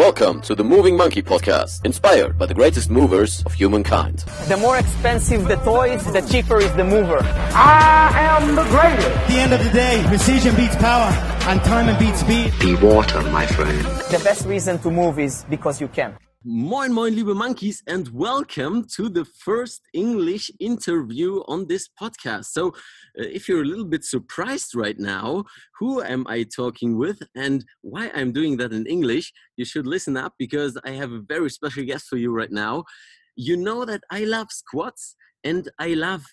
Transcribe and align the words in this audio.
Welcome 0.00 0.40
to 0.48 0.54
the 0.54 0.64
Moving 0.64 0.96
Monkey 0.96 1.20
podcast, 1.20 1.84
inspired 1.84 2.38
by 2.38 2.46
the 2.46 2.54
greatest 2.54 2.88
movers 2.88 3.42
of 3.44 3.52
humankind. 3.52 4.20
The 4.48 4.56
more 4.56 4.78
expensive 4.78 5.46
the 5.46 5.56
toys, 5.56 6.02
the 6.10 6.22
cheaper 6.22 6.56
is 6.56 6.72
the 6.72 6.84
mover. 6.84 7.18
I 7.52 8.10
am 8.16 8.54
the 8.54 8.64
greatest. 8.64 9.06
At 9.06 9.28
the 9.28 9.34
end 9.34 9.52
of 9.52 9.62
the 9.62 9.68
day, 9.68 10.02
precision 10.06 10.56
beats 10.56 10.74
power, 10.76 11.10
and 11.50 11.60
time 11.64 11.98
beats 11.98 12.20
speed. 12.20 12.50
Be 12.58 12.76
water, 12.76 13.20
my 13.24 13.44
friend. 13.44 13.78
The 14.10 14.22
best 14.24 14.46
reason 14.46 14.78
to 14.78 14.90
move 14.90 15.18
is 15.18 15.44
because 15.50 15.82
you 15.82 15.88
can. 15.88 16.16
Moin 16.42 16.94
moin 16.94 17.14
liebe 17.14 17.34
monkeys 17.34 17.82
and 17.86 18.08
welcome 18.14 18.86
to 18.96 19.10
the 19.10 19.26
first 19.26 19.82
English 19.92 20.50
interview 20.58 21.42
on 21.46 21.66
this 21.66 21.86
podcast. 22.00 22.46
So 22.46 22.74
if 23.14 23.48
you're 23.48 23.62
a 23.62 23.66
little 23.66 23.84
bit 23.84 24.04
surprised 24.04 24.74
right 24.74 24.98
now, 24.98 25.44
who 25.78 26.02
am 26.02 26.26
I 26.28 26.44
talking 26.44 26.96
with 26.96 27.20
and 27.34 27.64
why 27.82 28.10
I'm 28.14 28.32
doing 28.32 28.56
that 28.58 28.72
in 28.72 28.86
English, 28.86 29.32
you 29.56 29.64
should 29.64 29.86
listen 29.86 30.16
up 30.16 30.34
because 30.38 30.78
I 30.84 30.90
have 30.90 31.12
a 31.12 31.22
very 31.26 31.50
special 31.50 31.84
guest 31.84 32.06
for 32.08 32.16
you 32.16 32.32
right 32.32 32.52
now. 32.52 32.84
You 33.36 33.56
know 33.56 33.84
that 33.84 34.02
I 34.10 34.24
love 34.24 34.48
squats 34.50 35.16
and 35.44 35.68
I 35.78 35.94
love 35.94 36.24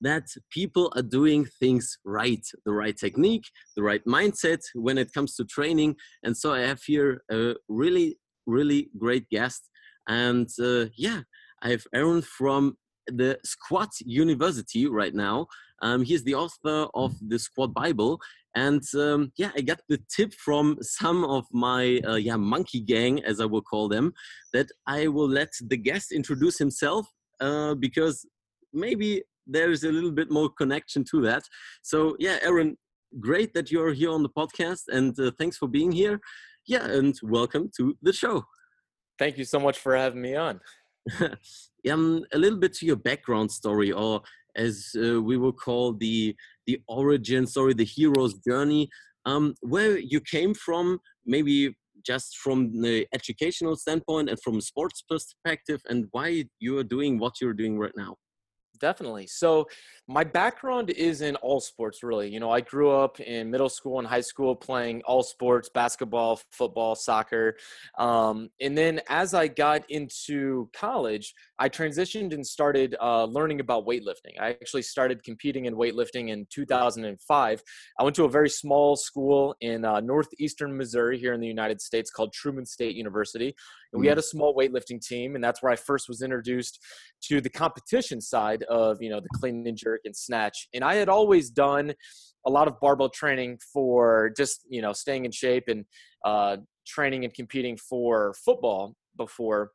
that 0.00 0.24
people 0.50 0.92
are 0.96 1.02
doing 1.02 1.46
things 1.60 1.96
right 2.04 2.44
the 2.66 2.72
right 2.72 2.96
technique 2.96 3.44
the 3.76 3.82
right 3.84 4.04
mindset 4.04 4.58
when 4.74 4.98
it 4.98 5.12
comes 5.12 5.36
to 5.36 5.44
training 5.44 5.94
and 6.24 6.36
so 6.36 6.52
i 6.52 6.58
have 6.58 6.82
here 6.82 7.22
a 7.30 7.54
really 7.68 8.18
really 8.46 8.90
great 8.98 9.28
guest. 9.28 9.68
And 10.08 10.48
uh, 10.60 10.86
yeah, 10.96 11.20
I 11.62 11.70
have 11.70 11.84
Aaron 11.94 12.22
from 12.22 12.76
the 13.06 13.38
Squat 13.44 13.90
University 14.00 14.86
right 14.86 15.14
now. 15.14 15.46
Um, 15.82 16.02
he's 16.02 16.24
the 16.24 16.34
author 16.34 16.86
of 16.94 17.14
the 17.20 17.38
Squat 17.38 17.74
Bible. 17.74 18.20
And 18.54 18.82
um, 18.94 19.32
yeah, 19.36 19.50
I 19.56 19.62
got 19.62 19.80
the 19.88 19.98
tip 20.14 20.32
from 20.34 20.78
some 20.80 21.24
of 21.24 21.44
my 21.52 22.00
uh, 22.06 22.16
yeah 22.16 22.36
monkey 22.36 22.80
gang, 22.80 23.24
as 23.24 23.40
I 23.40 23.46
will 23.46 23.62
call 23.62 23.88
them, 23.88 24.12
that 24.52 24.68
I 24.86 25.08
will 25.08 25.28
let 25.28 25.50
the 25.60 25.76
guest 25.76 26.12
introduce 26.12 26.58
himself 26.58 27.06
uh, 27.40 27.74
because 27.74 28.26
maybe 28.72 29.22
there's 29.46 29.84
a 29.84 29.90
little 29.90 30.12
bit 30.12 30.30
more 30.30 30.50
connection 30.50 31.04
to 31.10 31.20
that. 31.22 31.42
So 31.82 32.16
yeah, 32.18 32.38
Aaron, 32.42 32.76
great 33.20 33.54
that 33.54 33.70
you're 33.70 33.92
here 33.92 34.10
on 34.10 34.22
the 34.22 34.28
podcast, 34.28 34.82
and 34.88 35.18
uh, 35.18 35.30
thanks 35.38 35.56
for 35.56 35.68
being 35.68 35.92
here. 35.92 36.20
Yeah, 36.66 36.86
and 36.86 37.18
welcome 37.22 37.70
to 37.78 37.96
the 38.02 38.12
show. 38.12 38.44
Thank 39.18 39.38
you 39.38 39.44
so 39.44 39.58
much 39.58 39.78
for 39.78 39.96
having 39.96 40.22
me 40.22 40.36
on. 40.36 40.60
um, 41.90 42.24
a 42.32 42.38
little 42.38 42.58
bit 42.58 42.74
to 42.74 42.86
your 42.86 42.96
background 42.96 43.50
story, 43.50 43.90
or 43.92 44.22
as 44.56 44.90
uh, 44.96 45.20
we 45.20 45.36
will 45.36 45.52
call 45.52 45.94
the 45.94 46.34
the 46.66 46.80
origin 46.88 47.46
story, 47.46 47.74
the 47.74 47.84
hero's 47.84 48.34
journey. 48.38 48.88
Um, 49.24 49.54
where 49.60 49.98
you 49.98 50.20
came 50.20 50.52
from, 50.52 50.98
maybe 51.24 51.76
just 52.04 52.38
from 52.38 52.82
the 52.82 53.06
educational 53.14 53.76
standpoint 53.76 54.28
and 54.28 54.38
from 54.42 54.60
sports 54.60 55.04
perspective, 55.08 55.80
and 55.88 56.06
why 56.10 56.44
you 56.58 56.78
are 56.78 56.84
doing 56.84 57.18
what 57.18 57.40
you're 57.40 57.54
doing 57.54 57.78
right 57.78 57.96
now 57.96 58.16
definitely. 58.82 59.26
So 59.28 59.66
my 60.12 60.24
background 60.24 60.90
is 60.90 61.22
in 61.22 61.36
all 61.36 61.58
sports 61.58 62.02
really. 62.02 62.28
You 62.28 62.38
know, 62.38 62.50
I 62.50 62.60
grew 62.60 62.90
up 62.90 63.18
in 63.18 63.50
middle 63.50 63.70
school 63.70 63.98
and 63.98 64.06
high 64.06 64.20
school 64.20 64.54
playing 64.54 65.02
all 65.06 65.22
sports, 65.22 65.70
basketball, 65.72 66.38
football, 66.50 66.94
soccer. 66.94 67.56
Um, 67.98 68.50
and 68.60 68.76
then 68.76 69.00
as 69.08 69.32
I 69.32 69.48
got 69.48 69.88
into 69.90 70.68
college, 70.74 71.32
I 71.58 71.68
transitioned 71.68 72.34
and 72.34 72.46
started 72.46 72.94
uh, 73.00 73.24
learning 73.24 73.60
about 73.60 73.86
weightlifting. 73.86 74.38
I 74.38 74.50
actually 74.50 74.82
started 74.82 75.22
competing 75.22 75.64
in 75.64 75.74
weightlifting 75.74 76.28
in 76.28 76.46
2005. 76.50 77.62
I 77.98 78.02
went 78.02 78.16
to 78.16 78.24
a 78.24 78.28
very 78.28 78.50
small 78.50 78.96
school 78.96 79.54
in 79.60 79.84
uh, 79.84 80.00
northeastern 80.00 80.76
Missouri 80.76 81.18
here 81.18 81.32
in 81.32 81.40
the 81.40 81.46
United 81.46 81.80
States 81.80 82.10
called 82.10 82.34
Truman 82.34 82.66
State 82.66 82.96
University. 82.96 83.54
And 83.92 84.00
we 84.00 84.08
had 84.08 84.16
mm. 84.16 84.20
a 84.20 84.24
small 84.24 84.54
weightlifting 84.54 85.00
team, 85.00 85.34
and 85.34 85.44
that's 85.44 85.62
where 85.62 85.70
I 85.70 85.76
first 85.76 86.08
was 86.08 86.22
introduced 86.22 86.80
to 87.22 87.40
the 87.40 87.50
competition 87.50 88.20
side 88.20 88.62
of 88.64 89.00
you 89.00 89.10
know 89.10 89.20
the 89.20 89.28
clean 89.34 89.66
and 89.66 89.76
jerk 89.76 90.01
and 90.04 90.16
snatch. 90.16 90.68
And 90.74 90.84
I 90.84 90.94
had 90.94 91.08
always 91.08 91.50
done 91.50 91.94
a 92.46 92.50
lot 92.50 92.68
of 92.68 92.80
barbell 92.80 93.08
training 93.08 93.58
for 93.72 94.32
just 94.36 94.60
you 94.68 94.82
know 94.82 94.92
staying 94.92 95.24
in 95.24 95.32
shape 95.32 95.64
and 95.68 95.84
uh, 96.24 96.56
training 96.86 97.24
and 97.24 97.32
competing 97.34 97.76
for 97.76 98.34
football 98.44 98.94
before, 99.16 99.70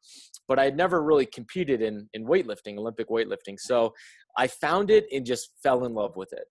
but 0.47 0.59
I 0.59 0.65
had 0.65 0.75
never 0.75 1.03
really 1.03 1.25
competed 1.25 1.81
in 1.81 2.09
in 2.13 2.25
weightlifting, 2.25 2.77
Olympic 2.77 3.09
weightlifting. 3.09 3.59
So 3.59 3.93
I 4.37 4.47
found 4.47 4.91
it 4.91 5.05
and 5.11 5.25
just 5.25 5.49
fell 5.63 5.85
in 5.85 5.93
love 5.93 6.15
with 6.15 6.31
it. 6.33 6.45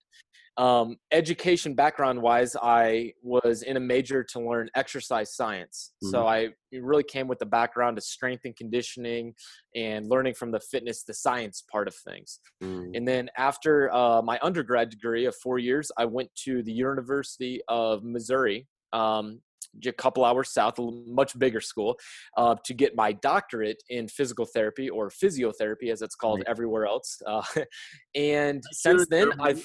Um, 0.57 0.97
education 1.11 1.75
background 1.75 2.19
wise, 2.19 2.55
I 2.61 3.13
was 3.21 3.61
in 3.61 3.77
a 3.77 3.79
major 3.79 4.23
to 4.23 4.39
learn 4.39 4.69
exercise 4.75 5.35
science. 5.35 5.93
Mm-hmm. 6.03 6.11
So 6.11 6.25
I 6.25 6.49
really 6.73 7.03
came 7.03 7.27
with 7.27 7.37
the 7.37 7.45
background 7.45 7.97
of 7.97 8.03
strength 8.03 8.41
and 8.45 8.55
conditioning 8.55 9.35
and 9.75 10.09
learning 10.09 10.33
from 10.33 10.51
the 10.51 10.59
fitness, 10.59 11.03
the 11.03 11.13
science 11.13 11.63
part 11.71 11.87
of 11.87 11.95
things. 11.95 12.39
Mm-hmm. 12.63 12.95
And 12.95 13.07
then 13.07 13.29
after 13.37 13.93
uh, 13.93 14.21
my 14.23 14.39
undergrad 14.41 14.89
degree 14.89 15.25
of 15.25 15.35
four 15.35 15.59
years, 15.59 15.91
I 15.95 16.05
went 16.05 16.33
to 16.45 16.63
the 16.63 16.73
University 16.73 17.61
of 17.67 18.03
Missouri. 18.03 18.67
Um, 18.93 19.41
a 19.85 19.91
couple 19.91 20.25
hours 20.25 20.51
south, 20.51 20.79
a 20.79 20.91
much 21.05 21.37
bigger 21.37 21.61
school, 21.61 21.97
uh, 22.35 22.55
to 22.63 22.73
get 22.73 22.95
my 22.95 23.11
doctorate 23.11 23.81
in 23.89 24.07
physical 24.07 24.45
therapy 24.45 24.89
or 24.89 25.09
physiotherapy, 25.09 25.91
as 25.91 26.01
it's 26.01 26.15
called 26.15 26.39
right. 26.39 26.47
everywhere 26.47 26.85
else. 26.85 27.21
Uh, 27.27 27.43
and 28.15 28.63
since 28.71 29.05
then, 29.09 29.31
I've 29.39 29.63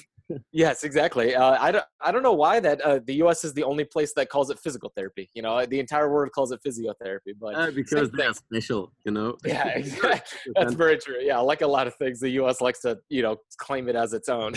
yes, 0.51 0.83
exactly. 0.83 1.35
Uh, 1.35 1.57
I 1.59 1.71
don't. 1.71 1.85
I 2.01 2.11
don't 2.11 2.23
know 2.23 2.33
why 2.33 2.59
that 2.59 2.81
uh, 2.81 2.99
the 3.05 3.15
U.S. 3.15 3.43
is 3.43 3.53
the 3.53 3.63
only 3.63 3.83
place 3.83 4.13
that 4.15 4.29
calls 4.29 4.49
it 4.49 4.59
physical 4.59 4.91
therapy. 4.95 5.29
You 5.33 5.41
know, 5.41 5.65
the 5.65 5.79
entire 5.79 6.11
world 6.11 6.31
calls 6.31 6.51
it 6.51 6.59
physiotherapy, 6.65 7.33
but 7.39 7.55
uh, 7.55 7.71
because 7.75 8.11
that's 8.11 8.39
special. 8.39 8.91
You 9.05 9.11
know. 9.11 9.37
Yeah, 9.45 9.67
exactly. 9.75 10.53
that's 10.55 10.73
very 10.73 10.97
true. 10.97 11.19
Yeah, 11.21 11.39
like 11.39 11.61
a 11.61 11.67
lot 11.67 11.87
of 11.87 11.95
things, 11.95 12.19
the 12.19 12.29
U.S. 12.31 12.61
likes 12.61 12.81
to 12.81 12.99
you 13.09 13.21
know 13.21 13.37
claim 13.57 13.89
it 13.89 13.95
as 13.95 14.13
its 14.13 14.29
own. 14.29 14.53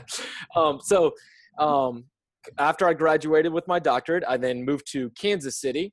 um, 0.56 0.80
so, 0.82 1.12
um, 1.58 2.04
after 2.58 2.86
I 2.86 2.94
graduated 2.94 3.52
with 3.52 3.66
my 3.68 3.78
doctorate, 3.78 4.24
I 4.26 4.36
then 4.36 4.64
moved 4.64 4.90
to 4.92 5.10
Kansas 5.10 5.60
City 5.60 5.92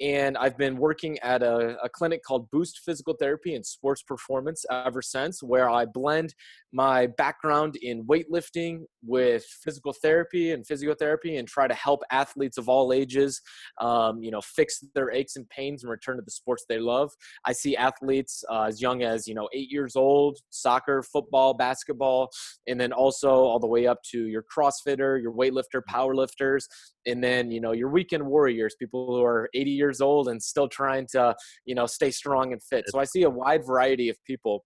and 0.00 0.36
I've 0.38 0.56
been 0.56 0.76
working 0.76 1.18
at 1.18 1.42
a, 1.42 1.76
a, 1.82 1.88
clinic 1.88 2.22
called 2.24 2.50
Boost 2.50 2.80
Physical 2.84 3.14
Therapy 3.14 3.54
and 3.54 3.64
Sports 3.64 4.02
Performance 4.02 4.64
ever 4.70 5.02
since, 5.02 5.42
where 5.42 5.68
I 5.68 5.84
blend 5.84 6.34
my 6.72 7.06
background 7.06 7.76
in 7.82 8.04
weightlifting 8.04 8.82
with 9.02 9.44
physical 9.44 9.92
therapy 9.92 10.52
and 10.52 10.66
physiotherapy 10.66 11.38
and 11.38 11.48
try 11.48 11.66
to 11.66 11.74
help 11.74 12.02
athletes 12.10 12.58
of 12.58 12.68
all 12.68 12.92
ages, 12.92 13.40
um, 13.80 14.22
you 14.22 14.30
know, 14.30 14.40
fix 14.40 14.84
their 14.94 15.10
aches 15.10 15.36
and 15.36 15.48
pains 15.48 15.82
and 15.82 15.90
return 15.90 16.16
to 16.16 16.22
the 16.22 16.30
sports 16.30 16.64
they 16.68 16.78
love. 16.78 17.10
I 17.44 17.52
see 17.52 17.76
athletes 17.76 18.44
uh, 18.50 18.62
as 18.62 18.80
young 18.80 19.02
as, 19.02 19.26
you 19.26 19.34
know, 19.34 19.48
eight 19.52 19.70
years 19.70 19.96
old, 19.96 20.38
soccer, 20.50 21.02
football, 21.02 21.54
basketball, 21.54 22.30
and 22.66 22.80
then 22.80 22.92
also 22.92 23.30
all 23.30 23.58
the 23.58 23.66
way 23.66 23.86
up 23.86 24.02
to 24.10 24.26
your 24.26 24.44
CrossFitter, 24.44 25.20
your 25.20 25.32
weightlifter, 25.32 25.82
powerlifters, 25.88 26.64
and 27.06 27.22
then, 27.24 27.50
you 27.50 27.60
know, 27.60 27.72
your 27.72 27.88
weekend 27.88 28.24
warriors, 28.24 28.76
people 28.78 29.06
who 29.06 29.24
are 29.24 29.48
80 29.54 29.70
years 29.70 30.00
old 30.00 30.28
and 30.28 30.40
still 30.42 30.68
trying 30.68 31.06
to, 31.12 31.34
you 31.64 31.74
know, 31.74 31.86
stay 31.86 32.10
strong 32.10 32.52
and 32.52 32.62
fit. 32.62 32.84
So 32.88 32.98
I 32.98 33.04
see 33.04 33.22
a 33.22 33.30
wide 33.30 33.66
variety 33.66 34.08
of 34.08 34.16
people 34.24 34.64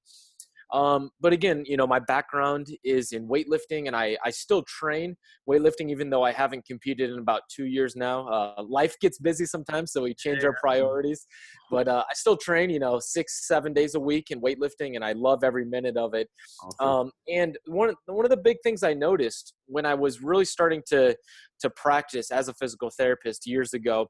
um, 0.75 1.11
but 1.21 1.33
again, 1.33 1.63
you 1.67 1.77
know, 1.77 1.87
my 1.87 2.01
background 2.01 2.67
is 2.83 3.13
in 3.13 3.29
weightlifting 3.29 3.87
and 3.87 3.95
I, 3.95 4.17
I 4.25 4.31
still 4.31 4.65
train 4.65 5.17
weightlifting, 5.49 5.89
even 5.89 6.11
though 6.11 6.25
I 6.25 6.33
haven't 6.33 6.67
competed 6.67 7.11
in 7.11 7.21
about 7.21 7.43
two 7.49 7.67
years 7.67 7.95
now. 7.95 8.27
Uh, 8.27 8.65
life 8.69 8.99
gets 8.99 9.21
busy 9.21 9.47
sometimes, 9.47 9.93
so 9.93 10.03
we 10.03 10.15
change 10.15 10.43
our 10.43 10.57
priorities. 10.61 11.29
But 11.71 11.87
uh, 11.87 12.03
I 12.11 12.15
still 12.15 12.37
train, 12.37 12.71
you 12.71 12.81
know, 12.81 12.99
six, 12.99 13.47
seven 13.47 13.73
days 13.73 13.95
a 13.95 14.01
week 14.01 14.33
in 14.33 14.41
weightlifting, 14.41 14.97
and 14.97 15.05
I 15.05 15.13
love 15.13 15.45
every 15.45 15.65
minute 15.65 15.97
of 15.97 16.13
it. 16.13 16.29
Awesome. 16.61 16.89
Um, 16.89 17.11
and 17.33 17.57
one, 17.67 17.95
one 18.07 18.25
of 18.25 18.31
the 18.31 18.37
big 18.37 18.57
things 18.65 18.83
I 18.83 18.95
noticed 18.95 19.55
when 19.67 19.87
I 19.87 19.95
was 19.95 20.23
really 20.23 20.45
starting 20.45 20.83
to, 20.89 21.17
to 21.61 21.71
practice 21.71 22.33
as 22.33 22.49
a 22.49 22.55
physical 22.55 22.91
therapist 22.91 23.47
years 23.47 23.75
ago 23.75 24.09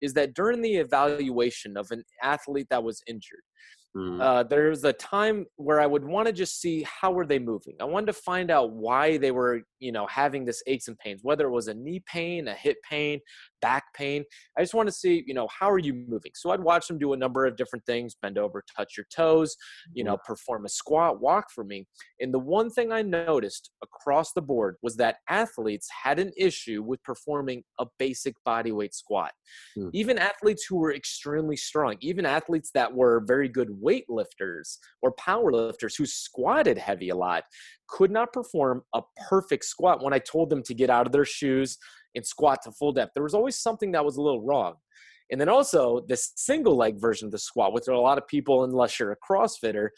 is 0.00 0.14
that 0.14 0.34
during 0.34 0.62
the 0.62 0.76
evaluation 0.76 1.76
of 1.76 1.90
an 1.90 2.04
athlete 2.22 2.68
that 2.70 2.84
was 2.84 3.02
injured, 3.08 3.42
Mm. 3.96 4.20
Uh, 4.20 4.42
there's 4.42 4.82
a 4.82 4.92
time 4.92 5.46
where 5.56 5.80
I 5.80 5.86
would 5.86 6.04
want 6.04 6.26
to 6.26 6.32
just 6.32 6.60
see 6.60 6.82
how 6.82 7.12
were 7.12 7.26
they 7.26 7.38
moving. 7.38 7.76
I 7.80 7.84
wanted 7.84 8.06
to 8.06 8.12
find 8.12 8.50
out 8.50 8.72
why 8.72 9.18
they 9.18 9.30
were, 9.30 9.62
you 9.78 9.92
know, 9.92 10.06
having 10.06 10.44
this 10.44 10.62
aches 10.66 10.88
and 10.88 10.98
pains, 10.98 11.20
whether 11.22 11.46
it 11.46 11.52
was 11.52 11.68
a 11.68 11.74
knee 11.74 12.02
pain, 12.04 12.48
a 12.48 12.54
hip 12.54 12.76
pain, 12.88 13.20
back 13.64 13.94
pain. 13.94 14.22
I 14.58 14.62
just 14.62 14.74
want 14.74 14.88
to 14.88 14.92
see, 14.92 15.24
you 15.26 15.32
know, 15.32 15.48
how 15.58 15.70
are 15.70 15.78
you 15.78 15.94
moving? 15.94 16.32
So 16.34 16.50
I'd 16.50 16.60
watch 16.60 16.86
them 16.86 16.98
do 16.98 17.14
a 17.14 17.16
number 17.16 17.46
of 17.46 17.56
different 17.56 17.86
things: 17.86 18.14
bend 18.20 18.36
over, 18.36 18.62
touch 18.76 18.94
your 18.98 19.06
toes, 19.14 19.56
you 19.94 20.04
know, 20.04 20.16
mm-hmm. 20.16 20.26
perform 20.26 20.66
a 20.66 20.68
squat, 20.68 21.22
walk 21.22 21.46
for 21.50 21.64
me. 21.64 21.86
And 22.20 22.32
the 22.34 22.38
one 22.38 22.68
thing 22.68 22.92
I 22.92 23.00
noticed 23.00 23.70
across 23.82 24.32
the 24.34 24.42
board 24.42 24.76
was 24.82 24.96
that 24.96 25.16
athletes 25.30 25.88
had 26.02 26.18
an 26.18 26.30
issue 26.36 26.82
with 26.82 27.02
performing 27.02 27.62
a 27.78 27.86
basic 27.98 28.34
body 28.44 28.70
weight 28.70 28.94
squat. 28.94 29.32
Mm. 29.78 29.90
Even 29.94 30.18
athletes 30.18 30.66
who 30.68 30.76
were 30.76 30.94
extremely 30.94 31.56
strong, 31.56 31.96
even 32.00 32.26
athletes 32.26 32.70
that 32.74 32.92
were 32.94 33.24
very 33.26 33.48
good 33.48 33.70
weightlifters 33.82 34.76
or 35.00 35.12
power 35.12 35.50
lifters 35.50 35.96
who 35.96 36.04
squatted 36.04 36.76
heavy 36.76 37.08
a 37.08 37.16
lot 37.16 37.44
could 37.88 38.10
not 38.10 38.32
perform 38.32 38.82
a 38.94 39.02
perfect 39.28 39.64
squat 39.64 40.02
when 40.02 40.12
I 40.12 40.18
told 40.18 40.50
them 40.50 40.62
to 40.64 40.74
get 40.74 40.90
out 40.90 41.06
of 41.06 41.12
their 41.12 41.24
shoes 41.24 41.78
and 42.14 42.26
squat 42.26 42.62
to 42.62 42.72
full 42.72 42.92
depth. 42.92 43.12
There 43.14 43.22
was 43.22 43.34
always 43.34 43.56
something 43.56 43.92
that 43.92 44.04
was 44.04 44.16
a 44.16 44.22
little 44.22 44.42
wrong. 44.42 44.74
And 45.30 45.40
then 45.40 45.48
also 45.48 46.04
the 46.06 46.16
single 46.16 46.76
leg 46.76 47.00
version 47.00 47.26
of 47.26 47.32
the 47.32 47.38
squat, 47.38 47.72
which 47.72 47.88
a 47.88 47.98
lot 47.98 48.18
of 48.18 48.28
people, 48.28 48.64
unless 48.64 48.98
you're 49.00 49.12
a 49.12 49.16
CrossFitter, 49.16 49.88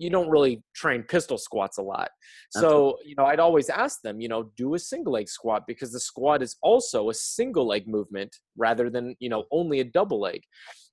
you 0.00 0.08
don't 0.08 0.30
really 0.30 0.62
train 0.74 1.02
pistol 1.02 1.36
squats 1.36 1.76
a 1.76 1.82
lot. 1.82 2.08
So, 2.52 2.96
you 3.04 3.14
know, 3.18 3.26
I'd 3.26 3.38
always 3.38 3.68
ask 3.68 4.00
them, 4.00 4.18
you 4.18 4.28
know, 4.28 4.50
do 4.56 4.74
a 4.74 4.78
single 4.78 5.12
leg 5.12 5.28
squat 5.28 5.64
because 5.66 5.92
the 5.92 6.00
squat 6.00 6.42
is 6.42 6.56
also 6.62 7.10
a 7.10 7.14
single 7.14 7.66
leg 7.66 7.86
movement 7.86 8.34
rather 8.56 8.88
than, 8.88 9.14
you 9.20 9.28
know, 9.28 9.44
only 9.52 9.80
a 9.80 9.84
double 9.84 10.18
leg. 10.18 10.42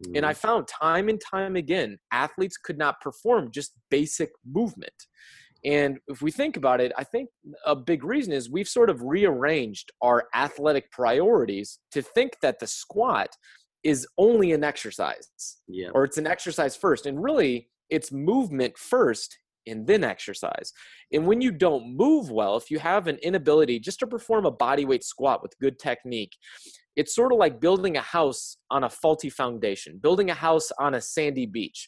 Mm. 0.05 0.17
And 0.17 0.25
I 0.25 0.33
mm. 0.33 0.37
found 0.37 0.67
time 0.67 1.07
and 1.07 1.21
time 1.21 1.55
again, 1.55 1.97
athletes 2.11 2.57
could 2.57 2.77
not 2.77 2.99
perform 2.99 3.49
just 3.49 3.71
basic 3.89 4.29
movement. 4.45 4.91
And 5.65 5.99
if 6.07 6.21
we 6.21 6.31
think 6.31 6.57
about 6.57 6.81
it, 6.81 6.91
I 6.97 7.03
think 7.03 7.29
a 7.65 7.75
big 7.75 8.03
reason 8.03 8.33
is 8.33 8.49
we've 8.49 8.67
sort 8.67 8.89
of 8.89 9.01
rearranged 9.01 9.91
our 10.01 10.27
athletic 10.33 10.91
priorities 10.91 11.79
to 11.91 12.01
think 12.01 12.33
that 12.41 12.59
the 12.59 12.67
squat 12.67 13.29
is 13.83 14.07
only 14.17 14.51
an 14.51 14.63
exercise 14.63 15.57
yeah. 15.67 15.89
or 15.93 16.03
it's 16.03 16.17
an 16.17 16.27
exercise 16.27 16.75
first. 16.75 17.05
And 17.05 17.23
really, 17.23 17.69
it's 17.89 18.11
movement 18.11 18.77
first 18.77 19.37
and 19.65 19.85
then 19.85 20.03
exercise. 20.03 20.71
And 21.11 21.27
when 21.27 21.41
you 21.41 21.51
don't 21.51 21.95
move 21.95 22.31
well, 22.31 22.57
if 22.57 22.71
you 22.71 22.79
have 22.79 23.07
an 23.07 23.17
inability 23.17 23.79
just 23.79 23.99
to 23.99 24.07
perform 24.07 24.45
a 24.45 24.51
body 24.51 24.85
weight 24.85 25.03
squat 25.03 25.41
with 25.41 25.57
good 25.59 25.77
technique, 25.79 26.35
it's 26.95 27.13
sort 27.13 27.31
of 27.31 27.37
like 27.37 27.61
building 27.61 27.95
a 27.97 28.01
house 28.01 28.57
on 28.71 28.83
a 28.83 28.89
faulty 28.89 29.29
foundation, 29.29 29.99
building 30.01 30.29
a 30.29 30.33
house 30.33 30.71
on 30.79 30.95
a 30.95 31.01
sandy 31.01 31.45
beach. 31.45 31.87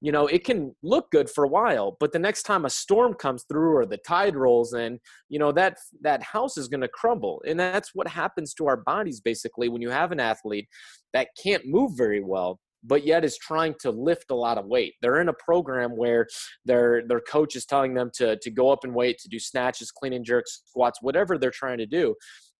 You 0.00 0.12
know, 0.12 0.26
it 0.26 0.44
can 0.44 0.74
look 0.82 1.10
good 1.10 1.30
for 1.30 1.44
a 1.44 1.48
while, 1.48 1.96
but 2.00 2.12
the 2.12 2.18
next 2.18 2.42
time 2.42 2.66
a 2.66 2.70
storm 2.70 3.14
comes 3.14 3.44
through 3.48 3.74
or 3.76 3.86
the 3.86 3.98
tide 3.98 4.36
rolls 4.36 4.74
in, 4.74 4.98
you 5.28 5.38
know, 5.38 5.52
that 5.52 5.78
that 6.02 6.22
house 6.22 6.58
is 6.58 6.68
going 6.68 6.82
to 6.82 6.88
crumble. 6.88 7.42
And 7.46 7.58
that's 7.58 7.94
what 7.94 8.06
happens 8.06 8.52
to 8.54 8.66
our 8.66 8.76
bodies 8.76 9.20
basically 9.20 9.68
when 9.68 9.80
you 9.80 9.90
have 9.90 10.12
an 10.12 10.20
athlete 10.20 10.68
that 11.14 11.28
can't 11.42 11.66
move 11.66 11.92
very 11.96 12.22
well 12.22 12.60
but 12.86 13.04
yet 13.04 13.24
is 13.24 13.36
trying 13.36 13.74
to 13.80 13.90
lift 13.90 14.30
a 14.30 14.34
lot 14.34 14.58
of 14.58 14.66
weight. 14.66 14.94
They're 15.02 15.20
in 15.20 15.28
a 15.28 15.34
program 15.34 15.96
where 15.96 16.26
their 16.64 17.02
their 17.06 17.20
coach 17.20 17.56
is 17.56 17.66
telling 17.66 17.94
them 17.94 18.10
to 18.14 18.36
to 18.36 18.50
go 18.50 18.70
up 18.70 18.84
in 18.84 18.94
weight, 18.94 19.18
to 19.18 19.28
do 19.28 19.38
snatches, 19.38 19.90
clean 19.90 20.12
and 20.12 20.24
jerks, 20.24 20.62
squats, 20.66 21.02
whatever 21.02 21.36
they're 21.36 21.50
trying 21.50 21.78
to 21.78 21.86
do, 21.86 22.14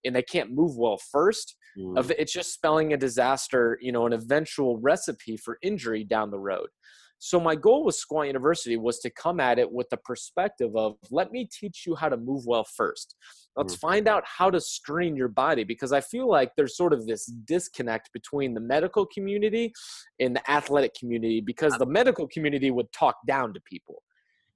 and 0.05 0.15
they 0.15 0.23
can't 0.23 0.53
move 0.53 0.77
well 0.77 0.99
first. 1.13 1.57
Mm. 1.79 2.11
It's 2.19 2.33
just 2.33 2.55
spelling 2.55 2.93
a 2.93 2.97
disaster, 2.97 3.79
you 3.81 3.93
know, 3.93 4.07
an 4.07 4.13
eventual 4.13 4.79
recipe 4.79 5.37
for 5.37 5.59
injury 5.63 6.05
down 6.05 6.31
the 6.31 6.39
road. 6.39 6.69
So 7.19 7.41
my 7.41 7.55
goal 7.55 7.85
with 7.85 7.95
Squat 7.95 8.27
University 8.27 8.77
was 8.77 8.99
to 9.01 9.11
come 9.11 9.41
at 9.41 9.59
it 9.59 9.71
with 9.71 9.89
the 9.91 9.97
perspective 9.97 10.77
of 10.77 10.97
let 11.11 11.33
me 11.33 11.49
teach 11.51 11.85
you 11.87 11.95
how 11.95 12.09
to 12.09 12.17
move 12.17 12.45
well 12.47 12.65
first. 12.65 13.15
Let's 13.57 13.75
mm-hmm. 13.75 13.89
find 13.89 14.09
out 14.09 14.25
how 14.27 14.51
to 14.51 14.61
screen 14.61 15.17
your 15.17 15.29
body 15.29 15.65
because 15.65 15.93
I 15.93 16.03
feel 16.03 16.29
like 16.29 16.53
there's 16.57 16.77
sort 16.77 16.93
of 16.93 17.07
this 17.07 17.27
disconnect 17.27 18.13
between 18.13 18.53
the 18.53 18.61
medical 18.61 19.07
community 19.07 19.73
and 20.21 20.37
the 20.37 20.51
athletic 20.51 20.95
community 20.95 21.41
because 21.41 21.77
the 21.79 21.87
medical 21.87 22.29
community 22.29 22.71
would 22.71 22.93
talk 22.93 23.17
down 23.27 23.55
to 23.55 23.61
people 23.61 24.03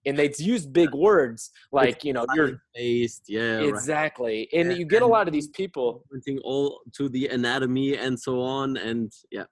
and 0.06 0.18
they'd 0.18 0.38
use 0.38 0.66
big 0.66 0.94
words 0.94 1.50
like 1.72 2.04
you 2.04 2.12
know 2.12 2.24
you're 2.34 2.62
based 2.74 3.24
yeah 3.28 3.60
exactly 3.60 4.48
right. 4.52 4.66
and 4.66 4.78
you 4.78 4.84
get 4.86 5.02
a 5.02 5.06
lot 5.06 5.26
of 5.26 5.32
these 5.32 5.48
people 5.48 6.02
all 6.42 6.80
to 6.92 7.08
the 7.08 7.28
anatomy 7.28 7.96
and 7.96 8.18
so 8.18 8.40
on 8.40 8.76
and 8.78 9.12
yeah 9.30 9.44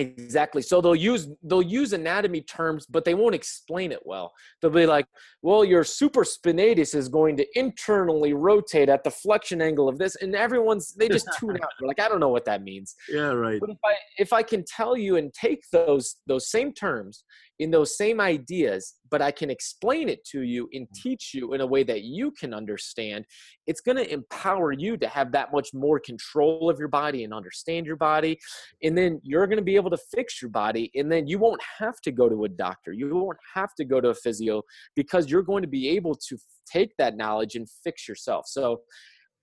Exactly. 0.00 0.62
So 0.62 0.80
they'll 0.80 0.94
use 0.94 1.28
they'll 1.42 1.62
use 1.62 1.92
anatomy 1.92 2.42
terms, 2.42 2.86
but 2.86 3.04
they 3.04 3.14
won't 3.14 3.34
explain 3.34 3.92
it 3.92 4.00
well. 4.04 4.32
They'll 4.60 4.70
be 4.70 4.86
like, 4.86 5.06
"Well, 5.42 5.64
your 5.64 5.84
supraspinatus 5.84 6.94
is 6.94 7.08
going 7.08 7.36
to 7.38 7.46
internally 7.58 8.34
rotate 8.34 8.88
at 8.88 9.04
the 9.04 9.10
flexion 9.10 9.62
angle 9.62 9.88
of 9.88 9.98
this," 9.98 10.16
and 10.16 10.34
everyone's 10.34 10.92
they 10.94 11.08
just 11.08 11.28
tune 11.38 11.56
out. 11.62 11.70
They're 11.78 11.88
like, 11.88 12.00
"I 12.00 12.08
don't 12.08 12.20
know 12.20 12.28
what 12.28 12.44
that 12.44 12.62
means." 12.62 12.94
Yeah, 13.16 13.32
right. 13.32 13.58
But 13.60 13.70
if 13.70 13.78
I 13.84 13.94
if 14.18 14.32
I 14.32 14.42
can 14.42 14.64
tell 14.66 14.96
you 14.96 15.16
and 15.16 15.32
take 15.32 15.62
those 15.72 16.16
those 16.26 16.50
same 16.50 16.72
terms 16.72 17.24
in 17.58 17.70
those 17.70 17.96
same 17.96 18.20
ideas, 18.20 18.94
but 19.10 19.22
I 19.22 19.30
can 19.30 19.50
explain 19.50 20.08
it 20.08 20.24
to 20.26 20.42
you 20.42 20.68
and 20.72 20.86
mm. 20.86 21.02
teach 21.02 21.32
you 21.34 21.54
in 21.54 21.60
a 21.60 21.66
way 21.66 21.82
that 21.84 22.02
you 22.02 22.30
can 22.32 22.52
understand, 22.52 23.24
it's 23.66 23.80
going 23.80 23.96
to 23.96 24.12
empower 24.12 24.72
you 24.72 24.96
to 24.98 25.08
have 25.08 25.32
that 25.32 25.52
much 25.52 25.70
more 25.72 25.98
control 25.98 26.68
of 26.68 26.78
your 26.78 26.88
body 26.88 27.24
and 27.24 27.32
understand 27.32 27.86
your 27.86 27.96
body. 27.96 28.38
And 28.82 28.96
then 28.96 29.20
you're 29.22 29.46
going 29.46 29.58
to 29.58 29.64
be 29.64 29.76
able 29.76 29.90
to 29.90 29.98
fix 30.14 30.42
your 30.42 30.50
body. 30.50 30.90
And 30.94 31.10
then 31.10 31.26
you 31.26 31.38
won't 31.38 31.62
have 31.78 32.00
to 32.02 32.12
go 32.12 32.28
to 32.28 32.44
a 32.44 32.48
doctor. 32.48 32.92
You 32.92 33.14
won't 33.14 33.38
have 33.54 33.74
to 33.76 33.84
go 33.84 34.00
to 34.00 34.10
a 34.10 34.14
physio 34.14 34.62
because 34.94 35.30
you're 35.30 35.42
going 35.42 35.62
to 35.62 35.68
be 35.68 35.88
able 35.90 36.14
to 36.28 36.36
take 36.66 36.96
that 36.98 37.16
knowledge 37.16 37.54
and 37.54 37.66
fix 37.84 38.08
yourself. 38.08 38.46
So 38.48 38.80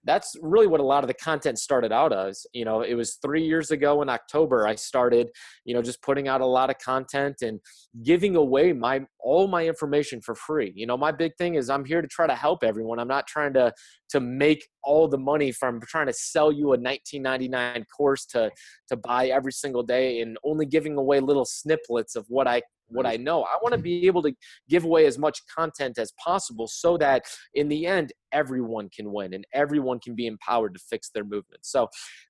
that's 0.06 0.36
really 0.42 0.68
what 0.68 0.80
a 0.80 0.84
lot 0.84 1.04
of 1.04 1.08
the 1.08 1.14
content 1.14 1.58
started 1.58 1.92
out 1.92 2.14
as 2.14 2.46
you 2.54 2.66
know 2.66 2.82
it 2.82 2.94
was 2.94 3.18
three 3.22 3.44
years 3.44 3.72
ago 3.72 4.02
in 4.02 4.10
october 4.10 4.68
i 4.68 4.76
started 4.76 5.30
you 5.66 5.74
know 5.74 5.82
just 5.82 6.02
putting 6.02 6.28
out 6.28 6.42
a 6.42 6.46
lot 6.46 6.70
of 6.70 6.78
content 6.80 7.38
and 7.42 7.60
giving 8.02 8.36
away 8.36 8.74
my 8.74 9.02
all 9.20 9.48
my 9.48 9.66
information 9.66 10.20
for 10.22 10.36
free. 10.36 10.74
You 10.76 10.86
know 10.88 10.98
my 10.98 11.12
big 11.12 11.36
thing 11.38 11.56
is 11.56 11.70
i'm 11.70 11.86
here 11.86 12.02
to 12.02 12.08
try 12.08 12.28
to 12.28 12.36
help 12.36 12.64
everyone. 12.64 13.00
I'm 13.00 13.08
not 13.08 13.28
trying 13.28 13.54
to 13.54 13.72
to 14.10 14.20
make 14.20 14.68
all 14.84 15.08
the 15.08 15.18
money 15.18 15.52
from 15.52 15.80
trying 15.82 16.08
to 16.08 16.14
sell 16.14 16.52
you 16.52 16.66
a 16.66 16.78
1999 16.78 17.86
course 17.96 18.26
to 18.28 18.52
to 18.90 18.98
buy 18.98 19.28
every 19.28 19.52
single 19.52 19.84
day 19.84 20.22
and 20.22 20.38
only 20.44 20.66
giving 20.66 20.98
away 20.98 21.20
little 21.20 21.46
snippets 21.46 22.16
of 22.16 22.26
what 22.28 22.48
i 22.48 22.62
what 22.94 23.06
I 23.06 23.18
know. 23.18 23.44
I 23.44 23.58
want 23.62 23.74
to 23.74 23.80
be 23.80 24.08
able 24.08 24.22
to 24.24 24.34
give 24.70 24.86
away 24.86 25.06
as 25.06 25.18
much 25.18 25.40
content 25.54 25.98
as 25.98 26.14
possible 26.24 26.68
so 26.68 26.98
that 26.98 27.24
in 27.54 27.68
the 27.68 27.86
end, 27.86 28.14
everyone 28.32 28.90
can 28.96 29.12
win 29.12 29.34
and 29.34 29.46
everyone 29.54 30.00
can 30.00 30.16
be 30.16 30.26
empowered 30.26 30.74
to 30.74 30.80
fix 30.90 31.10
their 31.14 31.24
movement. 31.24 31.66
So 31.66 31.88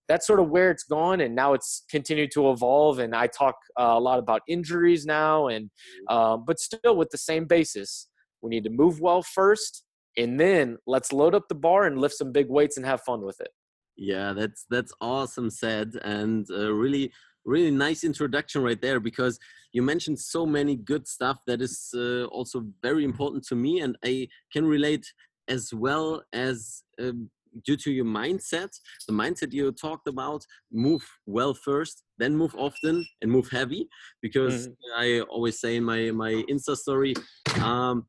that's 0.08 0.28
sort 0.28 0.40
of 0.40 0.50
where 0.50 0.70
it's 0.72 0.84
gone. 0.84 1.22
And 1.22 1.36
now 1.36 1.54
it's 1.54 1.84
continued 1.90 2.32
to 2.34 2.50
evolve. 2.52 3.00
And 3.00 3.16
I 3.16 3.28
talk 3.28 3.56
uh, 3.80 3.94
a 3.96 4.00
lot 4.00 4.20
about 4.20 4.42
injuries 4.48 5.06
now, 5.06 5.48
and 5.48 5.70
um, 6.10 6.44
but 6.46 6.60
still 6.60 6.96
with 6.96 7.10
the 7.10 7.18
same 7.18 7.46
basis. 7.46 8.08
We 8.42 8.50
need 8.50 8.66
to 8.66 8.70
move 8.70 9.00
well 9.00 9.24
first, 9.24 9.86
and 10.18 10.38
then 10.38 10.78
let's 10.86 11.14
load 11.14 11.34
up 11.34 11.48
the 11.48 11.56
bar 11.56 11.86
and 11.86 11.98
lift 11.98 12.16
some 12.16 12.34
big 12.34 12.50
weights 12.50 12.76
and 12.76 12.86
have 12.86 13.02
fun 13.02 13.22
with 13.24 13.40
it. 13.40 13.50
Yeah, 13.96 14.34
that's 14.34 14.66
that's 14.70 14.92
awesome 15.00 15.50
said, 15.50 15.94
and 16.04 16.46
uh, 16.52 16.74
really 16.74 17.14
really 17.46 17.72
nice 17.72 18.04
introduction 18.04 18.62
right 18.62 18.82
there 18.82 19.00
because 19.00 19.40
you 19.74 19.82
mentioned 19.82 20.20
so 20.20 20.46
many 20.46 20.76
good 20.76 21.08
stuff 21.08 21.38
that 21.48 21.62
is 21.62 21.90
uh, 21.96 22.26
also 22.26 22.66
very 22.82 23.04
important 23.04 23.44
to 23.46 23.56
me 23.56 23.82
and 23.82 23.98
i 24.06 24.28
can 24.52 24.66
relate 24.66 25.06
as 25.48 25.74
well 25.74 26.24
as 26.32 26.84
um, 27.02 27.30
due 27.66 27.78
to 27.78 27.92
your 27.92 28.06
mindset 28.06 28.70
the 29.08 29.14
mindset 29.14 29.52
you 29.52 29.72
talked 29.72 30.08
about 30.08 30.44
move 30.72 31.04
well 31.26 31.54
first 31.54 32.04
then 32.18 32.36
move 32.36 32.56
often 32.58 33.06
and 33.22 33.32
move 33.32 33.50
heavy 33.50 33.88
because 34.22 34.68
mm. 34.68 34.74
i 34.98 35.20
always 35.22 35.60
say 35.60 35.76
in 35.76 35.84
my 35.84 36.12
my 36.12 36.44
insta 36.50 36.76
story 36.76 37.14
um, 37.62 38.06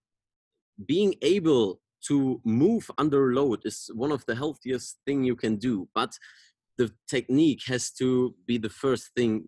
being 0.87 1.15
able 1.23 1.81
to 2.07 2.41
move 2.45 2.91
under 2.99 3.33
load 3.35 3.61
is 3.65 3.91
one 3.95 4.13
of 4.13 4.25
the 4.27 4.35
healthiest 4.35 4.99
thing 5.07 5.25
you 5.25 5.37
can 5.37 5.57
do 5.57 5.89
but 5.95 6.17
the 6.79 6.91
technique 7.09 7.63
has 7.67 7.91
to 7.93 8.35
be 8.47 8.59
the 8.59 8.71
first 8.71 9.11
thing 9.17 9.47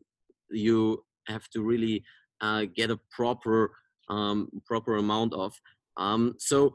you 0.50 1.04
have 1.26 1.48
to 1.50 1.62
really 1.62 2.04
uh, 2.40 2.66
get 2.74 2.90
a 2.90 3.00
proper 3.10 3.72
um, 4.08 4.48
proper 4.64 4.96
amount 4.96 5.34
of. 5.34 5.52
Um, 5.96 6.34
so, 6.38 6.74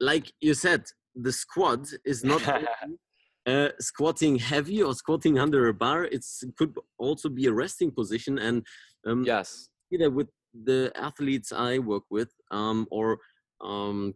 like 0.00 0.32
you 0.40 0.54
said, 0.54 0.84
the 1.14 1.32
squat 1.32 1.86
is 2.04 2.24
not 2.24 2.42
uh, 3.46 3.68
squatting 3.80 4.36
heavy 4.36 4.82
or 4.82 4.94
squatting 4.94 5.38
under 5.38 5.68
a 5.68 5.74
bar. 5.74 6.04
It 6.04 6.24
could 6.56 6.74
also 6.98 7.28
be 7.28 7.46
a 7.46 7.52
resting 7.52 7.90
position, 7.90 8.38
and 8.38 8.66
um, 9.06 9.24
yes, 9.24 9.68
either 9.92 10.10
with 10.10 10.28
the 10.64 10.92
athletes 10.96 11.52
I 11.52 11.78
work 11.78 12.04
with, 12.10 12.30
um, 12.50 12.86
or 12.90 13.18
um, 13.60 14.14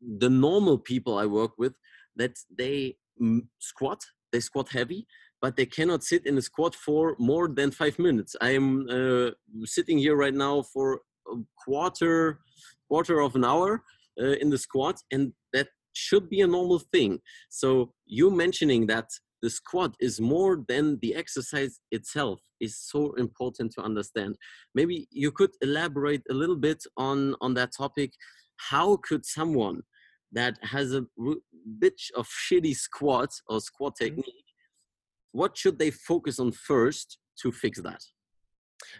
the 0.00 0.30
normal 0.30 0.78
people 0.78 1.18
I 1.18 1.26
work 1.26 1.52
with, 1.58 1.74
that 2.16 2.36
they 2.56 2.96
squat 3.60 4.00
they 4.32 4.40
squat 4.40 4.68
heavy, 4.70 5.06
but 5.40 5.56
they 5.56 5.66
cannot 5.66 6.04
sit 6.04 6.26
in 6.26 6.38
a 6.38 6.42
squat 6.42 6.74
for 6.74 7.16
more 7.18 7.48
than 7.48 7.70
five 7.70 7.98
minutes. 7.98 8.36
I 8.40 8.50
am 8.50 8.86
uh, 8.90 9.30
sitting 9.64 9.98
here 9.98 10.16
right 10.16 10.34
now 10.34 10.62
for 10.62 11.00
a 11.30 11.36
quarter 11.64 12.40
quarter 12.88 13.20
of 13.20 13.34
an 13.34 13.44
hour 13.44 13.82
uh, 14.20 14.36
in 14.42 14.48
the 14.50 14.58
squat, 14.58 15.00
and 15.10 15.32
that 15.52 15.68
should 15.92 16.28
be 16.28 16.40
a 16.40 16.46
normal 16.46 16.78
thing. 16.78 17.18
So 17.48 17.92
you 18.06 18.30
mentioning 18.30 18.86
that 18.86 19.08
the 19.42 19.50
squat 19.50 19.94
is 20.00 20.20
more 20.20 20.64
than 20.68 20.98
the 21.00 21.14
exercise 21.14 21.80
itself 21.90 22.40
is 22.60 22.78
so 22.78 23.12
important 23.14 23.72
to 23.72 23.82
understand. 23.82 24.36
Maybe 24.74 25.08
you 25.10 25.30
could 25.30 25.50
elaborate 25.60 26.22
a 26.30 26.34
little 26.34 26.56
bit 26.56 26.82
on 26.96 27.34
on 27.40 27.54
that 27.54 27.72
topic. 27.76 28.12
How 28.70 28.96
could 28.96 29.26
someone 29.26 29.82
that 30.32 30.58
has 30.62 30.94
a 30.94 31.06
bit 31.78 32.00
of 32.16 32.28
shitty 32.28 32.74
squat 32.74 33.30
or 33.48 33.60
squat 33.60 33.94
mm-hmm. 33.94 34.16
technique, 34.16 34.44
what 35.32 35.56
should 35.56 35.78
they 35.78 35.90
focus 35.90 36.38
on 36.38 36.52
first 36.52 37.18
to 37.42 37.52
fix 37.52 37.80
that? 37.80 38.02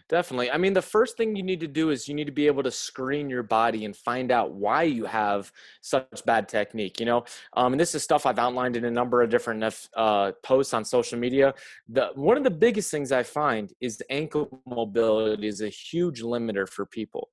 Definitely. 0.09 0.51
I 0.51 0.57
mean, 0.57 0.73
the 0.73 0.81
first 0.81 1.17
thing 1.17 1.35
you 1.35 1.43
need 1.43 1.59
to 1.59 1.67
do 1.67 1.89
is 1.89 2.07
you 2.07 2.15
need 2.15 2.25
to 2.25 2.31
be 2.31 2.47
able 2.47 2.63
to 2.63 2.71
screen 2.71 3.29
your 3.29 3.43
body 3.43 3.85
and 3.85 3.95
find 3.95 4.31
out 4.31 4.53
why 4.53 4.83
you 4.83 5.05
have 5.05 5.51
such 5.81 6.25
bad 6.25 6.47
technique. 6.47 6.99
You 6.99 7.05
know, 7.05 7.25
um, 7.53 7.73
and 7.73 7.79
this 7.79 7.93
is 7.93 8.03
stuff 8.03 8.25
I've 8.25 8.39
outlined 8.39 8.75
in 8.75 8.85
a 8.85 8.91
number 8.91 9.21
of 9.21 9.29
different 9.29 9.63
uh, 9.95 10.31
posts 10.43 10.73
on 10.73 10.83
social 10.83 11.19
media. 11.19 11.53
The 11.89 12.09
one 12.15 12.37
of 12.37 12.43
the 12.43 12.51
biggest 12.51 12.91
things 12.91 13.11
I 13.11 13.23
find 13.23 13.71
is 13.81 14.01
ankle 14.09 14.61
mobility 14.65 15.47
is 15.47 15.61
a 15.61 15.69
huge 15.69 16.21
limiter 16.21 16.67
for 16.67 16.85
people. 16.85 17.29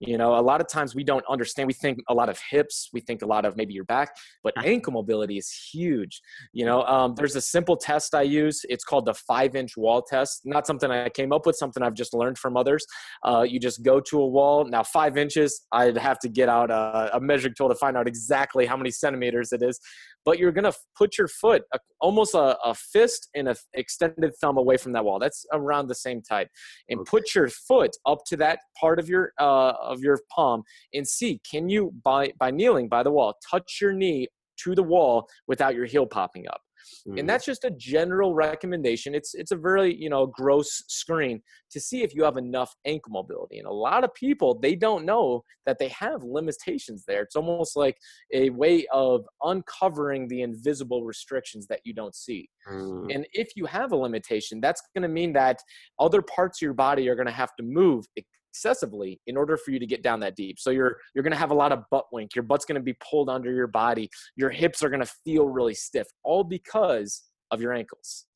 You 0.00 0.16
know, 0.16 0.34
a 0.34 0.40
lot 0.40 0.62
of 0.62 0.66
times 0.68 0.94
we 0.94 1.04
don't 1.04 1.24
understand. 1.28 1.66
We 1.66 1.74
think 1.74 1.98
a 2.08 2.14
lot 2.14 2.30
of 2.30 2.40
hips, 2.50 2.88
we 2.92 3.00
think 3.00 3.20
a 3.20 3.26
lot 3.26 3.44
of 3.44 3.56
maybe 3.56 3.74
your 3.74 3.84
back, 3.84 4.16
but 4.42 4.54
ankle 4.64 4.94
mobility 4.94 5.36
is 5.36 5.50
huge. 5.72 6.20
You 6.52 6.64
know, 6.64 6.82
um, 6.84 7.14
there's 7.16 7.36
a 7.36 7.40
simple 7.40 7.76
test 7.76 8.14
I 8.14 8.22
use. 8.22 8.62
It's 8.70 8.82
called 8.82 9.04
the 9.04 9.14
five 9.14 9.54
inch 9.54 9.76
wall 9.76 10.00
test. 10.00 10.40
Not 10.46 10.66
something 10.66 10.90
I 10.90 11.10
came 11.10 11.32
up 11.32 11.44
with, 11.44 11.56
something 11.56 11.82
I've 11.82 11.94
just 11.94 12.14
learned 12.14 12.38
from 12.38 12.56
others. 12.56 12.86
Uh, 13.22 13.42
you 13.42 13.60
just 13.60 13.82
go 13.82 14.00
to 14.00 14.20
a 14.20 14.26
wall. 14.26 14.64
Now, 14.64 14.82
five 14.82 15.18
inches, 15.18 15.66
I'd 15.70 15.98
have 15.98 16.18
to 16.20 16.30
get 16.30 16.48
out 16.48 16.70
a, 16.70 17.16
a 17.16 17.20
measuring 17.20 17.54
tool 17.54 17.68
to 17.68 17.74
find 17.74 17.96
out 17.96 18.08
exactly 18.08 18.64
how 18.64 18.78
many 18.78 18.90
centimeters 18.90 19.52
it 19.52 19.62
is 19.62 19.78
but 20.24 20.38
you're 20.38 20.52
going 20.52 20.64
to 20.64 20.72
put 20.96 21.16
your 21.18 21.28
foot 21.28 21.62
a, 21.74 21.78
almost 22.00 22.34
a, 22.34 22.58
a, 22.64 22.74
fist 22.74 23.28
and 23.34 23.48
an 23.48 23.56
extended 23.74 24.32
thumb 24.40 24.56
away 24.56 24.76
from 24.76 24.92
that 24.92 25.04
wall. 25.04 25.18
That's 25.18 25.44
around 25.52 25.88
the 25.88 25.94
same 25.94 26.22
type, 26.22 26.48
and 26.88 27.00
okay. 27.00 27.08
put 27.08 27.34
your 27.34 27.48
foot 27.48 27.96
up 28.06 28.20
to 28.26 28.36
that 28.38 28.60
part 28.78 28.98
of 28.98 29.08
your 29.08 29.32
uh, 29.38 29.72
of 29.80 30.00
your 30.00 30.20
palm 30.34 30.62
and 30.94 31.06
see 31.06 31.40
can 31.50 31.68
you 31.68 31.92
by 32.04 32.32
by 32.38 32.50
kneeling 32.50 32.88
by 32.88 33.02
the 33.02 33.10
wall 33.10 33.34
touch 33.50 33.78
your 33.80 33.92
knee 33.92 34.28
to 34.62 34.74
the 34.74 34.82
wall 34.82 35.28
without 35.46 35.74
your 35.74 35.86
heel 35.86 36.06
popping 36.06 36.46
up. 36.48 36.60
Mm-hmm. 37.06 37.18
And 37.18 37.28
that's 37.28 37.44
just 37.44 37.64
a 37.64 37.70
general 37.70 38.34
recommendation. 38.34 39.14
It's 39.14 39.34
it's 39.34 39.52
a 39.52 39.56
very, 39.56 39.94
you 39.94 40.10
know, 40.10 40.26
gross 40.26 40.82
screen 40.88 41.42
to 41.70 41.80
see 41.80 42.02
if 42.02 42.14
you 42.14 42.24
have 42.24 42.36
enough 42.36 42.74
ankle 42.84 43.12
mobility. 43.12 43.58
And 43.58 43.66
a 43.66 43.72
lot 43.72 44.04
of 44.04 44.12
people 44.14 44.58
they 44.58 44.74
don't 44.74 45.04
know 45.04 45.44
that 45.66 45.78
they 45.78 45.88
have 45.88 46.22
limitations 46.22 47.04
there. 47.06 47.22
It's 47.22 47.36
almost 47.36 47.76
like 47.76 47.96
a 48.32 48.50
way 48.50 48.86
of 48.92 49.24
uncovering 49.42 50.28
the 50.28 50.42
invisible 50.42 51.04
restrictions 51.04 51.66
that 51.68 51.80
you 51.84 51.94
don't 51.94 52.14
see. 52.14 52.48
Mm-hmm. 52.70 53.10
And 53.10 53.26
if 53.32 53.50
you 53.56 53.66
have 53.66 53.92
a 53.92 53.96
limitation, 53.96 54.60
that's 54.60 54.82
going 54.94 55.02
to 55.02 55.08
mean 55.08 55.32
that 55.34 55.60
other 55.98 56.22
parts 56.22 56.58
of 56.58 56.62
your 56.62 56.74
body 56.74 57.08
are 57.08 57.14
going 57.14 57.26
to 57.26 57.32
have 57.32 57.54
to 57.56 57.62
move 57.62 58.06
excessively 58.52 59.20
in 59.26 59.36
order 59.36 59.56
for 59.56 59.70
you 59.70 59.78
to 59.78 59.86
get 59.86 60.02
down 60.02 60.20
that 60.20 60.36
deep. 60.36 60.58
So 60.58 60.70
you're 60.70 60.96
you're 61.14 61.22
going 61.22 61.32
to 61.32 61.38
have 61.38 61.50
a 61.50 61.54
lot 61.54 61.72
of 61.72 61.84
butt 61.90 62.06
wink. 62.12 62.34
Your 62.34 62.42
butt's 62.42 62.64
going 62.64 62.80
to 62.80 62.82
be 62.82 62.96
pulled 63.10 63.28
under 63.28 63.52
your 63.52 63.66
body. 63.66 64.10
Your 64.36 64.50
hips 64.50 64.82
are 64.82 64.88
going 64.90 65.04
to 65.04 65.12
feel 65.24 65.46
really 65.48 65.74
stiff, 65.74 66.06
all 66.24 66.44
because 66.44 67.22
of 67.50 67.60
your 67.60 67.72
ankles. 67.72 68.26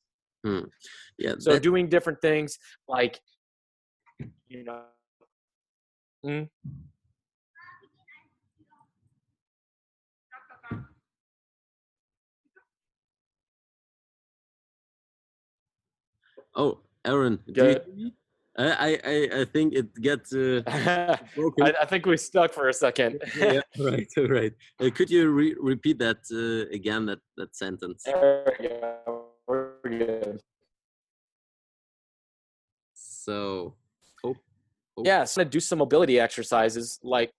Hmm. 0.45 0.61
Yeah. 1.17 1.35
So 1.39 1.53
that- 1.53 1.63
doing 1.63 1.89
different 1.89 2.21
things 2.21 2.57
like 2.87 3.19
you 4.47 4.63
know. 4.63 4.81
Hmm? 6.23 6.43
Oh, 16.55 16.79
Aaron, 17.03 17.39
do 17.51 17.79
you, 17.95 18.11
I, 18.57 18.99
I, 19.03 19.41
I 19.41 19.45
think 19.45 19.73
it 19.73 19.93
gets 20.01 20.33
uh, 20.33 20.61
broken. 21.35 21.65
I, 21.65 21.73
I, 21.81 21.85
think 21.85 22.05
we 22.05 22.15
stuck 22.15 22.53
for 22.53 22.69
a 22.69 22.73
second. 22.73 23.21
yeah, 23.37 23.59
right, 23.79 24.07
right. 24.29 24.53
Uh, 24.79 24.89
could 24.95 25.09
you 25.09 25.29
re 25.29 25.55
repeat 25.59 25.99
that 25.99 26.19
uh, 26.31 26.73
again? 26.73 27.05
That 27.05 27.19
that 27.35 27.55
sentence. 27.55 28.03
There 28.05 28.55
we 28.59 28.67
go. 28.69 29.25
We're 29.47 29.73
good. 29.83 30.41
So, 32.93 33.75
hope. 34.23 34.37
hope. 34.95 35.05
Yeah, 35.05 35.25
so 35.25 35.41
I'm 35.41 35.45
gonna 35.45 35.51
do 35.51 35.59
some 35.59 35.79
mobility 35.79 36.19
exercises. 36.19 36.99
Like, 37.03 37.31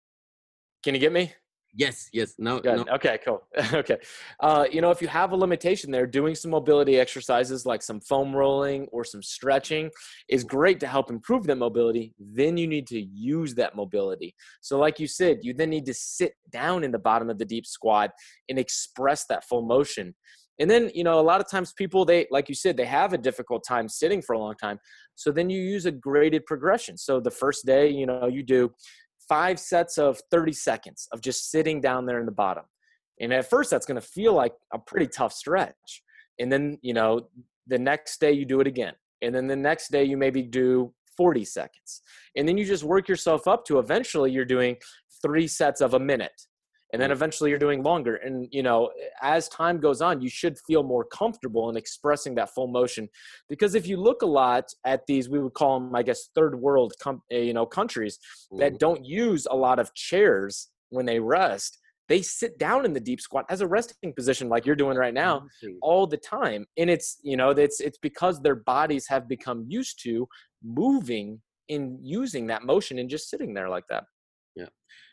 can 0.82 0.94
you 0.94 1.00
get 1.00 1.12
me? 1.12 1.32
Yes, 1.78 2.08
yes. 2.10 2.34
No, 2.38 2.58
no. 2.64 2.86
Okay, 2.94 3.18
cool. 3.22 3.42
okay. 3.74 3.98
Uh, 4.40 4.64
you 4.72 4.80
know, 4.80 4.90
if 4.90 5.02
you 5.02 5.08
have 5.08 5.32
a 5.32 5.36
limitation 5.36 5.90
there, 5.90 6.06
doing 6.06 6.34
some 6.34 6.50
mobility 6.50 6.98
exercises 6.98 7.66
like 7.66 7.82
some 7.82 8.00
foam 8.00 8.34
rolling 8.34 8.86
or 8.92 9.04
some 9.04 9.22
stretching 9.22 9.90
is 10.30 10.42
great 10.42 10.80
to 10.80 10.86
help 10.86 11.10
improve 11.10 11.46
that 11.46 11.56
mobility. 11.56 12.14
Then 12.18 12.56
you 12.56 12.66
need 12.66 12.86
to 12.88 12.98
use 13.00 13.54
that 13.56 13.76
mobility. 13.76 14.34
So, 14.62 14.78
like 14.78 14.98
you 14.98 15.06
said, 15.06 15.40
you 15.42 15.52
then 15.52 15.68
need 15.68 15.84
to 15.86 15.94
sit 15.94 16.32
down 16.50 16.82
in 16.82 16.92
the 16.92 16.98
bottom 16.98 17.28
of 17.28 17.36
the 17.36 17.44
deep 17.44 17.66
squat 17.66 18.10
and 18.48 18.58
express 18.58 19.26
that 19.26 19.44
full 19.44 19.62
motion. 19.62 20.14
And 20.58 20.70
then, 20.70 20.90
you 20.94 21.04
know, 21.04 21.20
a 21.20 21.22
lot 21.22 21.40
of 21.40 21.50
times 21.50 21.74
people, 21.74 22.06
they, 22.06 22.26
like 22.30 22.48
you 22.48 22.54
said, 22.54 22.78
they 22.78 22.86
have 22.86 23.12
a 23.12 23.18
difficult 23.18 23.62
time 23.68 23.90
sitting 23.90 24.22
for 24.22 24.32
a 24.32 24.38
long 24.38 24.54
time. 24.54 24.78
So 25.14 25.30
then 25.30 25.50
you 25.50 25.60
use 25.60 25.84
a 25.84 25.92
graded 25.92 26.46
progression. 26.46 26.96
So 26.96 27.20
the 27.20 27.30
first 27.30 27.66
day, 27.66 27.90
you 27.90 28.06
know, 28.06 28.26
you 28.26 28.42
do 28.42 28.72
five 29.28 29.58
sets 29.58 29.98
of 29.98 30.20
30 30.30 30.52
seconds 30.52 31.08
of 31.12 31.20
just 31.20 31.50
sitting 31.50 31.80
down 31.80 32.06
there 32.06 32.20
in 32.20 32.26
the 32.26 32.32
bottom. 32.32 32.64
And 33.20 33.32
at 33.32 33.48
first, 33.48 33.70
that's 33.70 33.86
going 33.86 34.00
to 34.00 34.06
feel 34.06 34.34
like 34.34 34.52
a 34.72 34.78
pretty 34.78 35.06
tough 35.06 35.32
stretch. 35.32 36.02
And 36.38 36.52
then, 36.52 36.78
you 36.82 36.92
know, 36.92 37.28
the 37.66 37.78
next 37.78 38.20
day 38.20 38.32
you 38.32 38.44
do 38.44 38.60
it 38.60 38.66
again. 38.66 38.94
And 39.22 39.34
then 39.34 39.46
the 39.46 39.56
next 39.56 39.90
day 39.90 40.04
you 40.04 40.16
maybe 40.16 40.42
do 40.42 40.92
40 41.16 41.44
seconds. 41.44 42.02
And 42.36 42.46
then 42.46 42.58
you 42.58 42.64
just 42.64 42.84
work 42.84 43.08
yourself 43.08 43.48
up 43.48 43.64
to 43.66 43.78
eventually 43.78 44.30
you're 44.30 44.44
doing 44.44 44.76
three 45.22 45.46
sets 45.46 45.80
of 45.80 45.94
a 45.94 45.98
minute 45.98 46.42
and 46.92 47.02
then 47.02 47.10
eventually 47.10 47.50
you're 47.50 47.58
doing 47.58 47.82
longer. 47.82 48.16
And 48.16 48.48
you 48.50 48.62
know 48.62 48.90
as 49.22 49.48
time 49.48 49.80
goes 49.80 50.00
on 50.00 50.20
you 50.20 50.28
should 50.28 50.58
feel 50.66 50.82
more 50.82 51.04
comfortable 51.04 51.68
in 51.70 51.76
expressing 51.76 52.34
that 52.36 52.54
full 52.54 52.68
motion. 52.68 53.08
Because 53.48 53.74
if 53.74 53.86
you 53.86 53.96
look 53.96 54.22
a 54.22 54.26
lot 54.26 54.64
at 54.84 55.06
these 55.06 55.28
we 55.28 55.40
would 55.40 55.54
call 55.54 55.80
them 55.80 55.94
i 55.94 56.02
guess 56.02 56.30
third 56.34 56.60
world 56.60 56.92
com- 57.02 57.22
eh, 57.30 57.40
you 57.40 57.52
know 57.52 57.66
countries 57.66 58.18
that 58.58 58.74
mm. 58.74 58.78
don't 58.78 59.04
use 59.04 59.46
a 59.50 59.56
lot 59.56 59.78
of 59.78 59.92
chairs 59.94 60.68
when 60.90 61.06
they 61.06 61.18
rest 61.18 61.78
they 62.08 62.22
sit 62.22 62.58
down 62.58 62.84
in 62.84 62.92
the 62.92 63.00
deep 63.00 63.20
squat 63.20 63.44
as 63.50 63.60
a 63.60 63.66
resting 63.66 64.12
position 64.14 64.48
like 64.48 64.64
you're 64.64 64.76
doing 64.76 64.96
right 64.96 65.14
now 65.14 65.46
all 65.82 66.06
the 66.06 66.16
time. 66.16 66.66
And 66.76 66.88
it's 66.88 67.18
you 67.22 67.36
know 67.36 67.50
it's 67.50 67.80
it's 67.80 67.98
because 67.98 68.40
their 68.40 68.54
bodies 68.54 69.06
have 69.08 69.28
become 69.28 69.64
used 69.68 70.02
to 70.04 70.28
moving 70.62 71.40
in 71.68 71.98
using 72.02 72.46
that 72.46 72.62
motion 72.62 72.98
and 72.98 73.10
just 73.10 73.28
sitting 73.28 73.54
there 73.54 73.68
like 73.68 73.84
that. 73.88 74.04
Yeah 74.54 74.66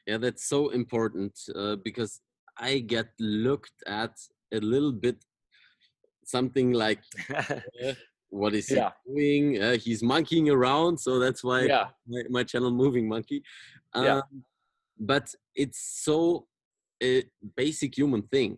yeah 0.07 0.17
that's 0.17 0.48
so 0.48 0.69
important 0.69 1.33
uh, 1.55 1.75
because 1.83 2.22
i 2.57 2.79
get 2.79 3.07
looked 3.19 3.83
at 3.88 4.15
a 4.53 4.60
little 4.60 4.91
bit 4.91 5.17
something 6.25 6.72
like 6.72 7.01
uh, 7.36 7.93
what 8.29 8.53
is 8.53 8.67
he 8.67 8.81
doing 9.07 9.62
uh, 9.62 9.77
he's 9.77 10.01
monkeying 10.01 10.50
around 10.50 10.98
so 10.98 11.19
that's 11.19 11.43
why 11.43 11.62
yeah. 11.62 11.86
my, 12.07 12.22
my 12.29 12.43
channel 12.43 12.72
moving 12.72 13.07
monkey 13.07 13.43
um, 13.93 14.05
yeah. 14.05 14.22
but 15.00 15.33
it's 15.55 16.03
so 16.03 16.48
a 17.01 17.24
basic 17.55 17.95
human 17.98 18.22
thing 18.24 18.57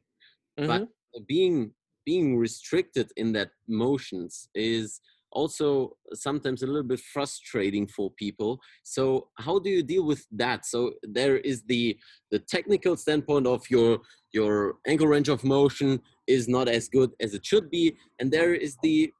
mm-hmm. 0.59 0.67
but 0.67 1.27
being 1.27 1.71
being 2.05 2.37
restricted 2.37 3.11
in 3.17 3.33
that 3.33 3.49
motions 3.67 4.47
is 4.53 5.01
also 5.35 5.97
sometimes 6.13 6.63
a 6.63 6.65
little 6.65 6.89
bit 6.93 7.01
frustrating 7.13 7.85
for 7.87 8.09
people. 8.11 8.59
So 8.83 9.27
how 9.37 9.59
do 9.59 9.69
you 9.69 9.83
deal 9.83 10.05
with 10.05 10.25
that? 10.31 10.65
So 10.65 10.93
there 11.03 11.37
is 11.37 11.63
the 11.67 11.97
the 12.31 12.39
technical 12.39 12.95
standpoint 12.97 13.45
of 13.45 13.69
your 13.69 13.99
your 14.35 14.75
ankle 14.87 15.07
range 15.07 15.29
of 15.29 15.43
motion 15.43 16.01
is 16.27 16.47
not 16.47 16.67
as 16.67 16.89
good 16.89 17.11
as 17.19 17.33
it 17.33 17.45
should 17.45 17.69
be 17.69 17.95
and 18.19 18.31
there 18.31 18.53
is 18.53 18.75
the 18.83 19.11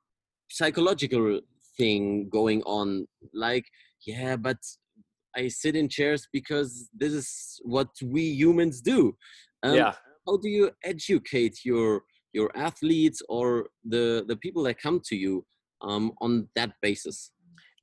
psychological 0.52 1.40
thing 1.78 2.28
going 2.30 2.62
on 2.64 3.08
like 3.34 3.66
yeah 4.06 4.36
but 4.36 4.58
i 5.36 5.48
sit 5.48 5.76
in 5.76 5.88
chairs 5.88 6.28
because 6.34 6.90
this 6.94 7.14
is 7.14 7.60
what 7.64 7.90
we 8.04 8.22
humans 8.22 8.82
do. 8.82 9.16
Um, 9.64 9.76
yeah. 9.76 9.94
how 10.28 10.38
do 10.38 10.50
you 10.50 10.72
educate 10.84 11.60
your 11.64 12.04
your 12.34 12.50
athletes 12.68 13.22
or 13.30 13.48
the 13.94 14.26
the 14.28 14.38
people 14.38 14.64
that 14.64 14.78
come 14.86 15.00
to 15.10 15.16
you 15.16 15.46
um, 15.82 16.12
on 16.22 16.48
that 16.56 16.74
basis? 16.82 17.32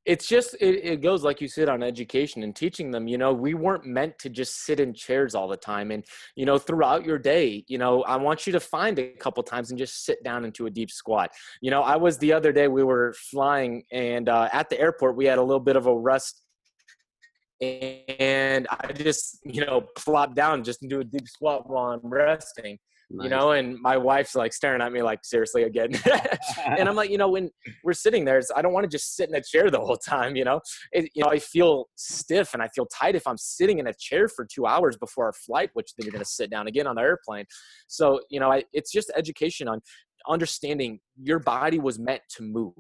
It's 0.05 0.27
just 0.27 0.55
it, 0.55 0.85
it 0.85 1.01
goes 1.01 1.23
like 1.23 1.41
you 1.41 1.47
said 1.47 1.69
on 1.69 1.81
education 1.81 2.43
and 2.43 2.57
teaching 2.57 2.91
them. 2.91 3.07
You 3.07 3.19
know, 3.19 3.33
we 3.33 3.55
weren't 3.55 3.87
meant 3.87 4.19
to 4.19 4.29
just 4.29 4.65
sit 4.65 4.81
in 4.81 4.95
chairs 4.95 5.37
all 5.37 5.47
the 5.47 5.57
time, 5.57 5.93
and 5.93 6.05
you 6.35 6.45
know, 6.45 6.59
throughout 6.59 7.05
your 7.05 7.19
day, 7.19 7.65
you 7.69 7.79
know, 7.79 8.03
I 8.03 8.17
want 8.17 8.45
you 8.45 8.53
to 8.55 8.61
find 8.61 8.99
a 8.99 9.13
couple 9.13 9.45
times 9.45 9.71
and 9.71 9.79
just 9.79 10.05
sit 10.05 10.25
down 10.25 10.45
into 10.45 10.67
a 10.67 10.71
deep 10.71 10.91
squat. 10.91 11.31
You 11.61 11.71
know, 11.71 11.83
I 11.83 11.97
was 11.97 12.19
the 12.19 12.33
other 12.33 12.51
day 12.51 12.67
we 12.67 12.83
were 12.83 13.15
flying, 13.31 13.85
and 13.93 14.29
uh, 14.29 14.49
at 14.53 14.71
the 14.71 14.81
airport 14.81 15.17
we 15.17 15.27
had 15.27 15.39
a 15.39 15.43
little 15.43 15.61
bit 15.61 15.77
of 15.77 15.87
a 15.87 15.97
rest 15.97 16.43
and 17.63 18.67
I 18.71 18.93
just, 18.93 19.39
you 19.45 19.65
know, 19.65 19.83
plop 19.97 20.35
down 20.35 20.65
just 20.65 20.81
to 20.81 20.89
do 20.89 21.01
a 21.01 21.05
deep 21.05 21.29
squat 21.29 21.69
while 21.71 21.93
I'm 21.93 22.01
resting. 22.03 22.79
Nice. 23.15 23.25
you 23.25 23.31
know 23.31 23.53
and 23.53 23.79
my 23.81 23.97
wife's 23.97 24.35
like 24.35 24.53
staring 24.53 24.81
at 24.81 24.91
me 24.91 25.03
like 25.03 25.21
seriously 25.23 25.65
again. 25.65 25.91
And 26.65 26.89
i'm 26.89 26.97
like 26.97 27.11
you 27.11 27.19
know 27.19 27.29
when 27.29 27.51
we're 27.85 27.93
sitting 27.93 28.25
there 28.25 28.41
i 28.57 28.63
don't 28.63 28.73
want 28.73 28.85
to 28.85 28.89
just 28.89 29.17
sit 29.17 29.29
in 29.29 29.35
a 29.35 29.43
chair 29.43 29.71
the 29.71 29.81
whole 29.81 29.97
time 29.97 30.37
you 30.37 30.45
know? 30.45 30.61
It, 30.93 31.11
you 31.15 31.23
know 31.23 31.31
i 31.31 31.39
feel 31.39 31.89
stiff 31.97 32.55
and 32.55 32.63
i 32.63 32.69
feel 32.69 32.87
tight 32.87 33.15
if 33.15 33.27
i'm 33.27 33.37
sitting 33.37 33.79
in 33.79 33.89
a 33.89 33.95
chair 33.95 34.29
for 34.29 34.47
two 34.47 34.67
hours 34.67 34.97
before 34.97 35.27
our 35.27 35.33
flight 35.33 35.71
which 35.75 35.93
then 35.97 36.07
you're 36.07 36.13
going 36.13 36.25
to 36.25 36.31
sit 36.31 36.51
down 36.51 36.67
again 36.69 36.87
on 36.87 36.97
the 36.97 37.03
airplane. 37.03 37.45
So 37.89 38.21
you 38.31 38.41
know 38.41 38.51
I, 38.51 38.65
it's 38.73 38.91
just 38.91 39.11
education 39.17 39.69
on 39.69 39.81
understanding 40.29 41.01
your 41.21 41.41
body 41.41 41.79
was 41.79 41.99
meant 41.99 42.23
to 42.37 42.43
move 42.43 42.75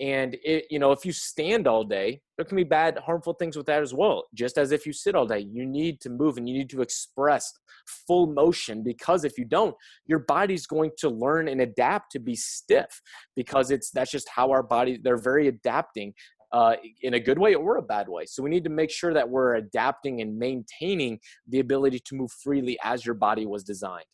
and 0.00 0.36
it 0.42 0.64
you 0.70 0.78
know 0.78 0.92
if 0.92 1.04
you 1.04 1.12
stand 1.12 1.68
all 1.68 1.84
day 1.84 2.20
there 2.36 2.44
can 2.44 2.56
be 2.56 2.64
bad 2.64 2.98
harmful 3.04 3.34
things 3.34 3.56
with 3.56 3.66
that 3.66 3.82
as 3.82 3.92
well 3.92 4.24
just 4.34 4.58
as 4.58 4.72
if 4.72 4.86
you 4.86 4.92
sit 4.92 5.14
all 5.14 5.26
day 5.26 5.46
you 5.50 5.66
need 5.66 6.00
to 6.00 6.08
move 6.08 6.36
and 6.36 6.48
you 6.48 6.56
need 6.56 6.70
to 6.70 6.80
express 6.80 7.52
full 8.06 8.26
motion 8.26 8.82
because 8.82 9.24
if 9.24 9.36
you 9.38 9.44
don't 9.44 9.76
your 10.06 10.20
body's 10.20 10.66
going 10.66 10.90
to 10.98 11.08
learn 11.08 11.48
and 11.48 11.60
adapt 11.60 12.10
to 12.10 12.18
be 12.18 12.34
stiff 12.34 13.02
because 13.36 13.70
it's 13.70 13.90
that's 13.90 14.10
just 14.10 14.28
how 14.28 14.50
our 14.50 14.62
body 14.62 14.98
they're 15.02 15.16
very 15.16 15.48
adapting 15.48 16.12
uh, 16.52 16.74
in 17.02 17.14
a 17.14 17.20
good 17.20 17.38
way 17.38 17.54
or 17.54 17.76
a 17.76 17.82
bad 17.82 18.08
way. 18.08 18.24
So 18.26 18.42
we 18.42 18.50
need 18.50 18.64
to 18.64 18.70
make 18.70 18.90
sure 18.90 19.14
that 19.14 19.28
we're 19.28 19.54
adapting 19.54 20.20
and 20.20 20.36
maintaining 20.36 21.20
the 21.48 21.60
ability 21.60 22.00
to 22.06 22.16
move 22.16 22.32
freely 22.42 22.76
as 22.82 23.06
your 23.06 23.14
body 23.14 23.46
was 23.46 23.62
designed 23.62 24.04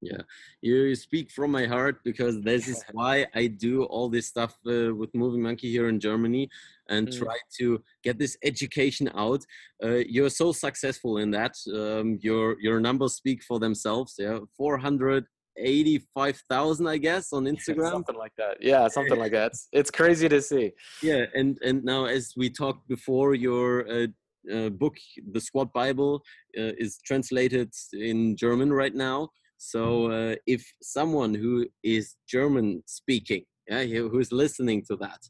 yeah. 0.00 0.22
You 0.60 0.94
speak 0.94 1.30
from 1.30 1.50
my 1.50 1.66
heart 1.66 2.00
because 2.04 2.40
this 2.42 2.68
is 2.68 2.84
why 2.92 3.26
i 3.34 3.46
do 3.46 3.84
all 3.84 4.08
this 4.08 4.26
stuff 4.26 4.56
uh, 4.66 4.94
with 4.94 5.14
moving 5.14 5.42
monkey 5.42 5.70
here 5.70 5.88
in 5.88 6.00
germany 6.00 6.48
and 6.88 7.08
mm. 7.08 7.18
try 7.18 7.36
to 7.58 7.82
get 8.02 8.18
this 8.18 8.36
education 8.44 9.10
out. 9.14 9.44
Uh, 9.82 10.02
you're 10.08 10.30
so 10.30 10.52
successful 10.52 11.18
in 11.18 11.30
that. 11.32 11.54
Um, 11.72 12.18
your 12.20 12.56
your 12.60 12.80
numbers 12.80 13.14
speak 13.14 13.42
for 13.42 13.58
themselves 13.58 14.14
yeah. 14.18 14.38
485,000 14.56 16.86
i 16.86 16.96
guess 16.96 17.32
on 17.32 17.44
instagram. 17.54 17.90
Something 17.90 18.16
like 18.16 18.32
that. 18.38 18.56
Yeah 18.60 18.86
something 18.88 19.18
like 19.18 19.32
that. 19.32 19.52
It's, 19.52 19.68
it's 19.72 19.90
crazy 19.90 20.28
to 20.28 20.40
see. 20.40 20.72
Yeah 21.02 21.26
and 21.34 21.58
and 21.62 21.84
now 21.84 22.06
as 22.06 22.32
we 22.36 22.48
talked 22.50 22.88
before 22.88 23.34
your 23.34 23.86
uh, 23.90 24.06
uh, 24.52 24.68
book 24.70 24.96
the 25.32 25.40
squat 25.40 25.72
bible 25.72 26.22
uh, 26.56 26.72
is 26.78 26.98
translated 27.04 27.72
in 27.92 28.36
german 28.36 28.72
right 28.72 28.94
now 28.94 29.28
so 29.58 30.10
uh, 30.10 30.34
if 30.46 30.64
someone 30.82 31.34
who 31.34 31.66
is 31.82 32.16
German 32.28 32.82
speaking, 32.86 33.44
yeah, 33.68 33.84
who's 33.84 34.32
listening 34.32 34.84
to 34.88 34.96
that, 34.96 35.20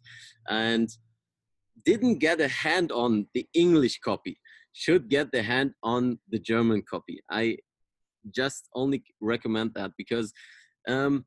and 0.49 0.89
didn't 1.85 2.19
get 2.19 2.41
a 2.41 2.49
hand 2.49 2.91
on 2.93 3.27
the 3.35 3.47
English 3.55 4.01
copy, 4.01 4.39
should 4.73 5.09
get 5.09 5.33
the 5.33 5.43
hand 5.43 5.73
on 5.83 6.19
the 6.29 6.39
German 6.39 6.83
copy. 6.83 7.21
I 7.31 7.57
just 8.35 8.69
only 8.75 9.05
recommend 9.21 9.73
that 9.75 9.93
because, 9.97 10.33
um, 10.89 11.25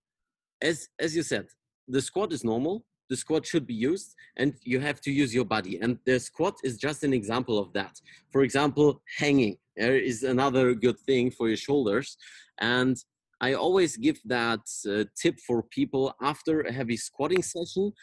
as 0.61 0.87
as 0.99 1.15
you 1.15 1.23
said, 1.23 1.47
the 1.87 2.01
squad 2.01 2.33
is 2.33 2.43
normal. 2.43 2.85
The 3.09 3.17
squat 3.17 3.45
should 3.45 3.65
be 3.65 3.73
used, 3.73 4.15
and 4.37 4.53
you 4.63 4.79
have 4.79 5.01
to 5.01 5.11
use 5.11 5.33
your 5.33 5.45
body. 5.45 5.79
And 5.81 5.97
the 6.05 6.19
squat 6.19 6.55
is 6.63 6.77
just 6.77 7.03
an 7.03 7.13
example 7.13 7.57
of 7.57 7.73
that. 7.73 7.99
For 8.31 8.43
example, 8.43 9.01
hanging 9.17 9.57
there 9.79 9.97
is 9.97 10.23
another 10.23 10.75
good 10.75 10.99
thing 10.99 11.31
for 11.31 11.47
your 11.47 11.57
shoulders. 11.57 12.17
And 12.59 12.97
I 13.41 13.53
always 13.53 13.95
give 13.95 14.19
that 14.25 14.59
uh, 14.87 15.05
tip 15.19 15.39
for 15.39 15.63
people 15.63 16.13
after 16.21 16.61
a 16.61 16.71
heavy 16.71 16.97
squatting 16.97 17.41
session 17.41 17.93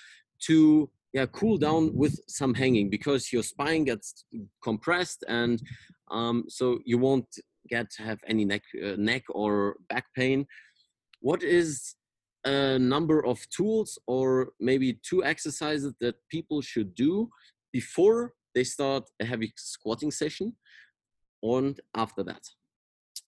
to 0.47 0.91
yeah 1.13 1.27
cool 1.27 1.57
down 1.59 1.95
with 1.95 2.15
some 2.29 2.55
hanging 2.55 2.89
because 2.91 3.33
your 3.33 3.43
spine 3.43 3.85
gets 3.85 4.25
compressed 4.63 5.25
and 5.29 5.63
um, 6.11 6.45
so 6.49 6.79
you 6.85 6.99
won't 6.99 7.29
get 7.69 7.91
to 7.91 8.03
have 8.03 8.19
any 8.27 8.45
neck 8.45 8.63
uh, 8.83 8.97
neck 8.97 9.25
or 9.29 9.77
back 9.91 10.07
pain. 10.15 10.47
What 11.21 11.43
is 11.43 11.95
a 12.47 12.79
number 12.79 13.25
of 13.27 13.39
tools 13.51 13.99
or 14.07 14.51
maybe 14.61 14.99
two 15.03 15.23
exercises 15.25 15.93
that 16.01 16.15
people 16.31 16.63
should 16.63 16.95
do 16.95 17.29
before 17.73 18.33
they 18.55 18.65
start 18.65 19.05
a 19.21 19.25
heavy 19.25 19.53
squatting 19.57 20.11
session 20.11 20.55
and 21.43 21.81
after 21.95 22.23
that? 22.23 22.43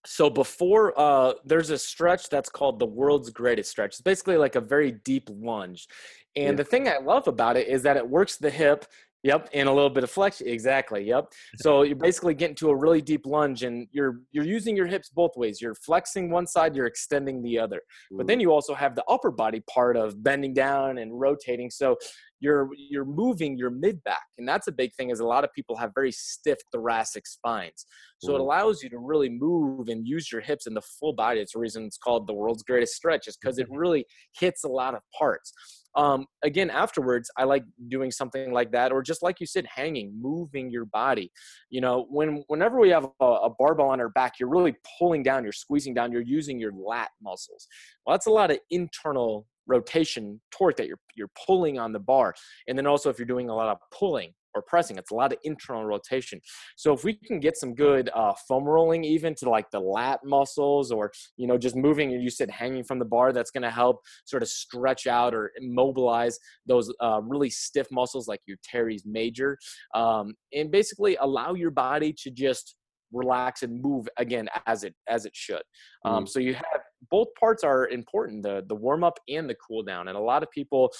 so 0.05 0.29
before 0.29 0.97
uh, 0.97 1.33
there's 1.45 1.69
a 1.71 1.77
stretch 1.77 2.29
that's 2.29 2.49
called 2.49 2.79
the 2.79 2.85
world's 2.85 3.29
greatest 3.29 3.69
stretch 3.69 3.91
it's 3.91 4.01
basically 4.01 4.37
like 4.37 4.55
a 4.55 4.61
very 4.61 4.91
deep 4.91 5.29
lunge 5.29 5.87
and 6.35 6.51
yeah. 6.51 6.51
the 6.55 6.63
thing 6.63 6.87
i 6.87 6.97
love 6.97 7.27
about 7.27 7.57
it 7.57 7.67
is 7.67 7.83
that 7.83 7.97
it 7.97 8.07
works 8.07 8.37
the 8.37 8.49
hip 8.49 8.85
Yep, 9.23 9.49
and 9.53 9.67
a 9.67 9.73
little 9.73 9.89
bit 9.89 10.05
of 10.05 10.11
flex. 10.11 10.39
Exactly. 10.41 11.03
Yep. 11.03 11.33
So 11.61 11.83
you're 11.83 11.95
basically 11.95 12.35
getting 12.35 12.55
to 12.57 12.69
a 12.69 12.75
really 12.75 13.01
deep 13.01 13.25
lunge, 13.25 13.63
and 13.63 13.87
you're 13.91 14.21
you're 14.31 14.45
using 14.45 14.77
your 14.77 14.87
hips 14.87 15.09
both 15.09 15.35
ways. 15.35 15.61
You're 15.61 15.75
flexing 15.75 16.29
one 16.29 16.47
side, 16.47 16.75
you're 16.75 16.85
extending 16.85 17.41
the 17.41 17.59
other. 17.59 17.81
But 18.11 18.27
then 18.27 18.39
you 18.39 18.51
also 18.51 18.73
have 18.73 18.95
the 18.95 19.03
upper 19.05 19.31
body 19.31 19.61
part 19.69 19.97
of 19.97 20.23
bending 20.23 20.53
down 20.53 20.99
and 20.99 21.19
rotating. 21.19 21.69
So 21.69 21.97
you're 22.39 22.69
you're 22.77 23.05
moving 23.05 23.57
your 23.57 23.71
mid 23.71 24.01
back, 24.03 24.23
and 24.37 24.47
that's 24.47 24.67
a 24.67 24.71
big 24.71 24.93
thing. 24.95 25.09
Is 25.09 25.19
a 25.19 25.25
lot 25.25 25.43
of 25.43 25.51
people 25.53 25.75
have 25.75 25.91
very 25.93 26.11
stiff 26.11 26.59
thoracic 26.71 27.27
spines, 27.27 27.85
so 28.19 28.35
it 28.35 28.41
allows 28.41 28.81
you 28.81 28.89
to 28.89 28.99
really 28.99 29.29
move 29.29 29.89
and 29.89 30.07
use 30.07 30.31
your 30.31 30.41
hips 30.41 30.65
in 30.65 30.73
the 30.73 30.81
full 30.81 31.13
body. 31.13 31.41
It's 31.41 31.53
the 31.53 31.59
reason 31.59 31.85
it's 31.85 31.97
called 31.97 32.27
the 32.27 32.33
world's 32.33 32.63
greatest 32.63 32.93
stretch, 32.93 33.27
is 33.27 33.37
because 33.37 33.59
it 33.59 33.67
really 33.71 34.05
hits 34.39 34.63
a 34.63 34.69
lot 34.69 34.93
of 34.95 35.01
parts 35.17 35.51
um, 35.95 36.25
again 36.43 36.69
afterwards 36.69 37.29
i 37.37 37.43
like 37.43 37.63
doing 37.87 38.11
something 38.11 38.51
like 38.53 38.71
that 38.71 38.91
or 38.91 39.01
just 39.01 39.23
like 39.23 39.39
you 39.39 39.47
said 39.47 39.65
hanging 39.73 40.13
moving 40.19 40.69
your 40.71 40.85
body. 40.85 41.31
You 41.69 41.81
know 41.81 42.05
when 42.09 42.43
whenever 42.47 42.79
we 42.79 42.89
have 42.89 43.07
a, 43.19 43.25
a, 43.25 43.49
barbell 43.49 43.89
on 43.89 43.99
our 43.99 44.09
back 44.09 44.33
you're 44.39 44.49
really 44.49 44.75
pulling 44.97 45.23
down 45.23 45.43
you're 45.43 45.51
squeezing 45.51 45.93
down 45.93 46.11
you're 46.11 46.21
using 46.21 46.59
your 46.59 46.71
lat 46.73 47.09
muscles. 47.21 47.67
Well 48.05 48.13
that's 48.13 48.27
a 48.27 48.31
lot 48.31 48.51
of 48.51 48.59
internal 48.69 49.47
rotation 49.67 50.41
torque 50.51 50.77
that 50.77 50.87
you're 50.87 50.99
you're 51.15 51.31
pulling 51.45 51.79
on 51.79 51.93
the 51.93 51.99
bar. 51.99 52.33
And 52.67 52.77
then 52.77 52.87
also 52.87 53.09
if 53.09 53.17
you're 53.17 53.25
doing 53.25 53.49
a 53.49 53.55
lot 53.55 53.69
of 53.69 53.77
pulling 53.97 54.33
or 54.55 54.61
pressing. 54.61 54.97
It's 54.97 55.11
a 55.11 55.15
lot 55.15 55.31
of 55.31 55.39
internal 55.43 55.85
rotation. 55.85 56.39
So 56.75 56.93
if 56.93 57.03
we 57.03 57.13
can 57.13 57.39
get 57.39 57.57
some 57.57 57.73
good 57.75 58.09
uh, 58.13 58.33
foam 58.47 58.63
rolling, 58.63 59.03
even 59.03 59.35
to 59.35 59.49
like 59.49 59.69
the 59.71 59.79
lat 59.79 60.19
muscles, 60.23 60.91
or 60.91 61.11
you 61.37 61.47
know 61.47 61.57
just 61.57 61.75
moving, 61.75 62.11
you 62.11 62.29
said 62.29 62.49
hanging 62.49 62.83
from 62.83 62.99
the 62.99 63.05
bar, 63.05 63.31
that's 63.31 63.51
going 63.51 63.63
to 63.63 63.71
help 63.71 64.01
sort 64.25 64.43
of 64.43 64.49
stretch 64.49 65.07
out 65.07 65.33
or 65.33 65.51
mobilize 65.61 66.37
those 66.65 66.91
uh, 67.01 67.21
really 67.23 67.49
stiff 67.49 67.87
muscles 67.91 68.27
like 68.27 68.41
your 68.45 68.57
teres 68.63 69.03
major, 69.05 69.57
um, 69.95 70.33
and 70.53 70.71
basically 70.71 71.17
allow 71.21 71.53
your 71.53 71.71
body 71.71 72.13
to 72.23 72.31
just 72.31 72.75
relax 73.11 73.63
and 73.63 73.81
move 73.81 74.07
again 74.17 74.47
as 74.67 74.83
it 74.83 74.93
as 75.07 75.25
it 75.25 75.35
should. 75.35 75.63
Um, 76.05 76.25
mm. 76.25 76.29
So 76.29 76.39
you 76.39 76.53
have 76.53 76.81
both 77.11 77.27
parts 77.39 77.63
are 77.63 77.87
important 77.87 78.43
the 78.43 78.63
the 78.67 78.75
warm 78.75 79.03
up 79.03 79.19
and 79.27 79.49
the 79.49 79.55
cool 79.55 79.83
down 79.83 80.07
and 80.07 80.17
a 80.17 80.21
lot 80.21 80.43
of 80.43 80.51
people 80.51 80.91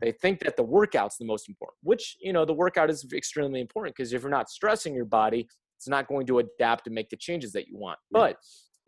they 0.00 0.12
think 0.12 0.40
that 0.40 0.56
the 0.56 0.62
workout's 0.62 1.16
the 1.16 1.24
most 1.24 1.48
important 1.48 1.76
which 1.82 2.16
you 2.20 2.32
know 2.32 2.44
the 2.44 2.52
workout 2.52 2.90
is 2.90 3.06
extremely 3.12 3.60
important 3.60 3.94
because 3.96 4.12
if 4.12 4.22
you're 4.22 4.30
not 4.30 4.50
stressing 4.50 4.94
your 4.94 5.04
body 5.04 5.48
it's 5.78 5.88
not 5.88 6.08
going 6.08 6.26
to 6.26 6.40
adapt 6.40 6.86
and 6.86 6.94
make 6.94 7.08
the 7.08 7.16
changes 7.16 7.52
that 7.52 7.68
you 7.68 7.78
want. 7.78 8.00
But 8.10 8.36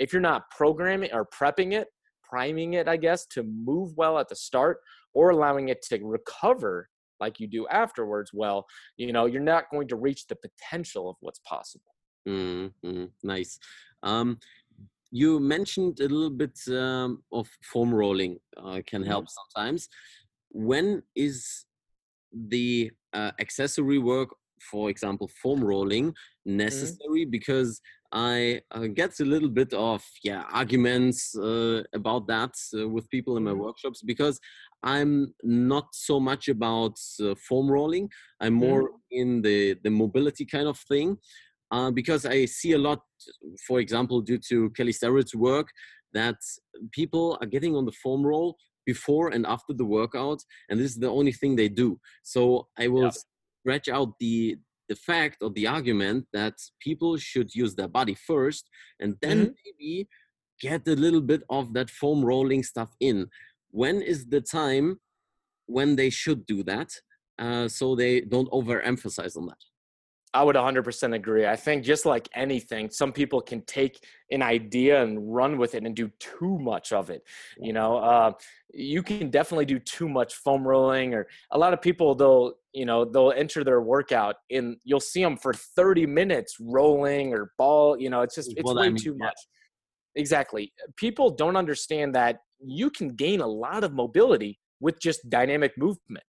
if 0.00 0.12
you're 0.12 0.20
not 0.20 0.50
programming 0.50 1.12
or 1.12 1.24
prepping 1.24 1.72
it 1.72 1.88
priming 2.24 2.74
it 2.74 2.88
i 2.88 2.96
guess 2.96 3.26
to 3.26 3.42
move 3.42 3.92
well 3.96 4.18
at 4.18 4.28
the 4.28 4.36
start 4.36 4.78
or 5.14 5.30
allowing 5.30 5.68
it 5.68 5.82
to 5.82 5.98
recover 6.02 6.88
like 7.18 7.40
you 7.40 7.48
do 7.48 7.66
afterwards 7.68 8.30
well 8.32 8.64
you 8.96 9.12
know 9.12 9.26
you're 9.26 9.42
not 9.42 9.64
going 9.70 9.86
to 9.86 9.96
reach 9.96 10.26
the 10.28 10.36
potential 10.36 11.10
of 11.10 11.16
what's 11.20 11.40
possible. 11.40 11.94
Mm-hmm. 12.28 13.04
nice. 13.22 13.58
Um, 14.02 14.38
you 15.10 15.40
mentioned 15.40 16.00
a 16.00 16.08
little 16.08 16.30
bit 16.30 16.58
um, 16.68 17.22
of 17.32 17.48
foam 17.62 17.92
rolling 17.92 18.38
uh, 18.56 18.80
can 18.86 19.02
help 19.02 19.24
mm-hmm. 19.24 19.40
sometimes. 19.54 19.88
When 20.50 21.02
is 21.14 21.64
the 22.32 22.90
uh, 23.12 23.32
accessory 23.40 23.98
work, 23.98 24.30
for 24.70 24.90
example, 24.90 25.28
foam 25.42 25.62
rolling, 25.62 26.12
mm-hmm. 26.12 26.56
necessary? 26.56 27.22
Mm-hmm. 27.22 27.30
Because 27.30 27.80
I 28.12 28.60
uh, 28.72 28.88
get 28.88 29.20
a 29.20 29.24
little 29.24 29.48
bit 29.48 29.72
of 29.72 30.04
yeah 30.24 30.44
arguments 30.52 31.36
uh, 31.36 31.82
about 31.92 32.26
that 32.26 32.54
uh, 32.76 32.88
with 32.88 33.08
people 33.08 33.36
in 33.36 33.44
my 33.44 33.52
mm-hmm. 33.52 33.60
workshops 33.60 34.02
because 34.02 34.40
I'm 34.82 35.34
not 35.44 35.88
so 35.92 36.18
much 36.18 36.48
about 36.48 36.98
uh, 37.22 37.34
foam 37.36 37.70
rolling. 37.70 38.10
I'm 38.40 38.54
more 38.54 38.84
mm-hmm. 38.84 38.96
in 39.10 39.42
the 39.42 39.76
the 39.84 39.90
mobility 39.90 40.44
kind 40.44 40.66
of 40.66 40.78
thing 40.78 41.18
uh, 41.70 41.90
because 41.90 42.26
I 42.26 42.44
see 42.46 42.72
a 42.72 42.78
lot, 42.78 43.00
for 43.66 43.80
example, 43.80 44.20
due 44.20 44.38
to 44.48 44.70
Kelly 44.70 44.92
Starrett's 44.92 45.34
work, 45.34 45.68
that 46.12 46.36
people 46.92 47.38
are 47.40 47.46
getting 47.46 47.76
on 47.76 47.84
the 47.84 47.92
foam 47.92 48.26
roll 48.26 48.56
before 48.86 49.28
and 49.28 49.46
after 49.46 49.72
the 49.72 49.84
workout, 49.84 50.40
and 50.68 50.80
this 50.80 50.90
is 50.90 50.98
the 50.98 51.10
only 51.10 51.32
thing 51.32 51.54
they 51.54 51.68
do. 51.68 51.98
So 52.22 52.68
I 52.78 52.88
will 52.88 53.04
yeah. 53.04 53.20
stretch 53.60 53.88
out 53.88 54.18
the 54.18 54.56
the 54.88 54.96
fact 54.96 55.36
or 55.40 55.50
the 55.50 55.68
argument 55.68 56.26
that 56.32 56.54
people 56.80 57.16
should 57.16 57.54
use 57.54 57.76
their 57.76 57.92
body 57.98 58.16
first, 58.30 58.64
and 58.98 59.14
then 59.22 59.38
mm-hmm. 59.38 59.52
maybe 59.64 60.08
get 60.60 60.82
a 60.88 60.96
little 61.04 61.20
bit 61.32 61.42
of 61.48 61.72
that 61.74 61.88
foam 61.90 62.24
rolling 62.24 62.64
stuff 62.64 62.90
in. 62.98 63.28
When 63.70 64.02
is 64.02 64.26
the 64.34 64.40
time 64.40 64.98
when 65.66 65.94
they 65.94 66.10
should 66.10 66.44
do 66.44 66.64
that? 66.64 66.90
Uh, 67.38 67.68
so 67.68 67.94
they 67.94 68.20
don't 68.22 68.50
overemphasize 68.50 69.36
on 69.36 69.46
that. 69.46 69.62
I 70.32 70.44
would 70.44 70.54
100% 70.54 71.14
agree. 71.14 71.46
I 71.46 71.56
think 71.56 71.84
just 71.84 72.06
like 72.06 72.28
anything, 72.34 72.88
some 72.90 73.12
people 73.12 73.40
can 73.40 73.62
take 73.62 74.04
an 74.30 74.42
idea 74.42 75.02
and 75.02 75.34
run 75.34 75.58
with 75.58 75.74
it 75.74 75.84
and 75.84 75.94
do 75.94 76.08
too 76.20 76.56
much 76.60 76.92
of 76.92 77.10
it. 77.10 77.24
You 77.58 77.72
know, 77.72 77.96
uh, 77.96 78.32
you 78.72 79.02
can 79.02 79.30
definitely 79.30 79.64
do 79.64 79.80
too 79.80 80.08
much 80.08 80.36
foam 80.36 80.66
rolling, 80.66 81.14
or 81.14 81.26
a 81.50 81.58
lot 81.58 81.72
of 81.72 81.82
people 81.82 82.14
they'll 82.14 82.54
you 82.72 82.86
know 82.86 83.04
they'll 83.04 83.32
enter 83.32 83.64
their 83.64 83.80
workout 83.80 84.36
and 84.50 84.76
you'll 84.84 85.00
see 85.00 85.20
them 85.20 85.36
for 85.36 85.52
30 85.52 86.06
minutes 86.06 86.56
rolling 86.60 87.34
or 87.34 87.52
ball. 87.58 87.98
You 87.98 88.10
know, 88.10 88.22
it's 88.22 88.36
just 88.36 88.52
it's 88.52 88.62
well, 88.62 88.76
way 88.76 88.86
I 88.86 88.90
mean, 88.90 88.96
too 88.96 89.16
much. 89.18 89.36
Exactly. 90.14 90.72
People 90.96 91.30
don't 91.30 91.56
understand 91.56 92.14
that 92.14 92.38
you 92.64 92.90
can 92.90 93.16
gain 93.16 93.40
a 93.40 93.46
lot 93.46 93.82
of 93.82 93.92
mobility 93.92 94.60
with 94.80 95.00
just 95.00 95.28
dynamic 95.28 95.76
movement 95.76 96.24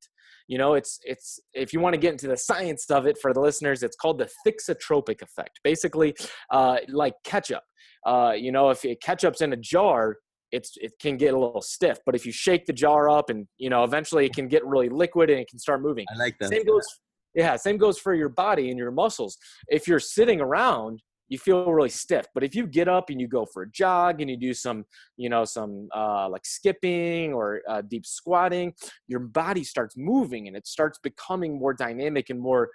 You 0.48 0.58
know, 0.58 0.74
it's 0.74 1.00
it's 1.04 1.40
if 1.54 1.74
you 1.74 1.80
want 1.80 1.94
to 1.94 2.00
get 2.00 2.12
into 2.12 2.28
the 2.28 2.38
science 2.38 2.90
of 2.90 3.06
it 3.08 3.18
for 3.22 3.34
the 3.34 3.40
listeners, 3.40 3.84
it's 3.84 3.96
called 3.96 4.20
the 4.20 4.30
thixotropic 4.46 5.22
effect. 5.22 5.60
Basically, 5.64 6.16
uh, 6.52 6.78
like 6.90 7.14
ketchup. 7.24 7.64
Uh, 8.06 8.34
you 8.36 8.52
know, 8.52 8.70
if 8.70 8.84
ketchup's 9.02 9.42
in 9.42 9.54
a 9.54 9.58
jar, 9.58 10.18
it's 10.52 10.74
it 10.78 10.94
can 11.02 11.18
get 11.18 11.34
a 11.34 11.40
little 11.40 11.62
stiff. 11.62 12.00
But 12.06 12.16
if 12.16 12.26
you 12.26 12.32
shake 12.32 12.66
the 12.66 12.74
jar 12.74 13.10
up 13.10 13.30
and 13.30 13.48
you 13.58 13.70
know, 13.70 13.84
eventually 13.84 14.26
it 14.26 14.34
can 14.34 14.48
get 14.48 14.66
really 14.66 14.90
liquid 14.90 15.30
and 15.30 15.40
it 15.40 15.48
can 15.50 15.60
start 15.60 15.82
moving. 15.82 16.06
I 16.14 16.18
like 16.18 16.38
that. 16.40 16.50
Same 16.50 16.66
goes 16.66 16.86
yeah, 17.34 17.56
same 17.56 17.78
goes 17.78 17.98
for 17.98 18.14
your 18.14 18.30
body 18.30 18.70
and 18.70 18.78
your 18.78 18.92
muscles. 18.92 19.38
If 19.68 19.88
you're 19.88 20.00
sitting 20.00 20.42
around, 20.42 21.02
you 21.32 21.38
feel 21.38 21.72
really 21.72 21.90
stiff. 21.90 22.26
But 22.34 22.44
if 22.44 22.54
you 22.54 22.68
get 22.68 22.90
up 22.90 23.10
and 23.10 23.20
you 23.20 23.26
go 23.26 23.46
for 23.46 23.64
a 23.64 23.72
jog 23.72 24.20
and 24.20 24.30
you 24.30 24.36
do 24.36 24.54
some, 24.54 24.84
you 25.16 25.30
know, 25.30 25.46
some 25.46 25.88
uh, 25.96 26.28
like 26.28 26.46
skipping 26.46 27.32
or 27.32 27.62
uh, 27.70 27.82
deep 27.84 28.06
squatting, 28.06 28.74
your 29.08 29.22
body 29.22 29.64
starts 29.64 29.96
moving 29.96 30.50
and 30.50 30.58
it 30.58 30.68
starts 30.68 31.00
becoming 31.02 31.58
more 31.58 31.74
dynamic 31.74 32.30
and 32.30 32.40
more 32.40 32.70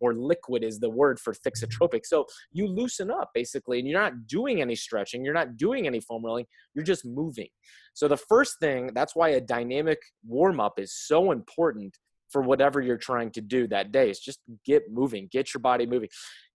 more 0.00 0.14
liquid 0.14 0.64
is 0.64 0.78
the 0.78 0.88
word 0.88 1.18
for 1.20 1.34
thixotropic. 1.34 2.06
So 2.06 2.24
you 2.50 2.66
loosen 2.66 3.10
up 3.10 3.30
basically, 3.34 3.80
and 3.80 3.88
you're 3.88 4.00
not 4.00 4.26
doing 4.26 4.62
any 4.62 4.76
stretching, 4.76 5.22
you're 5.22 5.34
not 5.34 5.56
doing 5.56 5.86
any 5.86 6.00
foam 6.00 6.24
rolling, 6.24 6.46
you're 6.74 6.84
just 6.84 7.04
moving. 7.04 7.48
So 7.92 8.08
the 8.08 8.16
first 8.16 8.58
thing, 8.58 8.90
that's 8.94 9.14
why 9.14 9.30
a 9.30 9.40
dynamic 9.40 9.98
warm 10.26 10.60
up 10.60 10.78
is 10.78 10.94
so 10.94 11.32
important 11.32 11.98
for 12.36 12.42
whatever 12.42 12.82
you're 12.82 12.98
trying 12.98 13.30
to 13.30 13.40
do 13.40 13.66
that 13.66 13.92
day. 13.92 14.10
Is 14.10 14.20
just 14.20 14.40
get 14.66 14.92
moving, 14.92 15.26
get 15.32 15.54
your 15.54 15.62
body 15.62 15.86
moving. 15.86 16.10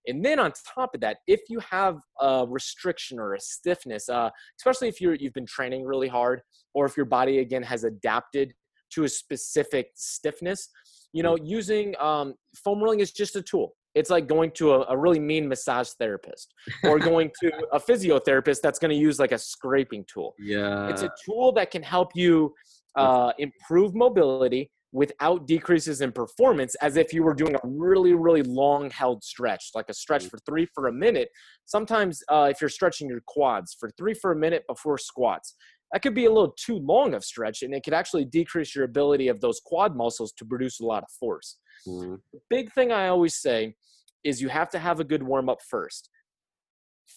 And 0.06 0.24
then 0.24 0.38
on 0.38 0.54
top 0.76 0.94
of 0.94 1.02
that, 1.02 1.18
if 1.26 1.42
you 1.50 1.60
have 1.72 1.98
a 2.20 2.46
restriction 2.48 3.18
or 3.18 3.34
a 3.34 3.40
stiffness, 3.40 4.08
uh, 4.08 4.30
especially 4.60 4.90
if 4.90 5.02
you're, 5.02 5.16
you've 5.16 5.34
been 5.34 5.48
training 5.48 5.84
really 5.84 6.08
hard, 6.08 6.44
or 6.76 6.86
if 6.86 6.96
your 6.96 7.08
body 7.08 7.40
again 7.40 7.64
has 7.64 7.84
adapted 7.84 8.54
to 8.92 9.06
a 9.06 9.10
specific 9.10 9.88
stiffness, 9.96 10.70
you 11.14 11.24
know, 11.24 11.36
using 11.36 11.96
um, 12.00 12.36
foam 12.64 12.80
rolling 12.80 13.00
is 13.00 13.12
just 13.12 13.36
a 13.36 13.42
tool. 13.42 13.74
It's 13.96 14.12
like 14.12 14.28
going 14.28 14.52
to 14.52 14.74
a, 14.74 14.86
a 14.90 14.96
really 14.96 15.20
mean 15.20 15.48
massage 15.48 15.90
therapist 16.00 16.54
or 16.84 17.00
going 17.12 17.32
to 17.42 17.52
a 17.72 17.80
physiotherapist 17.80 18.62
that's 18.62 18.78
going 18.78 18.92
to 18.92 19.02
use 19.02 19.18
like 19.18 19.32
a 19.32 19.40
scraping 19.40 20.06
tool. 20.06 20.36
Yeah. 20.38 20.90
It's 20.90 21.02
a 21.02 21.12
tool 21.26 21.52
that 21.54 21.72
can 21.72 21.82
help 21.82 22.12
you 22.14 22.54
uh, 22.96 23.32
improve 23.40 23.96
mobility 23.96 24.70
without 24.92 25.48
decreases 25.48 26.02
in 26.02 26.12
performance 26.12 26.76
as 26.82 26.98
if 26.98 27.14
you 27.14 27.24
were 27.24 27.34
doing 27.34 27.56
a 27.56 27.60
really 27.64 28.14
really 28.14 28.44
long 28.44 28.90
held 28.90 29.24
stretch 29.24 29.70
like 29.74 29.86
a 29.90 29.94
stretch 29.94 30.26
for 30.28 30.38
three 30.46 30.68
for 30.74 30.88
a 30.88 30.94
minute. 30.94 31.30
Sometimes 31.66 32.22
uh, 32.30 32.50
if 32.52 32.60
you're 32.60 32.70
stretching 32.70 33.08
your 33.08 33.22
quads 33.28 33.76
for 33.80 33.90
three 33.98 34.14
for 34.14 34.32
a 34.32 34.36
minute 34.36 34.64
before 34.68 34.98
squats 34.98 35.56
that 35.92 36.02
could 36.02 36.16
be 36.16 36.26
a 36.26 36.32
little 36.32 36.54
too 36.58 36.78
long 36.78 37.14
of 37.14 37.24
stretch 37.24 37.64
and 37.64 37.74
it 37.74 37.84
could 37.84 37.94
actually 37.94 38.24
decrease 38.26 38.76
your 38.76 38.86
ability 38.86 39.28
of 39.28 39.42
those 39.42 39.60
quad 39.64 39.96
muscles 39.96 40.32
to 40.34 40.46
produce 40.46 40.80
a 40.80 40.86
lot 40.86 41.04
of 41.04 41.10
force. 41.20 41.58
Mm-hmm. 41.88 42.16
the 42.32 42.40
big 42.48 42.72
thing 42.74 42.92
i 42.92 43.08
always 43.08 43.42
say 43.42 43.74
is 44.24 44.42
you 44.42 44.50
have 44.50 44.70
to 44.70 44.80
have 44.80 45.00
a 45.00 45.04
good 45.04 45.24
warm 45.24 45.50
up 45.50 45.60
first. 45.68 46.10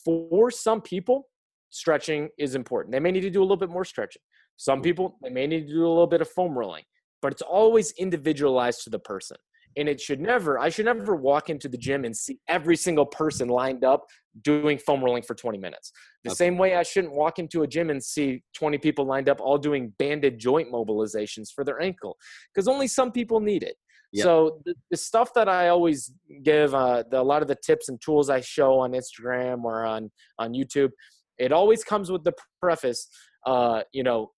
For 0.04 0.50
some 0.50 0.80
people 0.80 1.28
stretching 1.70 2.28
is 2.38 2.54
important. 2.54 2.92
They 2.92 3.00
may 3.00 3.10
need 3.10 3.20
to 3.20 3.30
do 3.30 3.40
a 3.40 3.44
little 3.44 3.56
bit 3.56 3.70
more 3.70 3.84
stretching. 3.84 4.22
Some 4.56 4.78
mm-hmm. 4.78 4.82
people 4.82 5.18
they 5.22 5.30
may 5.30 5.46
need 5.46 5.66
to 5.66 5.72
do 5.72 5.86
a 5.86 5.88
little 5.88 6.06
bit 6.06 6.20
of 6.20 6.28
foam 6.28 6.56
rolling 6.56 6.84
but 7.24 7.32
it's 7.32 7.40
always 7.40 7.90
individualized 7.92 8.84
to 8.84 8.90
the 8.90 8.98
person. 8.98 9.38
And 9.78 9.88
it 9.88 9.98
should 9.98 10.20
never, 10.20 10.58
I 10.58 10.68
should 10.68 10.84
never 10.84 11.16
walk 11.16 11.48
into 11.48 11.70
the 11.70 11.78
gym 11.78 12.04
and 12.04 12.14
see 12.14 12.38
every 12.48 12.76
single 12.76 13.06
person 13.06 13.48
lined 13.48 13.82
up 13.82 14.04
doing 14.42 14.76
foam 14.76 15.02
rolling 15.02 15.22
for 15.22 15.34
20 15.34 15.56
minutes. 15.56 15.90
The 16.22 16.32
okay. 16.32 16.36
same 16.36 16.58
way 16.58 16.76
I 16.76 16.82
shouldn't 16.82 17.14
walk 17.14 17.38
into 17.38 17.62
a 17.62 17.66
gym 17.66 17.88
and 17.88 18.04
see 18.04 18.42
20 18.54 18.76
people 18.76 19.06
lined 19.06 19.30
up 19.30 19.40
all 19.40 19.56
doing 19.56 19.94
banded 19.98 20.38
joint 20.38 20.70
mobilizations 20.70 21.46
for 21.50 21.64
their 21.64 21.80
ankle 21.80 22.18
because 22.54 22.68
only 22.68 22.86
some 22.86 23.10
people 23.10 23.40
need 23.40 23.62
it. 23.62 23.76
Yep. 24.12 24.22
So 24.22 24.60
the, 24.66 24.74
the, 24.90 24.96
stuff 24.98 25.30
that 25.34 25.48
I 25.48 25.68
always 25.68 26.12
give, 26.42 26.74
uh, 26.74 27.04
the, 27.10 27.22
a 27.22 27.22
lot 27.22 27.40
of 27.40 27.48
the 27.48 27.56
tips 27.56 27.88
and 27.88 27.98
tools 28.02 28.28
I 28.28 28.42
show 28.42 28.80
on 28.80 28.92
Instagram 28.92 29.64
or 29.64 29.86
on 29.86 30.10
on 30.38 30.52
YouTube, 30.52 30.90
it 31.38 31.52
always 31.52 31.82
comes 31.82 32.12
with 32.12 32.22
the 32.22 32.34
preface, 32.60 33.08
uh, 33.46 33.82
you 33.92 34.02
know, 34.02 34.30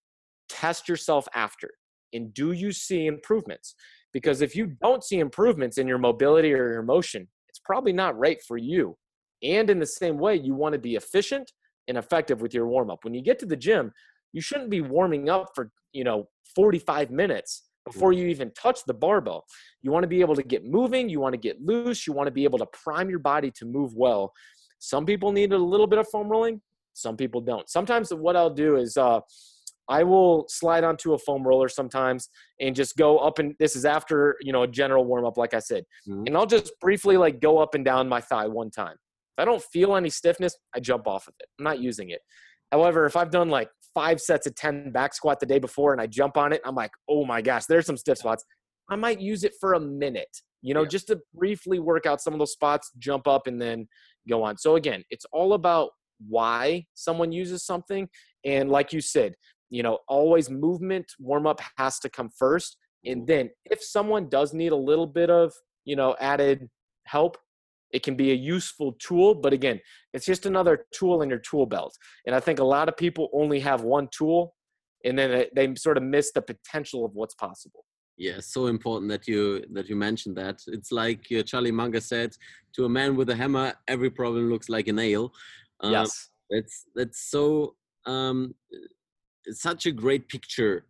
test 0.48 0.88
yourself 0.88 1.26
after 1.34 1.68
and 2.12 2.32
do 2.32 2.52
you 2.52 2.72
see 2.72 3.06
improvements? 3.06 3.74
Because 4.12 4.40
if 4.40 4.56
you 4.56 4.66
don't 4.82 5.04
see 5.04 5.18
improvements 5.18 5.78
in 5.78 5.86
your 5.86 5.98
mobility 5.98 6.52
or 6.52 6.72
your 6.72 6.82
motion, 6.82 7.28
it's 7.48 7.58
probably 7.58 7.92
not 7.92 8.18
right 8.18 8.38
for 8.46 8.56
you. 8.56 8.96
And 9.42 9.68
in 9.68 9.78
the 9.78 9.86
same 9.86 10.18
way, 10.18 10.36
you 10.36 10.54
want 10.54 10.72
to 10.72 10.78
be 10.78 10.96
efficient 10.96 11.52
and 11.88 11.98
effective 11.98 12.40
with 12.40 12.54
your 12.54 12.66
warm 12.66 12.90
up. 12.90 13.04
When 13.04 13.14
you 13.14 13.22
get 13.22 13.38
to 13.40 13.46
the 13.46 13.56
gym, 13.56 13.92
you 14.32 14.40
shouldn't 14.40 14.70
be 14.70 14.80
warming 14.80 15.28
up 15.28 15.50
for, 15.54 15.70
you 15.92 16.04
know, 16.04 16.28
45 16.54 17.10
minutes 17.10 17.64
before 17.84 18.12
you 18.12 18.26
even 18.26 18.50
touch 18.52 18.80
the 18.86 18.94
barbell. 18.94 19.44
You 19.82 19.92
want 19.92 20.02
to 20.02 20.08
be 20.08 20.20
able 20.20 20.34
to 20.34 20.42
get 20.42 20.64
moving, 20.64 21.08
you 21.08 21.20
want 21.20 21.34
to 21.34 21.38
get 21.38 21.60
loose, 21.62 22.06
you 22.06 22.12
want 22.12 22.26
to 22.26 22.32
be 22.32 22.44
able 22.44 22.58
to 22.58 22.66
prime 22.66 23.08
your 23.08 23.20
body 23.20 23.50
to 23.52 23.64
move 23.64 23.94
well. 23.94 24.32
Some 24.78 25.06
people 25.06 25.32
need 25.32 25.52
a 25.52 25.58
little 25.58 25.86
bit 25.86 25.98
of 25.98 26.08
foam 26.08 26.28
rolling, 26.28 26.60
some 26.92 27.16
people 27.16 27.40
don't. 27.40 27.68
Sometimes 27.68 28.12
what 28.12 28.36
I'll 28.36 28.50
do 28.50 28.76
is 28.76 28.96
uh 28.96 29.20
I 29.88 30.02
will 30.02 30.46
slide 30.48 30.84
onto 30.84 31.14
a 31.14 31.18
foam 31.18 31.46
roller 31.46 31.68
sometimes 31.68 32.28
and 32.60 32.74
just 32.74 32.96
go 32.96 33.18
up 33.18 33.38
and 33.38 33.54
this 33.58 33.76
is 33.76 33.84
after, 33.84 34.36
you 34.40 34.52
know, 34.52 34.62
a 34.62 34.68
general 34.68 35.04
warm 35.04 35.24
up, 35.24 35.38
like 35.38 35.54
I 35.54 35.60
said. 35.60 35.84
Mm-hmm. 36.08 36.24
And 36.26 36.36
I'll 36.36 36.46
just 36.46 36.72
briefly 36.80 37.16
like 37.16 37.40
go 37.40 37.58
up 37.58 37.74
and 37.74 37.84
down 37.84 38.08
my 38.08 38.20
thigh 38.20 38.46
one 38.46 38.70
time. 38.70 38.96
If 39.38 39.42
I 39.42 39.44
don't 39.44 39.62
feel 39.62 39.94
any 39.94 40.10
stiffness, 40.10 40.56
I 40.74 40.80
jump 40.80 41.06
off 41.06 41.28
of 41.28 41.34
it. 41.40 41.46
I'm 41.58 41.64
not 41.64 41.78
using 41.78 42.10
it. 42.10 42.20
However, 42.72 43.06
if 43.06 43.16
I've 43.16 43.30
done 43.30 43.48
like 43.48 43.68
five 43.94 44.20
sets 44.20 44.46
of 44.46 44.54
10 44.56 44.90
back 44.90 45.14
squat 45.14 45.40
the 45.40 45.46
day 45.46 45.58
before 45.58 45.92
and 45.92 46.00
I 46.00 46.06
jump 46.06 46.36
on 46.36 46.52
it, 46.52 46.60
I'm 46.64 46.74
like, 46.74 46.90
oh 47.08 47.24
my 47.24 47.40
gosh, 47.40 47.66
there's 47.66 47.86
some 47.86 47.96
stiff 47.96 48.18
spots. 48.18 48.44
I 48.88 48.96
might 48.96 49.20
use 49.20 49.44
it 49.44 49.52
for 49.60 49.74
a 49.74 49.80
minute, 49.80 50.36
you 50.62 50.74
know, 50.74 50.82
yeah. 50.82 50.88
just 50.88 51.06
to 51.08 51.20
briefly 51.34 51.78
work 51.78 52.06
out 52.06 52.20
some 52.20 52.32
of 52.32 52.38
those 52.38 52.52
spots, 52.52 52.90
jump 52.98 53.26
up, 53.26 53.46
and 53.46 53.60
then 53.60 53.88
go 54.28 54.42
on. 54.42 54.58
So 54.58 54.76
again, 54.76 55.04
it's 55.10 55.26
all 55.32 55.54
about 55.54 55.90
why 56.26 56.84
someone 56.94 57.32
uses 57.32 57.64
something. 57.64 58.08
And 58.44 58.70
like 58.70 58.92
you 58.92 59.00
said, 59.00 59.34
you 59.70 59.82
know 59.82 59.98
always 60.08 60.48
movement 60.48 61.12
warm 61.18 61.46
up 61.46 61.60
has 61.76 61.98
to 61.98 62.08
come 62.08 62.30
first 62.36 62.76
and 63.04 63.22
mm-hmm. 63.22 63.26
then 63.26 63.50
if 63.64 63.82
someone 63.82 64.28
does 64.28 64.52
need 64.54 64.72
a 64.72 64.76
little 64.76 65.06
bit 65.06 65.30
of 65.30 65.52
you 65.84 65.96
know 65.96 66.16
added 66.20 66.68
help 67.04 67.36
it 67.92 68.02
can 68.02 68.16
be 68.16 68.32
a 68.32 68.34
useful 68.34 68.92
tool 68.98 69.34
but 69.34 69.52
again 69.52 69.80
it's 70.12 70.26
just 70.26 70.46
another 70.46 70.86
tool 70.92 71.22
in 71.22 71.30
your 71.30 71.38
tool 71.38 71.66
belt 71.66 71.96
and 72.26 72.34
i 72.34 72.40
think 72.40 72.58
a 72.58 72.64
lot 72.64 72.88
of 72.88 72.96
people 72.96 73.28
only 73.32 73.60
have 73.60 73.82
one 73.82 74.08
tool 74.16 74.54
and 75.06 75.18
then 75.18 75.46
they 75.54 75.74
sort 75.76 75.96
of 75.96 76.02
miss 76.02 76.32
the 76.32 76.42
potential 76.42 77.04
of 77.04 77.14
what's 77.14 77.34
possible. 77.34 77.84
Yeah 78.18 78.40
so 78.40 78.66
important 78.66 79.10
that 79.10 79.28
you 79.28 79.64
that 79.72 79.88
you 79.88 79.96
mentioned 79.96 80.36
that. 80.36 80.60
It's 80.66 80.90
like 80.90 81.26
uh, 81.36 81.42
charlie 81.42 81.70
munger 81.70 82.00
said 82.00 82.30
to 82.74 82.86
a 82.86 82.88
man 82.88 83.14
with 83.14 83.28
a 83.30 83.36
hammer 83.36 83.74
every 83.88 84.10
problem 84.10 84.50
looks 84.50 84.68
like 84.68 84.88
a 84.88 84.92
nail. 84.92 85.32
Um, 85.80 85.92
yes. 85.92 86.30
that's 86.50 86.84
that's 86.94 87.20
so 87.30 87.74
um, 88.06 88.54
such 89.50 89.86
a 89.86 89.92
great 89.92 90.28
picture 90.28 90.84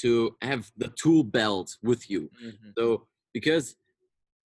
to 0.00 0.36
have 0.42 0.70
the 0.76 0.88
tool 0.88 1.22
belt 1.22 1.76
with 1.82 2.10
you. 2.10 2.30
Mm-hmm. 2.44 2.70
So 2.78 3.06
because 3.34 3.76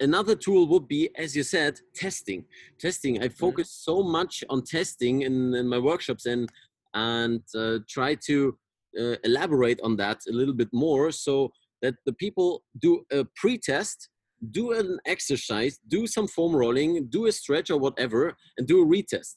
another 0.00 0.34
tool 0.34 0.66
would 0.68 0.88
be, 0.88 1.10
as 1.16 1.36
you 1.36 1.42
said, 1.42 1.80
testing. 1.94 2.44
Testing. 2.78 3.22
I 3.22 3.26
mm-hmm. 3.26 3.34
focus 3.34 3.68
mm-hmm. 3.68 3.92
so 3.92 4.02
much 4.02 4.44
on 4.50 4.62
testing 4.62 5.22
in, 5.22 5.54
in, 5.54 5.68
my 5.68 5.78
workshops 5.78 6.26
and 6.26 6.48
and 6.94 7.42
uh, 7.54 7.78
try 7.88 8.14
to 8.14 8.56
uh, 8.98 9.16
elaborate 9.24 9.80
on 9.82 9.96
that 9.96 10.18
a 10.28 10.32
little 10.32 10.54
bit 10.54 10.68
more 10.72 11.10
so 11.10 11.52
that 11.82 11.94
the 12.06 12.12
people 12.14 12.62
do 12.78 13.04
a 13.12 13.24
pre-test 13.36 14.08
do 14.50 14.72
an 14.72 14.98
exercise 15.06 15.78
do 15.88 16.06
some 16.06 16.26
foam 16.26 16.54
rolling 16.54 17.06
do 17.08 17.26
a 17.26 17.32
stretch 17.32 17.70
or 17.70 17.78
whatever 17.78 18.34
and 18.56 18.66
do 18.66 18.82
a 18.82 18.86
retest 18.86 19.34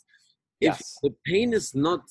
yes. 0.61 0.79
if 0.79 0.87
the 1.03 1.15
pain 1.25 1.53
is 1.53 1.75
not 1.75 2.01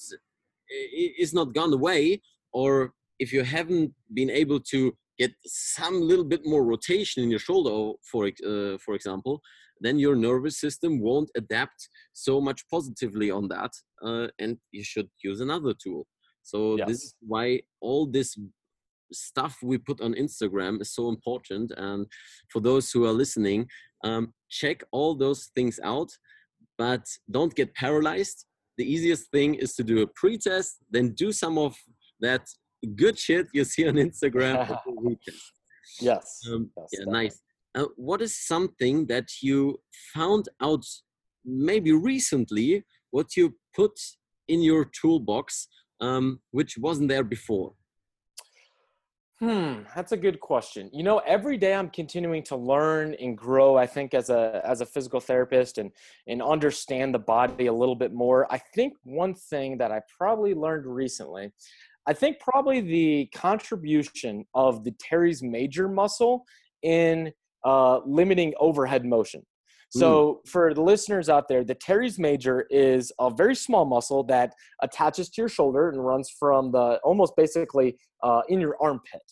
is 0.70 1.32
not 1.32 1.54
gone 1.54 1.72
away 1.72 2.20
or 2.52 2.92
if 3.18 3.32
you 3.32 3.42
haven't 3.42 3.92
been 4.14 4.30
able 4.30 4.60
to 4.60 4.92
get 5.18 5.32
some 5.44 6.00
little 6.00 6.24
bit 6.24 6.42
more 6.44 6.64
rotation 6.64 7.22
in 7.22 7.30
your 7.30 7.40
shoulder 7.40 7.92
for 8.10 8.26
uh, 8.26 8.78
for 8.84 8.94
example 8.94 9.40
then 9.80 9.98
your 9.98 10.16
nervous 10.16 10.58
system 10.60 11.00
won't 11.00 11.30
adapt 11.36 11.88
so 12.12 12.40
much 12.40 12.64
positively 12.70 13.30
on 13.30 13.48
that 13.48 13.72
uh, 14.04 14.26
and 14.38 14.56
you 14.72 14.84
should 14.84 15.08
use 15.22 15.40
another 15.40 15.74
tool 15.82 16.06
so 16.42 16.76
yes. 16.76 16.88
this 16.88 17.02
is 17.04 17.14
why 17.20 17.60
all 17.80 18.06
this 18.06 18.36
stuff 19.12 19.56
we 19.62 19.78
put 19.78 20.00
on 20.00 20.14
instagram 20.14 20.80
is 20.80 20.94
so 20.94 21.08
important 21.08 21.72
and 21.76 22.06
for 22.52 22.60
those 22.60 22.90
who 22.90 23.04
are 23.06 23.12
listening 23.12 23.66
um, 24.04 24.32
check 24.50 24.82
all 24.92 25.14
those 25.14 25.50
things 25.54 25.80
out 25.82 26.10
but 26.76 27.04
don't 27.30 27.54
get 27.54 27.74
paralyzed 27.74 28.44
the 28.78 28.90
easiest 28.90 29.30
thing 29.30 29.54
is 29.54 29.74
to 29.74 29.84
do 29.84 30.02
a 30.02 30.06
pre-test, 30.06 30.78
then 30.90 31.10
do 31.10 31.32
some 31.32 31.58
of 31.58 31.76
that 32.20 32.48
good 32.96 33.18
shit 33.18 33.48
you 33.52 33.64
see 33.64 33.86
on 33.88 33.94
Instagram. 33.94 34.78
yes. 36.00 36.40
Um, 36.50 36.70
yes. 36.76 36.88
Yeah, 36.92 37.04
nice. 37.06 37.40
Uh, 37.74 37.86
what 37.96 38.22
is 38.22 38.46
something 38.46 39.06
that 39.06 39.28
you 39.42 39.80
found 40.14 40.48
out 40.62 40.84
maybe 41.44 41.92
recently? 41.92 42.84
What 43.10 43.36
you 43.36 43.56
put 43.74 43.98
in 44.46 44.62
your 44.62 44.84
toolbox, 44.84 45.68
um, 46.00 46.40
which 46.52 46.78
wasn't 46.78 47.08
there 47.08 47.24
before? 47.24 47.74
Hmm, 49.40 49.82
that's 49.94 50.10
a 50.10 50.16
good 50.16 50.40
question. 50.40 50.90
You 50.92 51.04
know, 51.04 51.18
every 51.18 51.56
day 51.56 51.72
I'm 51.72 51.90
continuing 51.90 52.42
to 52.44 52.56
learn 52.56 53.14
and 53.14 53.38
grow. 53.38 53.76
I 53.76 53.86
think 53.86 54.12
as 54.12 54.30
a 54.30 54.60
as 54.64 54.80
a 54.80 54.86
physical 54.86 55.20
therapist 55.20 55.78
and 55.78 55.92
and 56.26 56.42
understand 56.42 57.14
the 57.14 57.20
body 57.20 57.66
a 57.66 57.72
little 57.72 57.94
bit 57.94 58.12
more. 58.12 58.52
I 58.52 58.58
think 58.58 58.94
one 59.04 59.34
thing 59.34 59.78
that 59.78 59.92
I 59.92 60.00
probably 60.18 60.54
learned 60.54 60.86
recently, 60.86 61.52
I 62.04 62.14
think 62.14 62.40
probably 62.40 62.80
the 62.80 63.26
contribution 63.32 64.44
of 64.54 64.82
the 64.82 64.92
teres 64.98 65.40
major 65.40 65.86
muscle 65.86 66.44
in 66.82 67.32
uh, 67.64 68.00
limiting 68.04 68.54
overhead 68.58 69.04
motion. 69.04 69.46
So, 69.90 70.40
mm. 70.44 70.48
for 70.50 70.74
the 70.74 70.82
listeners 70.82 71.28
out 71.28 71.48
there, 71.48 71.64
the 71.64 71.74
teres 71.74 72.18
major 72.18 72.66
is 72.70 73.10
a 73.18 73.30
very 73.30 73.54
small 73.54 73.84
muscle 73.84 74.22
that 74.24 74.52
attaches 74.82 75.30
to 75.30 75.42
your 75.42 75.48
shoulder 75.48 75.88
and 75.88 76.04
runs 76.04 76.30
from 76.38 76.72
the 76.72 77.00
almost 77.04 77.34
basically 77.36 77.96
uh, 78.22 78.42
in 78.48 78.60
your 78.60 78.76
armpit. 78.80 79.22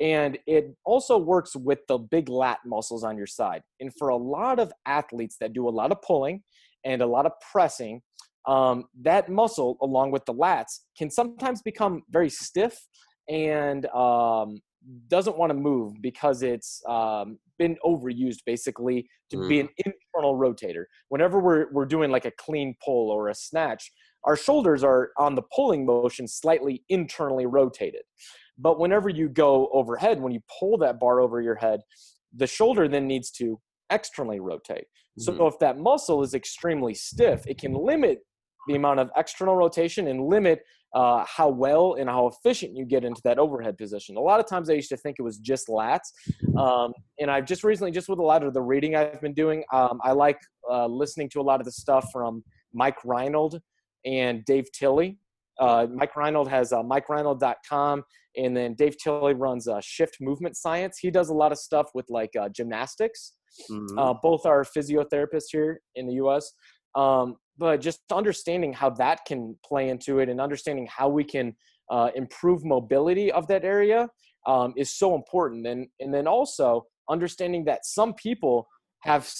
And 0.00 0.36
it 0.46 0.74
also 0.84 1.16
works 1.16 1.54
with 1.54 1.78
the 1.86 1.98
big 1.98 2.28
lat 2.28 2.58
muscles 2.66 3.04
on 3.04 3.16
your 3.16 3.28
side. 3.28 3.62
And 3.80 3.92
for 3.96 4.08
a 4.08 4.16
lot 4.16 4.58
of 4.58 4.72
athletes 4.86 5.36
that 5.40 5.52
do 5.52 5.68
a 5.68 5.70
lot 5.70 5.92
of 5.92 6.02
pulling 6.02 6.42
and 6.84 7.00
a 7.00 7.06
lot 7.06 7.26
of 7.26 7.32
pressing, 7.52 8.02
um, 8.46 8.84
that 9.02 9.28
muscle, 9.28 9.78
along 9.80 10.10
with 10.10 10.24
the 10.26 10.34
lats, 10.34 10.80
can 10.98 11.10
sometimes 11.10 11.62
become 11.62 12.02
very 12.10 12.28
stiff 12.28 12.76
and 13.28 13.86
um, 13.86 14.60
doesn't 15.08 15.38
want 15.38 15.50
to 15.50 15.54
move 15.54 16.00
because 16.00 16.42
it's 16.42 16.82
um, 16.88 17.38
been 17.58 17.76
overused 17.84 18.40
basically 18.44 19.08
to 19.30 19.36
mm. 19.36 19.48
be 19.48 19.60
an 19.60 19.68
internal 19.84 20.36
rotator. 20.38 20.84
Whenever 21.08 21.40
we're, 21.40 21.70
we're 21.72 21.86
doing 21.86 22.10
like 22.10 22.24
a 22.24 22.32
clean 22.32 22.74
pull 22.84 23.10
or 23.10 23.28
a 23.28 23.34
snatch, 23.34 23.90
our 24.24 24.36
shoulders 24.36 24.82
are 24.82 25.10
on 25.18 25.34
the 25.34 25.42
pulling 25.54 25.84
motion 25.84 26.26
slightly 26.26 26.82
internally 26.88 27.46
rotated. 27.46 28.02
But 28.58 28.78
whenever 28.78 29.08
you 29.08 29.28
go 29.28 29.68
overhead, 29.72 30.20
when 30.20 30.32
you 30.32 30.40
pull 30.58 30.78
that 30.78 31.00
bar 31.00 31.20
over 31.20 31.40
your 31.40 31.56
head, 31.56 31.80
the 32.34 32.46
shoulder 32.46 32.88
then 32.88 33.06
needs 33.06 33.30
to 33.32 33.60
externally 33.90 34.40
rotate. 34.40 34.86
Mm-hmm. 35.18 35.36
So 35.36 35.46
if 35.46 35.58
that 35.60 35.78
muscle 35.78 36.22
is 36.22 36.34
extremely 36.34 36.94
stiff, 36.94 37.46
it 37.46 37.58
can 37.58 37.74
limit 37.74 38.20
the 38.66 38.74
amount 38.74 39.00
of 39.00 39.10
external 39.16 39.56
rotation 39.56 40.08
and 40.08 40.26
limit 40.26 40.60
uh, 40.94 41.24
how 41.26 41.48
well 41.48 41.96
and 41.98 42.08
how 42.08 42.28
efficient 42.28 42.76
you 42.76 42.84
get 42.84 43.04
into 43.04 43.20
that 43.24 43.38
overhead 43.38 43.76
position. 43.76 44.16
A 44.16 44.20
lot 44.20 44.38
of 44.38 44.46
times 44.46 44.70
I 44.70 44.74
used 44.74 44.90
to 44.90 44.96
think 44.96 45.16
it 45.18 45.22
was 45.22 45.38
just 45.38 45.66
lats. 45.68 46.12
Um, 46.56 46.92
and 47.18 47.30
I've 47.30 47.46
just 47.46 47.64
recently, 47.64 47.90
just 47.90 48.08
with 48.08 48.20
a 48.20 48.22
lot 48.22 48.44
of 48.44 48.54
the 48.54 48.62
reading 48.62 48.94
I've 48.94 49.20
been 49.20 49.34
doing, 49.34 49.64
um, 49.72 50.00
I 50.04 50.12
like 50.12 50.38
uh, 50.70 50.86
listening 50.86 51.28
to 51.30 51.40
a 51.40 51.42
lot 51.42 51.60
of 51.60 51.64
the 51.66 51.72
stuff 51.72 52.06
from 52.12 52.44
Mike 52.72 52.98
Reinold 53.04 53.60
and 54.04 54.44
Dave 54.44 54.70
Tilley. 54.72 55.18
Uh, 55.58 55.86
Mike 55.92 56.14
Reinold 56.14 56.48
has 56.48 56.72
uh, 56.72 56.82
MikeReinold.com, 56.82 58.02
and 58.36 58.56
then 58.56 58.74
Dave 58.74 58.96
Tilley 58.98 59.34
runs 59.34 59.68
uh, 59.68 59.80
Shift 59.80 60.18
Movement 60.20 60.56
Science. 60.56 60.98
He 60.98 61.10
does 61.10 61.28
a 61.28 61.34
lot 61.34 61.52
of 61.52 61.58
stuff 61.58 61.90
with 61.94 62.06
like 62.08 62.30
uh, 62.40 62.48
gymnastics. 62.48 63.34
Mm-hmm. 63.70 63.98
Uh, 63.98 64.14
both 64.14 64.46
are 64.46 64.64
physiotherapists 64.64 65.46
here 65.50 65.80
in 65.94 66.06
the 66.06 66.14
U.S. 66.14 66.52
Um, 66.96 67.36
but 67.56 67.80
just 67.80 68.00
understanding 68.12 68.72
how 68.72 68.90
that 68.90 69.24
can 69.26 69.56
play 69.64 69.88
into 69.88 70.18
it 70.18 70.28
and 70.28 70.40
understanding 70.40 70.88
how 70.90 71.08
we 71.08 71.24
can 71.24 71.54
uh, 71.90 72.10
improve 72.14 72.64
mobility 72.64 73.30
of 73.30 73.46
that 73.46 73.64
area 73.64 74.08
um, 74.46 74.74
is 74.76 74.96
so 74.96 75.14
important. 75.14 75.66
And 75.66 75.88
and 76.00 76.12
then 76.12 76.26
also 76.26 76.86
understanding 77.08 77.64
that 77.66 77.84
some 77.84 78.14
people 78.14 78.68
have 79.00 79.30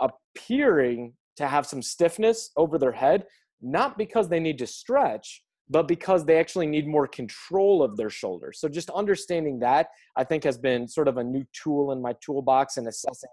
appearing 0.00 1.14
to 1.36 1.46
have 1.46 1.66
some 1.66 1.82
stiffness 1.82 2.50
over 2.56 2.78
their 2.78 2.92
head 2.92 3.26
not 3.60 3.98
because 3.98 4.28
they 4.28 4.40
need 4.40 4.58
to 4.58 4.66
stretch 4.66 5.42
but 5.70 5.86
because 5.86 6.24
they 6.24 6.38
actually 6.38 6.66
need 6.66 6.86
more 6.86 7.06
control 7.06 7.82
of 7.82 7.96
their 7.96 8.08
shoulders. 8.08 8.58
So 8.58 8.68
just 8.68 8.90
understanding 8.90 9.58
that 9.60 9.88
i 10.16 10.24
think 10.24 10.44
has 10.44 10.56
been 10.56 10.86
sort 10.88 11.08
of 11.08 11.16
a 11.16 11.24
new 11.24 11.44
tool 11.52 11.92
in 11.92 12.00
my 12.00 12.14
toolbox 12.24 12.76
in 12.76 12.86
assessing 12.86 13.30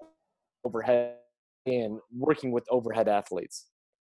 overhead 0.66 1.16
and 1.68 2.00
working 2.12 2.52
with 2.52 2.66
overhead 2.70 3.08
athletes 3.08 3.68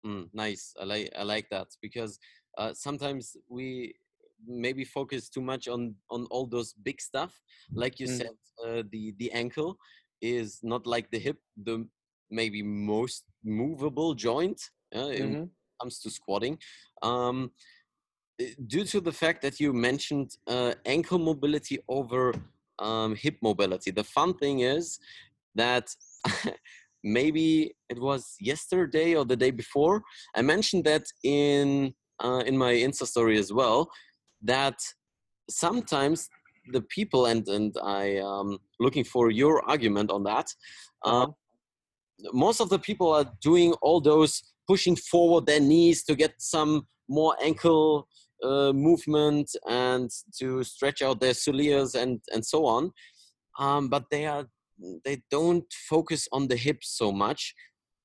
Mm, 0.06 0.30
nice. 0.34 0.74
I 0.80 0.86
like 0.86 1.14
I 1.18 1.24
like 1.24 1.50
that 1.50 1.68
because 1.82 2.20
uh, 2.58 2.74
sometimes 2.74 3.38
we 3.50 3.94
maybe 4.48 4.84
focus 4.84 5.30
too 5.30 5.42
much 5.42 5.68
on 5.68 5.96
on 6.10 6.26
all 6.32 6.46
those 6.48 6.74
big 6.74 7.02
stuff. 7.02 7.40
Like 7.74 8.00
you 8.00 8.08
mm. 8.08 8.18
said, 8.18 8.36
uh, 8.66 8.84
the 8.92 9.14
the 9.18 9.32
ankle 9.32 9.78
is 10.22 10.60
not 10.64 10.86
like 10.86 11.10
the 11.12 11.20
hip, 11.20 11.38
the 11.64 11.88
maybe 12.30 12.64
most 12.64 13.26
movable 13.44 14.14
joint 14.14 14.62
uh, 14.96 15.00
mm-hmm. 15.00 15.44
comes 15.80 16.00
to 16.00 16.10
squatting. 16.10 16.58
Um, 17.02 17.52
eh, 18.40 18.54
due 18.68 18.86
to 18.86 19.02
the 19.02 19.12
fact 19.12 19.42
that 19.42 19.60
you 19.60 19.74
mentioned 19.74 20.32
uh, 20.48 20.74
ankle 20.86 21.20
mobility 21.20 21.80
over 21.88 22.34
um, 22.80 23.16
hip 23.16 23.38
mobility, 23.42 23.92
the 23.92 24.04
fun 24.04 24.34
thing 24.34 24.60
is 24.62 25.00
that 25.56 25.94
maybe 27.04 27.74
it 27.90 28.00
was 28.00 28.36
yesterday 28.40 29.16
or 29.16 29.26
the 29.26 29.36
day 29.36 29.52
before. 29.52 30.02
I 30.36 30.42
mentioned 30.42 30.86
that 30.86 31.04
in 31.24 31.94
uh, 32.24 32.44
in 32.46 32.58
my 32.58 32.74
Insta 32.74 33.06
story 33.08 33.38
as 33.38 33.52
well. 33.52 33.90
That 34.42 34.80
sometimes 35.50 36.30
the 36.72 36.82
people 36.82 37.26
and 37.26 37.48
and 37.48 37.76
I 37.84 38.18
um 38.18 38.60
looking 38.80 39.04
for 39.04 39.32
your 39.32 39.68
argument 39.70 40.12
on 40.12 40.24
that. 40.24 40.48
Uh, 41.04 41.28
most 42.34 42.62
of 42.62 42.70
the 42.70 42.80
people 42.80 43.12
are 43.12 43.32
doing 43.42 43.74
all 43.82 44.00
those 44.00 44.44
pushing 44.68 44.96
forward 44.96 45.46
their 45.46 45.60
knees 45.60 46.04
to 46.04 46.16
get 46.16 46.34
some 46.38 46.88
more 47.10 47.36
ankle 47.44 48.08
uh, 48.44 48.72
movement 48.74 49.50
and 49.68 50.10
to 50.40 50.64
stretch 50.64 51.02
out 51.02 51.20
their 51.20 51.34
soleus 51.34 51.96
and 51.96 52.20
and 52.34 52.46
so 52.46 52.66
on. 52.66 52.92
Um, 53.60 53.90
but 53.90 54.06
they 54.10 54.26
are 54.26 54.46
they 55.06 55.22
don't 55.30 55.66
focus 55.90 56.28
on 56.32 56.48
the 56.48 56.56
hips 56.56 56.90
so 56.98 57.12
much. 57.12 57.54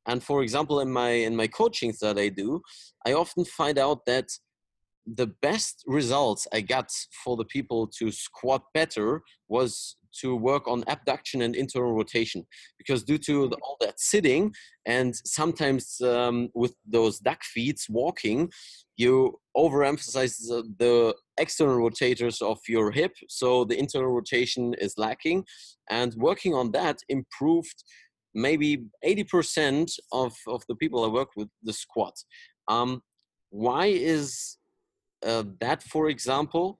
And 0.06 0.22
for 0.22 0.42
example 0.42 0.80
in 0.80 0.90
my 0.90 1.10
in 1.10 1.34
my 1.34 1.48
coachings 1.48 1.98
that 1.98 2.16
i 2.16 2.28
do 2.28 2.62
i 3.04 3.12
often 3.12 3.44
find 3.44 3.76
out 3.76 4.06
that 4.06 4.28
the 5.20 5.28
best 5.42 5.82
results 5.86 6.46
i 6.52 6.60
got 6.60 6.88
for 7.24 7.36
the 7.36 7.44
people 7.44 7.88
to 7.98 8.12
squat 8.12 8.62
better 8.72 9.22
was 9.48 9.96
to 10.20 10.34
work 10.34 10.66
on 10.68 10.84
abduction 10.88 11.42
and 11.42 11.54
internal 11.54 11.92
rotation. 11.92 12.46
Because 12.78 13.02
due 13.02 13.18
to 13.18 13.48
the, 13.48 13.56
all 13.62 13.76
that 13.80 14.00
sitting 14.00 14.52
and 14.86 15.14
sometimes 15.24 16.00
um, 16.00 16.48
with 16.54 16.74
those 16.86 17.18
duck 17.18 17.42
feet 17.42 17.80
walking 17.88 18.50
you 18.96 19.38
overemphasize 19.56 20.38
the, 20.48 20.62
the 20.78 21.14
external 21.38 21.78
rotators 21.78 22.40
of 22.42 22.58
your 22.68 22.90
hip 22.90 23.12
so 23.28 23.64
the 23.64 23.78
internal 23.78 24.10
rotation 24.10 24.74
is 24.74 24.94
lacking 24.96 25.44
and 25.90 26.14
working 26.14 26.54
on 26.54 26.72
that 26.72 26.98
improved 27.08 27.82
maybe 28.36 28.84
80% 29.04 29.90
of, 30.12 30.32
of 30.46 30.62
the 30.68 30.76
people 30.76 31.04
I 31.04 31.08
work 31.08 31.30
with 31.36 31.48
the 31.62 31.72
squat. 31.72 32.14
Um, 32.68 33.02
why 33.50 33.86
is 33.86 34.58
uh, 35.24 35.44
that, 35.60 35.82
for 35.82 36.08
example, 36.10 36.78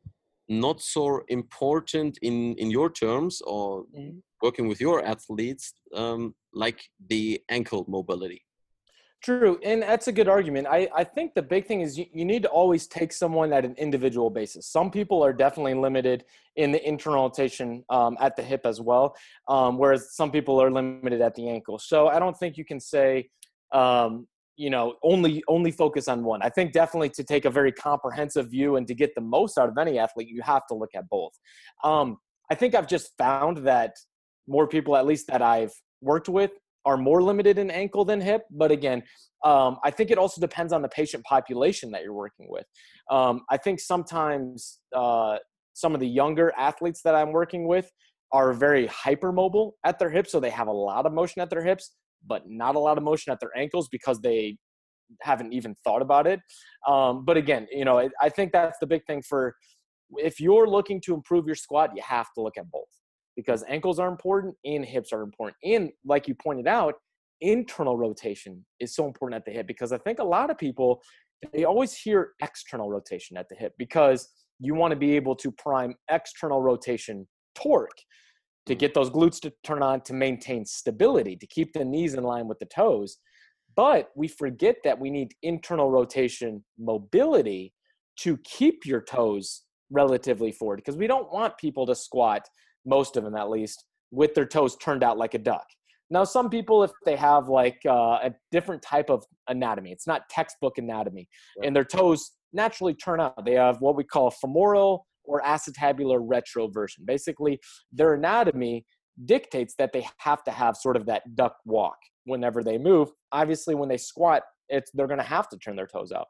not 0.48 0.80
so 0.80 1.22
important 1.28 2.18
in, 2.22 2.54
in 2.56 2.70
your 2.70 2.90
terms 2.90 3.40
or 3.40 3.84
mm-hmm. 3.84 4.18
working 4.42 4.68
with 4.68 4.80
your 4.80 5.04
athletes 5.04 5.72
um, 5.94 6.34
like 6.52 6.80
the 7.08 7.40
ankle 7.48 7.84
mobility? 7.88 8.45
True, 9.26 9.58
and 9.64 9.82
that's 9.82 10.06
a 10.06 10.12
good 10.12 10.28
argument. 10.28 10.68
I, 10.70 10.88
I 10.94 11.02
think 11.02 11.34
the 11.34 11.42
big 11.42 11.66
thing 11.66 11.80
is 11.80 11.98
you, 11.98 12.06
you 12.12 12.24
need 12.24 12.42
to 12.42 12.48
always 12.48 12.86
take 12.86 13.12
someone 13.12 13.52
at 13.52 13.64
an 13.64 13.74
individual 13.76 14.30
basis. 14.30 14.68
Some 14.68 14.88
people 14.88 15.20
are 15.24 15.32
definitely 15.32 15.74
limited 15.74 16.22
in 16.54 16.70
the 16.70 16.88
internal 16.88 17.24
rotation 17.24 17.84
um, 17.90 18.16
at 18.20 18.36
the 18.36 18.42
hip 18.44 18.60
as 18.64 18.80
well, 18.80 19.16
um, 19.48 19.78
whereas 19.78 20.14
some 20.14 20.30
people 20.30 20.62
are 20.62 20.70
limited 20.70 21.20
at 21.20 21.34
the 21.34 21.48
ankle. 21.48 21.76
So 21.80 22.06
I 22.06 22.20
don't 22.20 22.38
think 22.38 22.56
you 22.56 22.64
can 22.64 22.78
say, 22.78 23.28
um, 23.72 24.28
you 24.56 24.70
know, 24.70 24.94
only 25.02 25.42
only 25.48 25.72
focus 25.72 26.06
on 26.06 26.22
one. 26.22 26.40
I 26.40 26.48
think 26.48 26.70
definitely 26.70 27.10
to 27.10 27.24
take 27.24 27.46
a 27.46 27.50
very 27.50 27.72
comprehensive 27.72 28.48
view 28.48 28.76
and 28.76 28.86
to 28.86 28.94
get 28.94 29.12
the 29.16 29.22
most 29.22 29.58
out 29.58 29.68
of 29.68 29.76
any 29.76 29.98
athlete, 29.98 30.28
you 30.28 30.40
have 30.42 30.68
to 30.68 30.74
look 30.74 30.90
at 30.94 31.08
both. 31.08 31.32
Um, 31.82 32.18
I 32.48 32.54
think 32.54 32.76
I've 32.76 32.86
just 32.86 33.10
found 33.18 33.66
that 33.66 33.96
more 34.46 34.68
people, 34.68 34.96
at 34.96 35.04
least 35.04 35.26
that 35.26 35.42
I've 35.42 35.72
worked 36.00 36.28
with, 36.28 36.52
are 36.86 36.96
more 36.96 37.22
limited 37.22 37.58
in 37.58 37.70
ankle 37.70 38.04
than 38.04 38.20
hip. 38.20 38.42
But 38.50 38.70
again, 38.70 39.02
um, 39.44 39.78
I 39.84 39.90
think 39.90 40.10
it 40.10 40.18
also 40.18 40.40
depends 40.40 40.72
on 40.72 40.80
the 40.80 40.88
patient 40.88 41.24
population 41.24 41.90
that 41.90 42.02
you're 42.02 42.14
working 42.14 42.46
with. 42.48 42.64
Um, 43.10 43.42
I 43.50 43.58
think 43.58 43.80
sometimes 43.80 44.78
uh, 44.94 45.36
some 45.74 45.94
of 45.94 46.00
the 46.00 46.08
younger 46.08 46.52
athletes 46.56 47.02
that 47.02 47.14
I'm 47.14 47.32
working 47.32 47.68
with 47.68 47.90
are 48.32 48.52
very 48.52 48.88
hypermobile 48.88 49.72
at 49.84 49.98
their 49.98 50.10
hips, 50.10 50.32
so 50.32 50.40
they 50.40 50.50
have 50.50 50.68
a 50.68 50.72
lot 50.72 51.06
of 51.06 51.12
motion 51.12 51.42
at 51.42 51.50
their 51.50 51.62
hips, 51.62 51.92
but 52.26 52.42
not 52.48 52.76
a 52.76 52.78
lot 52.78 52.96
of 52.96 53.04
motion 53.04 53.32
at 53.32 53.40
their 53.40 53.56
ankles 53.56 53.88
because 53.90 54.20
they 54.20 54.56
haven't 55.22 55.52
even 55.52 55.76
thought 55.84 56.02
about 56.02 56.26
it. 56.26 56.40
Um, 56.88 57.24
but 57.24 57.36
again, 57.36 57.66
you 57.70 57.84
know, 57.84 58.08
I 58.20 58.28
think 58.28 58.52
that's 58.52 58.78
the 58.78 58.86
big 58.86 59.04
thing 59.06 59.22
for 59.22 59.54
if 60.16 60.40
you're 60.40 60.68
looking 60.68 61.00
to 61.02 61.14
improve 61.14 61.46
your 61.46 61.54
squat, 61.56 61.90
you 61.94 62.02
have 62.02 62.26
to 62.34 62.42
look 62.42 62.56
at 62.56 62.70
both 62.70 62.88
because 63.36 63.64
ankles 63.68 63.98
are 63.98 64.08
important 64.08 64.54
and 64.64 64.84
hips 64.84 65.12
are 65.12 65.22
important. 65.22 65.56
And 65.64 65.90
like 66.04 66.26
you 66.26 66.34
pointed 66.34 66.66
out, 66.66 66.94
internal 67.40 67.96
rotation 67.96 68.64
is 68.80 68.94
so 68.94 69.06
important 69.06 69.36
at 69.36 69.44
the 69.44 69.52
hip 69.52 69.66
because 69.66 69.92
I 69.92 69.98
think 69.98 70.18
a 70.18 70.24
lot 70.24 70.50
of 70.50 70.56
people 70.56 71.02
they 71.52 71.64
always 71.64 71.94
hear 71.94 72.32
external 72.42 72.90
rotation 72.90 73.36
at 73.36 73.48
the 73.48 73.54
hip 73.54 73.74
because 73.78 74.28
you 74.58 74.74
want 74.74 74.92
to 74.92 74.96
be 74.96 75.14
able 75.16 75.36
to 75.36 75.50
prime 75.50 75.94
external 76.10 76.62
rotation 76.62 77.26
torque 77.54 77.98
to 78.66 78.74
mm. 78.74 78.78
get 78.78 78.94
those 78.94 79.10
glutes 79.10 79.40
to 79.40 79.52
turn 79.62 79.82
on 79.82 80.00
to 80.02 80.14
maintain 80.14 80.64
stability, 80.64 81.36
to 81.36 81.46
keep 81.46 81.72
the 81.72 81.84
knees 81.84 82.14
in 82.14 82.24
line 82.24 82.48
with 82.48 82.58
the 82.58 82.66
toes. 82.66 83.18
But 83.74 84.08
we 84.16 84.28
forget 84.28 84.76
that 84.84 84.98
we 84.98 85.10
need 85.10 85.34
internal 85.42 85.90
rotation 85.90 86.64
mobility 86.78 87.74
to 88.20 88.38
keep 88.38 88.86
your 88.86 89.02
toes 89.02 89.62
relatively 89.90 90.52
forward 90.52 90.76
because 90.76 90.96
we 90.96 91.06
don't 91.06 91.30
want 91.32 91.58
people 91.58 91.86
to 91.86 91.94
squat, 91.94 92.48
most 92.86 93.16
of 93.16 93.24
them 93.24 93.34
at 93.34 93.50
least, 93.50 93.84
with 94.10 94.34
their 94.34 94.46
toes 94.46 94.76
turned 94.76 95.02
out 95.02 95.18
like 95.18 95.34
a 95.34 95.38
duck. 95.38 95.66
Now, 96.08 96.22
some 96.24 96.48
people, 96.48 96.84
if 96.84 96.92
they 97.04 97.16
have 97.16 97.48
like 97.48 97.80
uh, 97.84 98.18
a 98.22 98.34
different 98.52 98.80
type 98.80 99.10
of 99.10 99.24
anatomy, 99.48 99.90
it's 99.90 100.06
not 100.06 100.28
textbook 100.30 100.78
anatomy, 100.78 101.28
right. 101.58 101.66
and 101.66 101.74
their 101.74 101.84
toes 101.84 102.30
naturally 102.52 102.94
turn 102.94 103.20
out. 103.20 103.44
They 103.44 103.54
have 103.54 103.80
what 103.80 103.96
we 103.96 104.04
call 104.04 104.30
femoral 104.30 105.06
or 105.24 105.42
acetabular 105.42 106.20
retroversion. 106.24 107.04
Basically, 107.04 107.58
their 107.92 108.14
anatomy 108.14 108.86
dictates 109.24 109.74
that 109.78 109.92
they 109.92 110.06
have 110.18 110.44
to 110.44 110.52
have 110.52 110.76
sort 110.76 110.96
of 110.96 111.06
that 111.06 111.22
duck 111.34 111.56
walk 111.64 111.96
whenever 112.24 112.62
they 112.62 112.78
move. 112.78 113.10
Obviously, 113.32 113.74
when 113.74 113.88
they 113.88 113.96
squat, 113.96 114.42
it's 114.68 114.90
they're 114.94 115.08
going 115.08 115.18
to 115.18 115.24
have 115.24 115.48
to 115.48 115.58
turn 115.58 115.74
their 115.74 115.88
toes 115.88 116.12
out. 116.12 116.26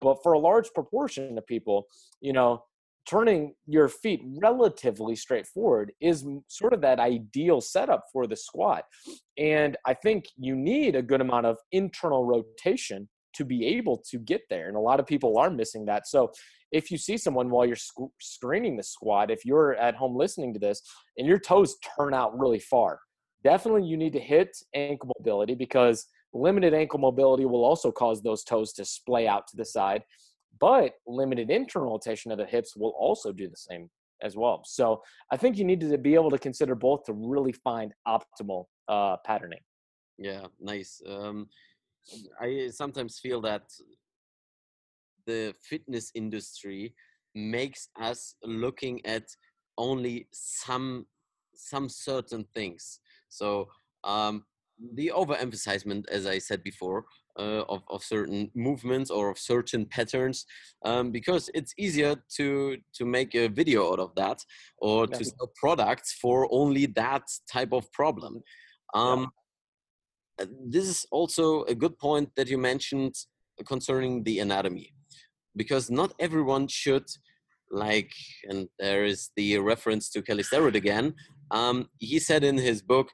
But 0.00 0.18
for 0.22 0.34
a 0.34 0.38
large 0.38 0.70
proportion 0.74 1.38
of 1.38 1.46
people, 1.46 1.86
you 2.20 2.34
know, 2.34 2.62
turning 3.08 3.54
your 3.66 3.88
feet 3.88 4.22
relatively 4.40 5.14
straightforward 5.14 5.92
is 6.00 6.24
sort 6.48 6.72
of 6.72 6.80
that 6.80 6.98
ideal 6.98 7.60
setup 7.60 8.04
for 8.12 8.26
the 8.26 8.36
squat. 8.36 8.84
And 9.36 9.76
I 9.86 9.94
think 9.94 10.24
you 10.36 10.56
need 10.56 10.96
a 10.96 11.02
good 11.02 11.20
amount 11.20 11.46
of 11.46 11.58
internal 11.72 12.24
rotation 12.24 13.08
to 13.34 13.44
be 13.44 13.66
able 13.66 14.02
to 14.10 14.18
get 14.18 14.42
there. 14.48 14.68
And 14.68 14.76
a 14.76 14.80
lot 14.80 15.00
of 15.00 15.06
people 15.06 15.38
are 15.38 15.50
missing 15.50 15.84
that. 15.86 16.06
So 16.06 16.30
if 16.72 16.90
you 16.90 16.98
see 16.98 17.16
someone 17.16 17.50
while 17.50 17.66
you're 17.66 17.76
sc- 17.76 18.12
screening 18.20 18.76
the 18.76 18.82
squat, 18.82 19.30
if 19.30 19.44
you're 19.44 19.74
at 19.74 19.96
home 19.96 20.16
listening 20.16 20.54
to 20.54 20.60
this 20.60 20.80
and 21.18 21.26
your 21.26 21.38
toes 21.38 21.76
turn 21.96 22.14
out 22.14 22.38
really 22.38 22.60
far, 22.60 23.00
definitely 23.42 23.86
you 23.86 23.96
need 23.96 24.12
to 24.12 24.20
hit 24.20 24.56
ankle 24.74 25.12
mobility 25.18 25.54
because 25.54 26.06
limited 26.32 26.74
ankle 26.74 26.98
mobility 26.98 27.44
will 27.44 27.64
also 27.64 27.92
cause 27.92 28.22
those 28.22 28.42
toes 28.44 28.72
to 28.72 28.84
splay 28.84 29.26
out 29.26 29.46
to 29.48 29.56
the 29.56 29.64
side 29.64 30.02
but 30.60 30.92
limited 31.06 31.50
internal 31.50 31.90
rotation 31.90 32.30
of 32.32 32.38
the 32.38 32.46
hips 32.46 32.76
will 32.76 32.94
also 32.98 33.32
do 33.32 33.48
the 33.48 33.56
same 33.56 33.90
as 34.22 34.36
well. 34.36 34.62
So 34.64 35.02
I 35.30 35.36
think 35.36 35.58
you 35.58 35.64
need 35.64 35.80
to 35.80 35.98
be 35.98 36.14
able 36.14 36.30
to 36.30 36.38
consider 36.38 36.74
both 36.74 37.04
to 37.04 37.12
really 37.12 37.52
find 37.52 37.92
optimal 38.06 38.64
uh, 38.88 39.16
patterning. 39.24 39.60
Yeah, 40.18 40.46
nice. 40.60 41.02
Um, 41.06 41.48
I 42.40 42.68
sometimes 42.70 43.18
feel 43.18 43.40
that 43.42 43.62
the 45.26 45.54
fitness 45.62 46.10
industry 46.14 46.94
makes 47.34 47.88
us 48.00 48.36
looking 48.44 49.04
at 49.06 49.24
only 49.76 50.28
some 50.32 51.06
some 51.56 51.88
certain 51.88 52.44
things. 52.54 53.00
So 53.28 53.68
um, 54.02 54.44
the 54.94 55.12
overemphasizement, 55.14 56.08
as 56.10 56.26
I 56.26 56.38
said 56.38 56.62
before, 56.62 57.04
uh, 57.38 57.64
of, 57.68 57.82
of 57.88 58.02
certain 58.02 58.50
movements 58.54 59.10
or 59.10 59.30
of 59.30 59.38
certain 59.38 59.86
patterns 59.86 60.46
um, 60.84 61.10
because 61.10 61.50
it's 61.54 61.74
easier 61.78 62.14
to 62.36 62.76
to 62.94 63.04
make 63.04 63.34
a 63.34 63.48
video 63.48 63.92
out 63.92 63.98
of 63.98 64.14
that 64.14 64.38
or 64.78 65.06
yeah. 65.10 65.18
to 65.18 65.24
sell 65.24 65.50
products 65.56 66.16
for 66.20 66.48
only 66.50 66.86
that 66.86 67.22
type 67.50 67.72
of 67.72 67.90
problem 67.92 68.42
um, 68.94 69.20
yeah. 69.20 69.26
Uh, 70.36 70.46
this 70.68 70.88
is 70.88 71.06
also 71.12 71.62
a 71.64 71.74
good 71.76 71.96
point 71.98 72.28
that 72.34 72.48
you 72.48 72.58
mentioned 72.58 73.14
concerning 73.68 74.24
the 74.24 74.40
anatomy 74.40 74.92
because 75.54 75.92
not 75.92 76.12
everyone 76.18 76.66
should 76.66 77.06
like 77.70 78.12
and 78.48 78.68
there 78.80 79.04
is 79.04 79.30
the 79.36 79.58
reference 79.58 80.10
to 80.10 80.22
Kelly 80.22 80.42
Starrett 80.42 80.74
again 80.74 81.14
um, 81.52 81.88
he 81.98 82.18
said 82.18 82.42
in 82.42 82.58
his 82.58 82.82
book 82.82 83.08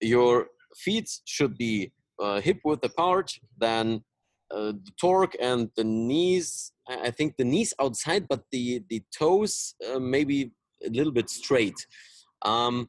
your 0.00 0.46
feet 0.76 1.10
should 1.26 1.56
be 1.58 1.92
uh, 2.20 2.40
hip 2.40 2.60
width 2.64 2.84
apart, 2.84 3.32
then 3.58 4.02
uh, 4.50 4.72
the 4.72 4.92
torque 5.00 5.36
and 5.40 5.70
the 5.76 5.84
knees. 5.84 6.72
I 6.88 7.10
think 7.10 7.36
the 7.36 7.44
knees 7.44 7.72
outside, 7.80 8.26
but 8.28 8.42
the 8.50 8.82
the 8.88 9.02
toes 9.16 9.74
uh, 9.88 9.98
maybe 9.98 10.52
a 10.84 10.90
little 10.90 11.12
bit 11.12 11.30
straight. 11.30 11.86
Um, 12.42 12.88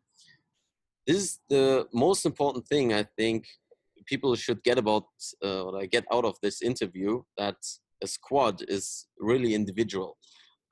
this 1.05 1.17
is 1.17 1.39
the 1.49 1.87
most 1.93 2.25
important 2.25 2.67
thing 2.67 2.93
I 2.93 3.05
think 3.17 3.45
people 4.05 4.35
should 4.35 4.63
get 4.63 4.77
about 4.77 5.05
uh, 5.43 5.63
what 5.63 5.81
I 5.81 5.85
get 5.85 6.05
out 6.11 6.25
of 6.25 6.35
this 6.41 6.61
interview. 6.61 7.21
That 7.37 7.57
a 8.03 8.07
squad 8.07 8.63
is 8.67 9.07
really 9.19 9.53
individual 9.53 10.17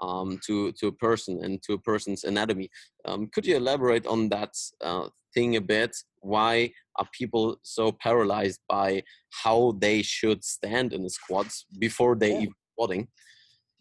um, 0.01 0.39
to 0.45 0.71
to 0.73 0.87
a 0.87 0.91
person 0.91 1.43
and 1.43 1.61
to 1.63 1.73
a 1.73 1.79
person's 1.79 2.23
anatomy. 2.23 2.69
Um, 3.05 3.29
could 3.33 3.45
you 3.45 3.57
elaborate 3.57 4.07
on 4.07 4.29
that 4.29 4.53
uh, 4.81 5.09
thing 5.33 5.55
a 5.55 5.61
bit? 5.61 5.95
Why 6.21 6.71
are 6.97 7.07
people 7.13 7.57
so 7.63 7.91
paralyzed 7.91 8.59
by 8.67 9.03
how 9.43 9.77
they 9.79 10.01
should 10.01 10.43
stand 10.43 10.93
in 10.93 11.03
the 11.03 11.09
squats 11.09 11.65
before 11.79 12.15
they 12.15 12.31
yeah. 12.31 12.39
even 12.41 12.53
squatting? 12.73 13.07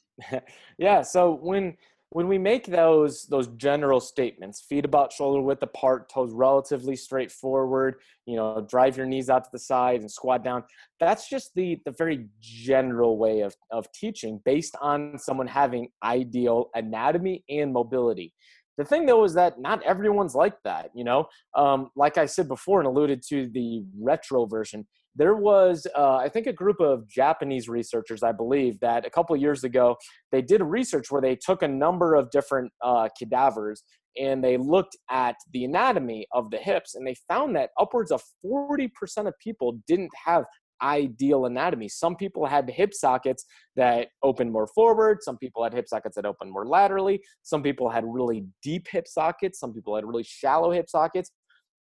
yeah. 0.79 1.03
So 1.03 1.33
when 1.35 1.77
when 2.11 2.27
we 2.27 2.39
make 2.39 2.67
those 2.67 3.27
those 3.27 3.49
general 3.49 4.01
statements 4.01 4.63
feet 4.63 4.85
about 4.85 5.13
shoulder 5.13 5.43
width 5.43 5.63
apart 5.63 6.09
toes 6.09 6.33
relatively 6.33 6.97
straightforward 6.97 7.97
you 8.27 8.37
know 8.37 8.65
drive 8.69 8.97
your 8.97 9.07
knees 9.07 9.29
out 9.29 9.45
to 9.45 9.51
the 9.53 9.59
side 9.59 10.01
and 10.01 10.11
squat 10.11 10.43
down 10.43 10.63
that's 10.99 11.29
just 11.29 11.55
the 11.55 11.81
the 11.85 11.93
very 11.93 12.27
general 12.41 13.19
way 13.19 13.41
of 13.41 13.55
of 13.71 13.91
teaching 13.93 14.41
based 14.45 14.75
on 14.81 15.19
someone 15.19 15.47
having 15.47 15.89
ideal 16.03 16.71
anatomy 16.75 17.45
and 17.51 17.73
mobility 17.73 18.33
the 18.79 18.85
thing 18.85 19.05
though 19.05 19.25
is 19.25 19.35
that 19.35 19.61
not 19.61 19.83
everyone's 19.83 20.35
like 20.35 20.55
that 20.65 20.91
you 20.95 21.05
know? 21.05 21.29
Um, 21.55 21.91
like 21.97 22.17
i 22.17 22.27
said 22.27 22.49
before 22.49 22.81
and 22.81 22.87
alluded 22.87 23.23
to 23.29 23.49
the 23.53 23.85
retroversion 24.01 24.85
there 25.17 25.35
was 25.35 25.87
uh, 25.97 26.17
i 26.17 26.29
think 26.29 26.47
a 26.47 26.53
group 26.53 26.81
of 26.81 27.07
japanese 27.09 27.69
researchers 27.69 28.23
i 28.23 28.33
believe 28.33 28.79
that 28.81 29.05
a 29.05 29.11
couple 29.11 29.37
years 29.37 29.65
ago 29.65 29.97
they 30.33 30.41
did 30.41 30.63
research 30.63 31.11
where 31.11 31.23
they 31.23 31.37
took 31.37 31.63
a 31.63 31.69
number 31.69 32.15
of 32.15 32.31
different 32.31 32.73
uh, 32.83 33.09
cadavers 33.19 33.83
and 34.19 34.43
they 34.43 34.57
looked 34.57 34.97
at 35.11 35.37
the 35.53 35.65
anatomy 35.65 36.27
of 36.33 36.51
the 36.51 36.57
hips 36.57 36.95
and 36.95 37.07
they 37.07 37.15
found 37.29 37.55
that 37.57 37.71
upwards 37.79 38.11
of 38.11 38.23
40% 38.45 38.91
of 39.27 39.35
people 39.39 39.79
didn't 39.87 40.11
have 40.27 40.45
ideal 40.83 41.47
anatomy. 41.47 41.89
Some 41.89 42.17
people 42.17 42.47
had 42.47 42.69
hip 42.71 42.95
sockets 42.95 43.45
that 43.77 44.09
opened 44.23 44.53
more 44.53 44.67
forward. 44.69 45.23
Some 45.23 45.39
people 45.39 45.63
had 45.63 45.73
hip 45.73 45.89
sockets 45.89 46.17
that 46.17 46.27
opened 46.27 46.53
more 46.53 46.67
laterally. 46.67 47.21
Some 47.43 47.63
people 47.63 47.91
had 47.91 48.05
really 48.07 48.45
deep 48.63 48.87
hip 48.91 49.07
sockets. 49.09 49.59
Some 49.59 49.73
people 49.73 49.95
had 49.95 50.05
really 50.05 50.25
shallow 50.25 50.71
hip 50.71 50.89
sockets 50.89 51.31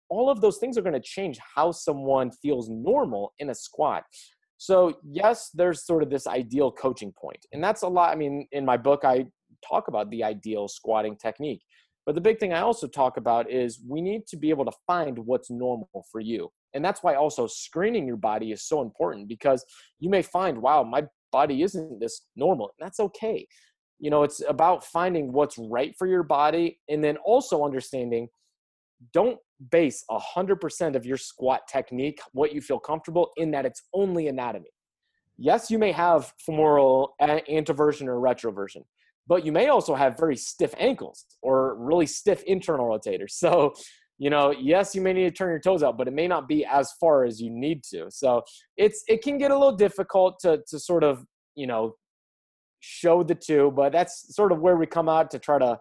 all 0.09 0.29
of 0.29 0.41
those 0.41 0.57
things 0.57 0.77
are 0.77 0.81
going 0.81 0.93
to 0.93 0.99
change 0.99 1.39
how 1.55 1.71
someone 1.71 2.31
feels 2.31 2.69
normal 2.69 3.33
in 3.39 3.49
a 3.49 3.55
squat. 3.55 4.03
So, 4.57 4.99
yes, 5.03 5.49
there's 5.53 5.85
sort 5.85 6.03
of 6.03 6.09
this 6.09 6.27
ideal 6.27 6.71
coaching 6.71 7.11
point. 7.11 7.45
And 7.51 7.63
that's 7.63 7.81
a 7.81 7.87
lot. 7.87 8.11
I 8.11 8.15
mean, 8.15 8.47
in 8.51 8.65
my 8.65 8.77
book, 8.77 9.01
I 9.03 9.25
talk 9.67 9.87
about 9.87 10.09
the 10.11 10.23
ideal 10.23 10.67
squatting 10.67 11.17
technique. 11.17 11.61
But 12.05 12.15
the 12.15 12.21
big 12.21 12.39
thing 12.39 12.53
I 12.53 12.61
also 12.61 12.87
talk 12.87 13.17
about 13.17 13.49
is 13.49 13.81
we 13.87 14.01
need 14.01 14.27
to 14.27 14.37
be 14.37 14.51
able 14.51 14.65
to 14.65 14.77
find 14.85 15.17
what's 15.19 15.49
normal 15.49 16.05
for 16.11 16.21
you. 16.21 16.51
And 16.73 16.85
that's 16.85 17.01
why 17.01 17.15
also 17.15 17.47
screening 17.47 18.05
your 18.05 18.17
body 18.17 18.51
is 18.51 18.63
so 18.63 18.81
important 18.81 19.27
because 19.27 19.65
you 19.99 20.09
may 20.09 20.21
find, 20.21 20.61
wow, 20.61 20.83
my 20.83 21.05
body 21.31 21.63
isn't 21.63 21.99
this 21.99 22.27
normal. 22.35 22.71
And 22.77 22.85
that's 22.85 22.99
okay. 22.99 23.47
You 23.99 24.09
know, 24.09 24.23
it's 24.23 24.41
about 24.47 24.83
finding 24.83 25.31
what's 25.31 25.57
right 25.57 25.95
for 25.97 26.05
your 26.05 26.23
body 26.23 26.79
and 26.89 27.03
then 27.03 27.17
also 27.17 27.63
understanding 27.63 28.27
don't 29.13 29.39
base 29.71 30.03
100% 30.09 30.95
of 30.95 31.05
your 31.05 31.17
squat 31.17 31.61
technique, 31.67 32.19
what 32.33 32.53
you 32.53 32.61
feel 32.61 32.79
comfortable, 32.79 33.31
in 33.37 33.51
that 33.51 33.65
it's 33.65 33.83
only 33.93 34.27
anatomy. 34.27 34.69
Yes, 35.37 35.69
you 35.69 35.79
may 35.79 35.91
have 35.91 36.33
femoral 36.45 37.15
anteversion 37.21 38.07
or 38.07 38.19
retroversion, 38.19 38.83
but 39.27 39.45
you 39.45 39.51
may 39.51 39.67
also 39.67 39.95
have 39.95 40.17
very 40.17 40.35
stiff 40.35 40.73
ankles 40.77 41.25
or 41.41 41.75
really 41.75 42.05
stiff 42.05 42.43
internal 42.43 42.87
rotators. 42.87 43.33
So, 43.45 43.73
you 44.17 44.29
know, 44.29 44.51
yes, 44.51 44.95
you 44.95 45.01
may 45.01 45.11
need 45.11 45.23
to 45.23 45.31
turn 45.31 45.49
your 45.49 45.59
toes 45.59 45.83
out, 45.83 45.97
but 45.97 46.07
it 46.07 46.13
may 46.13 46.27
not 46.27 46.47
be 46.47 46.65
as 46.65 46.91
far 47.01 47.25
as 47.25 47.41
you 47.41 47.49
need 47.51 47.83
to. 47.91 48.09
So 48.09 48.43
it's 48.77 49.03
it 49.07 49.21
can 49.21 49.37
get 49.37 49.51
a 49.51 49.57
little 49.57 49.75
difficult 49.75 50.39
to 50.39 50.61
to 50.69 50.79
sort 50.79 51.03
of, 51.03 51.25
you 51.55 51.67
know, 51.67 51.95
show 52.79 53.23
the 53.23 53.35
two, 53.35 53.71
but 53.75 53.91
that's 53.91 54.33
sort 54.33 54.51
of 54.51 54.59
where 54.61 54.77
we 54.77 54.85
come 54.85 55.09
out 55.09 55.31
to 55.31 55.39
try 55.39 55.59
to 55.59 55.77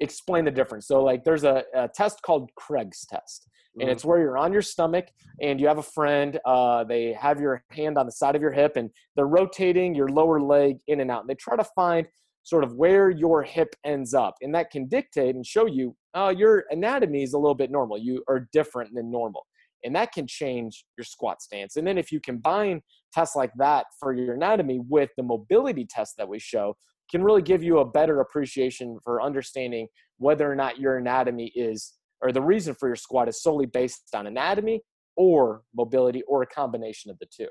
explain 0.00 0.44
the 0.44 0.50
difference. 0.50 0.86
So 0.86 1.02
like 1.02 1.24
there's 1.24 1.44
a, 1.44 1.64
a 1.74 1.88
test 1.88 2.20
called 2.22 2.50
Craig's 2.56 3.06
test. 3.06 3.48
And 3.80 3.88
it's 3.88 4.02
mm-hmm. 4.02 4.10
where 4.10 4.20
you're 4.20 4.36
on 4.36 4.52
your 4.52 4.60
stomach 4.60 5.06
and 5.40 5.58
you 5.58 5.66
have 5.66 5.78
a 5.78 5.82
friend. 5.82 6.38
Uh, 6.44 6.84
they 6.84 7.14
have 7.14 7.40
your 7.40 7.64
hand 7.70 7.96
on 7.96 8.04
the 8.04 8.12
side 8.12 8.36
of 8.36 8.42
your 8.42 8.50
hip 8.50 8.76
and 8.76 8.90
they're 9.16 9.26
rotating 9.26 9.94
your 9.94 10.08
lower 10.08 10.40
leg 10.40 10.76
in 10.88 11.00
and 11.00 11.10
out. 11.10 11.22
And 11.22 11.30
they 11.30 11.34
try 11.34 11.56
to 11.56 11.64
find 11.64 12.06
sort 12.42 12.64
of 12.64 12.74
where 12.74 13.10
your 13.10 13.42
hip 13.42 13.74
ends 13.84 14.14
up. 14.14 14.34
And 14.40 14.54
that 14.54 14.70
can 14.70 14.88
dictate 14.88 15.34
and 15.34 15.46
show 15.46 15.66
you 15.66 15.94
uh, 16.14 16.34
your 16.36 16.64
anatomy 16.70 17.22
is 17.22 17.32
a 17.32 17.38
little 17.38 17.54
bit 17.54 17.70
normal. 17.70 17.98
You 17.98 18.22
are 18.28 18.48
different 18.52 18.94
than 18.94 19.10
normal. 19.10 19.46
And 19.84 19.94
that 19.96 20.12
can 20.12 20.26
change 20.26 20.84
your 20.96 21.04
squat 21.04 21.42
stance. 21.42 21.76
And 21.76 21.86
then 21.86 21.98
if 21.98 22.12
you 22.12 22.20
combine 22.20 22.82
tests 23.12 23.34
like 23.34 23.52
that 23.58 23.86
for 23.98 24.12
your 24.12 24.34
anatomy 24.34 24.80
with 24.88 25.10
the 25.16 25.22
mobility 25.22 25.86
test 25.88 26.14
that 26.18 26.28
we 26.28 26.38
show, 26.38 26.76
can 27.10 27.22
really 27.22 27.42
give 27.42 27.62
you 27.62 27.78
a 27.78 27.84
better 27.84 28.20
appreciation 28.20 28.98
for 29.02 29.20
understanding 29.20 29.88
whether 30.18 30.50
or 30.50 30.54
not 30.54 30.78
your 30.78 30.98
anatomy 30.98 31.52
is 31.54 31.94
or 32.22 32.30
the 32.30 32.40
reason 32.40 32.74
for 32.74 32.88
your 32.88 32.96
squat 32.96 33.28
is 33.28 33.42
solely 33.42 33.66
based 33.66 34.08
on 34.14 34.28
anatomy 34.28 34.80
or 35.16 35.62
mobility 35.74 36.22
or 36.28 36.42
a 36.42 36.46
combination 36.46 37.10
of 37.10 37.18
the 37.18 37.26
two. 37.36 37.48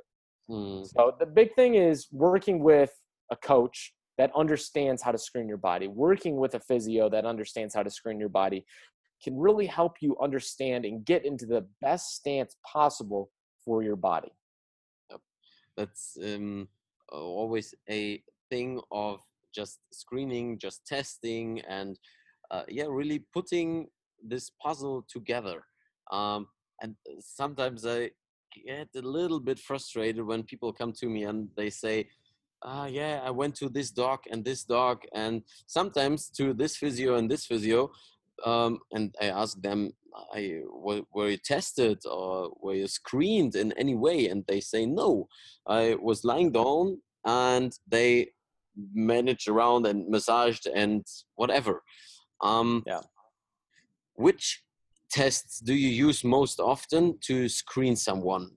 Mm. 0.50 0.88
So 0.88 1.14
the 1.20 1.26
big 1.26 1.54
thing 1.56 1.76
is 1.76 2.08
working 2.12 2.64
with 2.64 2.92
a 3.32 3.36
coach 3.36 3.94
that 4.22 4.30
understands 4.36 5.02
how 5.02 5.12
to 5.12 5.18
screen 5.18 5.48
your 5.48 5.58
body, 5.58 5.88
working 5.88 6.36
with 6.38 6.54
a 6.54 6.60
physio 6.60 7.10
that 7.10 7.26
understands 7.26 7.74
how 7.74 7.82
to 7.82 7.90
screen 7.90 8.20
your 8.20 8.30
body 8.30 8.64
can 9.24 9.36
really 9.36 9.66
help 9.66 9.96
you 10.00 10.16
understand 10.22 10.86
and 10.86 11.04
get 11.04 11.26
into 11.26 11.48
the 11.48 11.66
best 11.82 12.14
stance 12.18 12.56
possible 12.64 13.32
for 13.66 13.82
your 13.82 13.96
body. 13.96 14.32
That's 15.76 16.20
um, 16.24 16.68
always 17.12 17.74
a 17.90 18.22
thing 18.52 18.80
of 18.92 19.22
just 19.56 19.80
screening, 19.92 20.60
just 20.60 20.86
testing, 20.86 21.62
and 21.68 21.98
uh, 22.52 22.66
yeah, 22.68 22.86
really 22.88 23.24
putting 23.34 23.88
this 24.24 24.52
puzzle 24.62 25.04
together. 25.10 25.64
Um, 26.12 26.46
and 26.84 26.94
sometimes 27.22 27.88
I 27.88 28.12
get 28.54 28.90
a 28.96 29.02
little 29.02 29.40
bit 29.40 29.58
frustrated 29.58 30.24
when 30.24 30.44
people 30.44 30.72
come 30.72 30.94
to 30.94 31.08
me 31.08 31.24
and 31.24 31.48
they 31.58 31.72
say, 31.72 32.08
ah, 32.64 32.86
yeah, 32.86 33.22
I 33.24 33.32
went 33.32 33.56
to 33.56 33.70
this 33.70 33.92
doc 33.92 34.24
and 34.32 34.44
this 34.44 34.64
doc, 34.64 35.04
and 35.14 35.44
sometimes 35.68 36.30
to 36.38 36.54
this 36.54 36.76
physio 36.76 37.16
and 37.16 37.30
this 37.30 37.46
physio. 37.46 37.92
Um, 38.46 38.80
and 38.92 39.14
I 39.22 39.26
ask 39.28 39.62
them, 39.62 39.92
I, 40.34 40.62
were, 40.70 41.02
were 41.14 41.30
you 41.30 41.38
tested 41.38 42.00
or 42.06 42.52
were 42.62 42.74
you 42.74 42.88
screened 42.88 43.56
in 43.56 43.72
any 43.74 43.96
way? 43.96 44.28
And 44.28 44.44
they 44.48 44.60
say, 44.60 44.86
no, 44.86 45.28
I 45.68 45.96
was 45.96 46.24
lying 46.24 46.52
down 46.52 47.02
and 47.26 47.72
they 47.88 48.32
managed 48.94 49.48
around 49.48 49.86
and 49.86 50.08
massaged 50.10 50.68
and 50.68 51.06
whatever. 51.36 51.84
Um, 52.42 52.84
yeah. 52.88 53.02
Which 54.16 54.64
tests 55.12 55.60
do 55.60 55.74
you 55.74 55.90
use 55.90 56.24
most 56.24 56.60
often 56.60 57.18
to 57.22 57.48
screen 57.50 57.96
someone? 57.96 58.52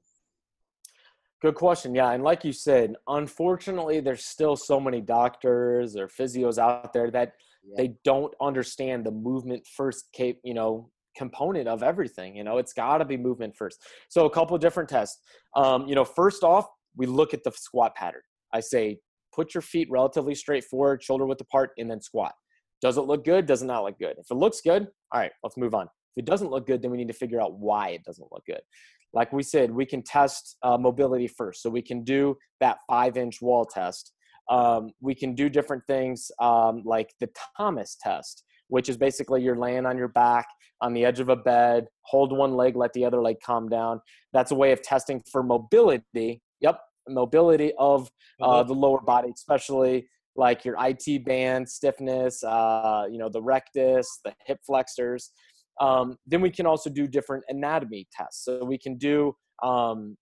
Good 1.45 1.57
question. 1.57 1.95
Yeah, 1.95 2.12
and 2.12 2.24
like 2.24 2.42
you 2.42 2.55
said, 2.55 2.95
unfortunately, 3.07 4.01
there's 4.01 4.24
still 4.24 4.57
so 4.57 4.80
many 4.80 5.03
doctors 5.03 5.95
or 5.95 6.09
physios 6.09 6.57
out 6.57 6.95
there 6.95 7.11
that 7.11 7.34
yeah. 7.62 7.74
they 7.76 7.95
don't 8.03 8.32
understand 8.40 9.05
the 9.05 9.11
movement 9.11 9.66
first, 9.66 10.07
cape, 10.14 10.40
you 10.42 10.55
know, 10.55 10.90
component 11.14 11.68
of 11.68 11.82
everything. 11.82 12.34
You 12.34 12.45
know, 12.45 12.57
it's 12.57 12.72
got 12.72 12.97
to 12.97 13.05
be 13.05 13.18
movement 13.18 13.55
first. 13.59 13.78
So 14.09 14.24
a 14.24 14.30
couple 14.30 14.57
different 14.57 14.88
tests. 14.88 15.20
Um, 15.55 15.86
you 15.86 15.95
know, 15.95 16.07
first 16.07 16.45
off, 16.45 16.66
we 16.97 17.05
look 17.05 17.34
at 17.34 17.45
the 17.45 17.53
squat 17.55 17.95
pattern. 17.95 18.22
I 18.55 18.61
say, 18.61 19.01
put 19.34 19.53
your 19.53 19.61
feet 19.61 19.88
relatively 19.90 20.34
straight 20.34 20.64
forward, 20.64 21.03
shoulder 21.03 21.26
width 21.26 21.42
apart, 21.42 21.72
and 21.76 21.90
then 21.90 22.01
squat. 22.01 22.32
Does 22.80 22.97
it 22.97 23.03
look 23.03 23.22
good? 23.22 23.45
Does 23.45 23.61
it 23.61 23.66
not 23.66 23.84
look 23.84 23.99
good? 23.99 24.16
If 24.16 24.30
it 24.30 24.36
looks 24.36 24.62
good, 24.62 24.88
all 25.12 25.20
right, 25.20 25.32
let's 25.42 25.59
move 25.59 25.74
on. 25.74 25.88
If 26.16 26.22
it 26.22 26.24
doesn't 26.24 26.51
look 26.51 26.66
good, 26.66 26.80
then 26.80 26.90
we 26.90 26.97
need 26.97 27.09
to 27.09 27.12
figure 27.12 27.42
out 27.42 27.59
why 27.59 27.90
it 27.90 28.05
doesn't 28.05 28.32
look 28.32 28.47
good. 28.47 28.62
Like 29.15 29.33
we 29.33 29.43
said, 29.43 29.71
we 29.71 29.87
can 29.87 30.03
test 30.03 30.57
uh, 30.62 30.77
mobility 30.77 31.29
first. 31.29 31.62
So 31.62 31.71
we 31.71 31.83
can 31.83 32.03
do 32.03 32.37
that 32.61 32.79
five 32.89 33.17
inch 33.17 33.41
wall 33.41 33.65
test. 33.65 34.12
Um, 34.51 34.91
we 35.01 35.15
can 35.15 35.35
do 35.35 35.49
different 35.49 35.85
things 35.87 36.31
um, 36.41 36.83
like 36.85 37.15
the 37.21 37.31
Thomas 37.57 37.97
test, 38.03 38.45
which 38.69 38.89
is 38.89 38.97
basically 38.97 39.43
you're 39.43 39.57
laying 39.57 39.87
on 39.87 39.97
your 39.97 40.09
back 40.09 40.47
on 40.81 40.93
the 40.93 41.05
edge 41.05 41.21
of 41.21 41.31
a 41.31 41.37
bed, 41.37 41.87
hold 42.03 42.37
one 42.37 42.55
leg, 42.55 42.77
let 42.77 42.93
the 42.93 43.05
other 43.05 43.23
leg 43.23 43.37
calm 43.45 43.69
down. 43.69 44.01
That's 44.33 44.51
a 44.51 44.55
way 44.55 44.73
of 44.73 44.83
testing 44.83 45.23
for 45.31 45.43
mobility. 45.43 46.43
Yep, 46.61 46.81
mobility 47.09 47.73
of 47.79 48.11
uh, 48.43 48.47
mm-hmm. 48.47 48.69
the 48.69 48.75
lower 48.75 49.01
body, 49.01 49.31
especially 49.35 50.09
like 50.37 50.65
your 50.65 50.77
IT 50.81 51.25
band 51.25 51.69
stiffness, 51.69 52.43
uh, 52.43 53.05
you 53.11 53.19
know, 53.19 53.29
the 53.29 53.43
rectus, 53.43 54.21
the 54.25 54.35
hip 54.47 54.59
flexors. 54.67 55.31
Um, 55.81 56.16
then 56.27 56.41
we 56.41 56.51
can 56.51 56.66
also 56.66 56.91
do 56.91 57.07
different 57.07 57.45
anatomy 57.49 58.07
tests. 58.12 58.45
So 58.45 58.64
we 58.64 58.79
can 58.79 58.97
do, 58.97 59.35
um, 59.62 60.16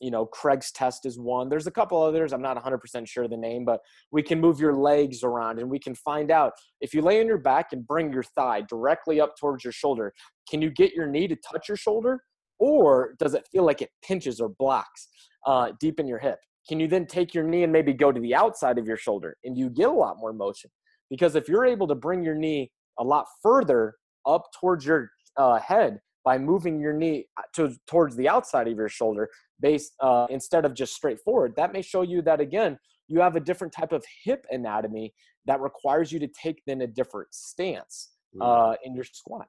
you 0.00 0.10
know, 0.10 0.26
Craig's 0.26 0.72
test 0.72 1.06
is 1.06 1.18
one. 1.18 1.48
There's 1.48 1.66
a 1.66 1.70
couple 1.70 2.02
others. 2.02 2.32
I'm 2.32 2.42
not 2.42 2.62
100% 2.62 3.08
sure 3.08 3.24
of 3.24 3.30
the 3.30 3.36
name, 3.36 3.64
but 3.64 3.80
we 4.10 4.22
can 4.22 4.40
move 4.40 4.60
your 4.60 4.74
legs 4.74 5.22
around 5.22 5.58
and 5.58 5.70
we 5.70 5.78
can 5.78 5.94
find 5.94 6.30
out 6.30 6.52
if 6.80 6.92
you 6.92 7.00
lay 7.02 7.20
on 7.20 7.26
your 7.26 7.38
back 7.38 7.68
and 7.72 7.86
bring 7.86 8.12
your 8.12 8.22
thigh 8.22 8.62
directly 8.68 9.20
up 9.20 9.34
towards 9.38 9.64
your 9.64 9.72
shoulder, 9.72 10.12
can 10.50 10.60
you 10.60 10.70
get 10.70 10.92
your 10.92 11.06
knee 11.06 11.28
to 11.28 11.36
touch 11.36 11.68
your 11.68 11.76
shoulder? 11.76 12.20
Or 12.58 13.14
does 13.18 13.34
it 13.34 13.46
feel 13.52 13.64
like 13.64 13.82
it 13.82 13.90
pinches 14.04 14.40
or 14.40 14.48
blocks 14.48 15.08
uh, 15.46 15.72
deep 15.80 16.00
in 16.00 16.06
your 16.06 16.18
hip? 16.18 16.38
Can 16.68 16.80
you 16.80 16.88
then 16.88 17.06
take 17.06 17.32
your 17.32 17.44
knee 17.44 17.62
and 17.62 17.72
maybe 17.72 17.92
go 17.92 18.10
to 18.10 18.20
the 18.20 18.34
outside 18.34 18.78
of 18.78 18.86
your 18.86 18.96
shoulder 18.96 19.36
and 19.44 19.56
you 19.56 19.70
get 19.70 19.88
a 19.88 19.92
lot 19.92 20.16
more 20.18 20.32
motion? 20.32 20.70
Because 21.08 21.36
if 21.36 21.48
you're 21.48 21.64
able 21.64 21.86
to 21.86 21.94
bring 21.94 22.24
your 22.24 22.34
knee 22.34 22.70
a 22.98 23.04
lot 23.04 23.26
further 23.42 23.94
up 24.26 24.48
towards 24.58 24.84
your 24.84 25.10
uh, 25.36 25.58
head 25.58 26.00
by 26.24 26.36
moving 26.36 26.80
your 26.80 26.92
knee 26.92 27.26
uh, 27.38 27.42
to, 27.54 27.74
towards 27.86 28.16
the 28.16 28.28
outside 28.28 28.66
of 28.66 28.76
your 28.76 28.88
shoulder 28.88 29.28
based 29.60 29.92
uh, 30.00 30.26
instead 30.28 30.64
of 30.64 30.74
just 30.74 30.94
straight 30.94 31.20
forward 31.20 31.54
that 31.56 31.72
may 31.72 31.82
show 31.82 32.02
you 32.02 32.20
that 32.22 32.40
again 32.40 32.78
you 33.08 33.20
have 33.20 33.36
a 33.36 33.40
different 33.40 33.72
type 33.72 33.92
of 33.92 34.04
hip 34.24 34.44
anatomy 34.50 35.14
that 35.46 35.60
requires 35.60 36.10
you 36.10 36.18
to 36.18 36.28
take 36.28 36.60
then 36.66 36.82
a 36.82 36.86
different 36.86 37.28
stance 37.32 38.10
mm. 38.34 38.42
uh, 38.42 38.76
in 38.84 38.94
your 38.94 39.04
squat 39.04 39.46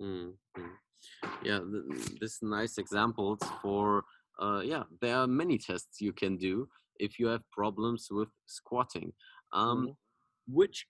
mm-hmm. 0.00 0.30
yeah 1.42 1.60
this 2.20 2.40
nice 2.42 2.78
examples 2.78 3.40
for 3.62 4.04
uh, 4.40 4.60
yeah 4.64 4.82
there 5.00 5.16
are 5.16 5.26
many 5.26 5.58
tests 5.58 6.00
you 6.00 6.12
can 6.12 6.36
do 6.36 6.68
if 6.98 7.18
you 7.18 7.26
have 7.26 7.42
problems 7.50 8.08
with 8.10 8.28
squatting 8.46 9.12
um, 9.52 9.78
mm-hmm. 9.78 9.90
which 10.46 10.86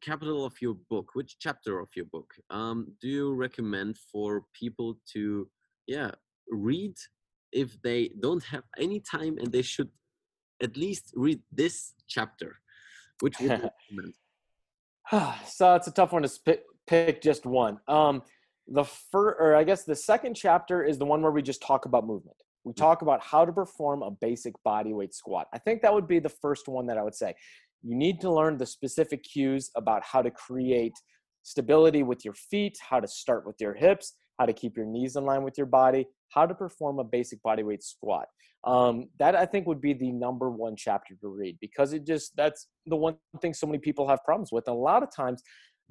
capital 0.00 0.44
of 0.44 0.54
your 0.60 0.74
book, 0.90 1.14
which 1.14 1.36
chapter 1.38 1.80
of 1.80 1.88
your 1.94 2.06
book 2.06 2.34
um, 2.50 2.92
do 3.00 3.08
you 3.08 3.34
recommend 3.34 3.96
for 4.10 4.44
people 4.52 4.98
to, 5.12 5.48
yeah, 5.86 6.10
read 6.50 6.94
if 7.52 7.80
they 7.82 8.10
don't 8.20 8.44
have 8.44 8.64
any 8.78 9.00
time 9.00 9.38
and 9.38 9.52
they 9.52 9.62
should 9.62 9.90
at 10.62 10.76
least 10.76 11.12
read 11.14 11.40
this 11.52 11.94
chapter? 12.08 12.56
Which 13.20 13.40
would 13.40 13.50
you 13.50 13.70
recommend? 13.90 14.14
so 15.46 15.74
it's 15.74 15.86
a 15.86 15.92
tough 15.92 16.12
one 16.12 16.22
to 16.22 16.28
sp- 16.28 16.66
pick 16.86 17.22
just 17.22 17.46
one. 17.46 17.78
Um, 17.88 18.22
the 18.66 18.84
first, 18.84 19.36
or 19.40 19.54
I 19.54 19.64
guess 19.64 19.84
the 19.84 19.96
second 19.96 20.34
chapter 20.34 20.82
is 20.84 20.98
the 20.98 21.06
one 21.06 21.22
where 21.22 21.32
we 21.32 21.42
just 21.42 21.62
talk 21.62 21.86
about 21.86 22.06
movement. 22.06 22.36
We 22.64 22.72
mm. 22.72 22.76
talk 22.76 23.02
about 23.02 23.22
how 23.22 23.44
to 23.44 23.52
perform 23.52 24.02
a 24.02 24.10
basic 24.10 24.54
body 24.62 24.92
weight 24.92 25.14
squat. 25.14 25.48
I 25.52 25.58
think 25.58 25.82
that 25.82 25.92
would 25.92 26.06
be 26.06 26.18
the 26.18 26.28
first 26.28 26.68
one 26.68 26.86
that 26.86 26.98
I 26.98 27.02
would 27.02 27.14
say 27.14 27.34
you 27.82 27.96
need 27.96 28.20
to 28.20 28.30
learn 28.30 28.58
the 28.58 28.66
specific 28.66 29.22
cues 29.22 29.70
about 29.76 30.02
how 30.02 30.22
to 30.22 30.30
create 30.30 30.94
stability 31.42 32.02
with 32.02 32.24
your 32.24 32.34
feet, 32.34 32.76
how 32.88 33.00
to 33.00 33.08
start 33.08 33.46
with 33.46 33.56
your 33.60 33.74
hips, 33.74 34.14
how 34.38 34.46
to 34.46 34.52
keep 34.52 34.76
your 34.76 34.86
knees 34.86 35.16
in 35.16 35.24
line 35.24 35.42
with 35.42 35.56
your 35.56 35.66
body, 35.66 36.06
how 36.30 36.46
to 36.46 36.54
perform 36.54 36.98
a 36.98 37.04
basic 37.04 37.42
body 37.42 37.62
weight 37.62 37.82
squat. 37.82 38.26
Um, 38.64 39.08
that 39.18 39.36
I 39.36 39.46
think 39.46 39.66
would 39.66 39.80
be 39.80 39.92
the 39.92 40.10
number 40.10 40.50
one 40.50 40.74
chapter 40.76 41.14
to 41.20 41.28
read 41.28 41.56
because 41.60 41.92
it 41.92 42.04
just 42.04 42.36
that's 42.36 42.66
the 42.86 42.96
one 42.96 43.16
thing 43.40 43.54
so 43.54 43.66
many 43.66 43.78
people 43.78 44.08
have 44.08 44.24
problems 44.24 44.50
with. 44.50 44.66
And 44.66 44.76
a 44.76 44.78
lot 44.78 45.02
of 45.02 45.14
times, 45.14 45.42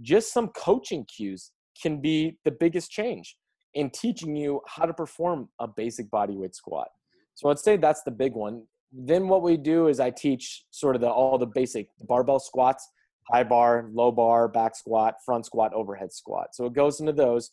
just 0.01 0.33
some 0.33 0.49
coaching 0.49 1.05
cues 1.05 1.51
can 1.81 2.01
be 2.01 2.37
the 2.43 2.51
biggest 2.51 2.91
change 2.91 3.37
in 3.73 3.89
teaching 3.89 4.35
you 4.35 4.61
how 4.67 4.85
to 4.85 4.93
perform 4.93 5.47
a 5.59 5.67
basic 5.67 6.11
body 6.11 6.35
weight 6.35 6.55
squat. 6.55 6.89
So 7.35 7.49
I'd 7.49 7.59
say 7.59 7.77
that's 7.77 8.03
the 8.03 8.11
big 8.11 8.33
one 8.33 8.63
then 8.91 9.27
what 9.27 9.41
we 9.41 9.57
do 9.57 9.87
is 9.87 9.99
I 9.99 10.09
teach 10.09 10.65
sort 10.71 10.95
of 10.95 11.01
the 11.01 11.09
all 11.09 11.37
the 11.37 11.47
basic 11.47 11.89
barbell 12.07 12.39
squats, 12.39 12.87
high 13.31 13.43
bar, 13.43 13.89
low 13.91 14.11
bar, 14.11 14.47
back 14.47 14.75
squat, 14.75 15.15
front 15.25 15.45
squat, 15.45 15.73
overhead 15.73 16.13
squat. 16.13 16.49
So 16.53 16.65
it 16.65 16.73
goes 16.73 16.99
into 16.99 17.13
those. 17.13 17.51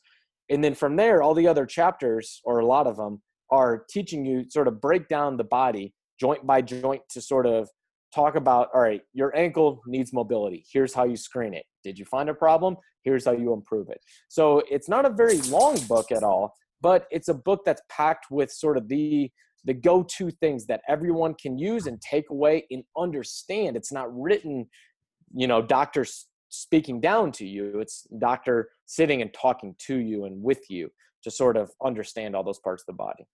And 0.51 0.63
then 0.63 0.75
from 0.75 0.97
there, 0.97 1.23
all 1.23 1.35
the 1.35 1.49
other 1.49 1.67
chapters, 1.67 2.41
or 2.45 2.59
a 2.59 2.67
lot 2.67 2.87
of 2.87 2.97
them, 2.97 3.23
are 3.51 3.85
teaching 3.89 4.25
you 4.25 4.45
sort 4.49 4.69
of 4.69 4.81
break 4.81 5.09
down 5.09 5.37
the 5.37 5.45
body 5.45 5.95
joint 6.21 6.47
by 6.47 6.63
joint 6.63 7.03
to 7.11 7.21
sort 7.21 7.47
of 7.47 7.69
talk 8.15 8.37
about 8.37 8.69
all 8.73 8.81
right, 8.81 9.03
your 9.13 9.37
ankle 9.37 9.83
needs 9.87 10.13
mobility. 10.13 10.65
Here's 10.73 10.95
how 10.95 11.05
you 11.05 11.17
screen 11.17 11.55
it. 11.55 11.65
Did 11.83 11.99
you 11.99 12.05
find 12.05 12.29
a 12.29 12.35
problem? 12.35 12.77
Here's 13.03 13.25
how 13.25 13.33
you 13.33 13.53
improve 13.53 13.89
it. 13.91 14.01
So 14.29 14.63
it's 14.71 14.89
not 14.89 15.05
a 15.05 15.11
very 15.11 15.39
long 15.43 15.79
book 15.89 16.13
at 16.13 16.23
all, 16.23 16.55
but 16.81 17.07
it's 17.11 17.29
a 17.29 17.35
book 17.35 17.63
that's 17.65 17.83
packed 17.89 18.27
with 18.31 18.51
sort 18.53 18.77
of 18.77 18.89
the 18.89 19.31
the 19.65 19.75
go-to 19.75 20.31
things 20.31 20.67
that 20.67 20.83
everyone 20.89 21.35
can 21.35 21.59
use 21.59 21.87
and 21.87 22.01
take 22.01 22.31
away 22.31 22.67
and 22.71 22.85
understand. 22.97 23.77
It's 23.77 23.93
not 23.93 24.09
written 24.15 24.67
you 25.35 25.47
know 25.47 25.61
doctor 25.61 26.07
speaking 26.49 27.01
down 27.01 27.33
to 27.33 27.47
you. 27.47 27.81
It's 27.81 28.07
doctor 28.19 28.71
sitting 28.87 29.23
and 29.23 29.33
talking 29.35 29.75
to 29.87 29.97
you 29.97 30.25
and 30.25 30.43
with 30.43 30.71
you 30.71 30.91
to 31.23 31.31
sort 31.31 31.57
of 31.57 31.71
understand 31.85 32.37
all 32.37 32.45
those 32.45 32.61
parts 32.61 32.83
of 32.83 32.87
the 32.87 32.99
body. 32.99 33.27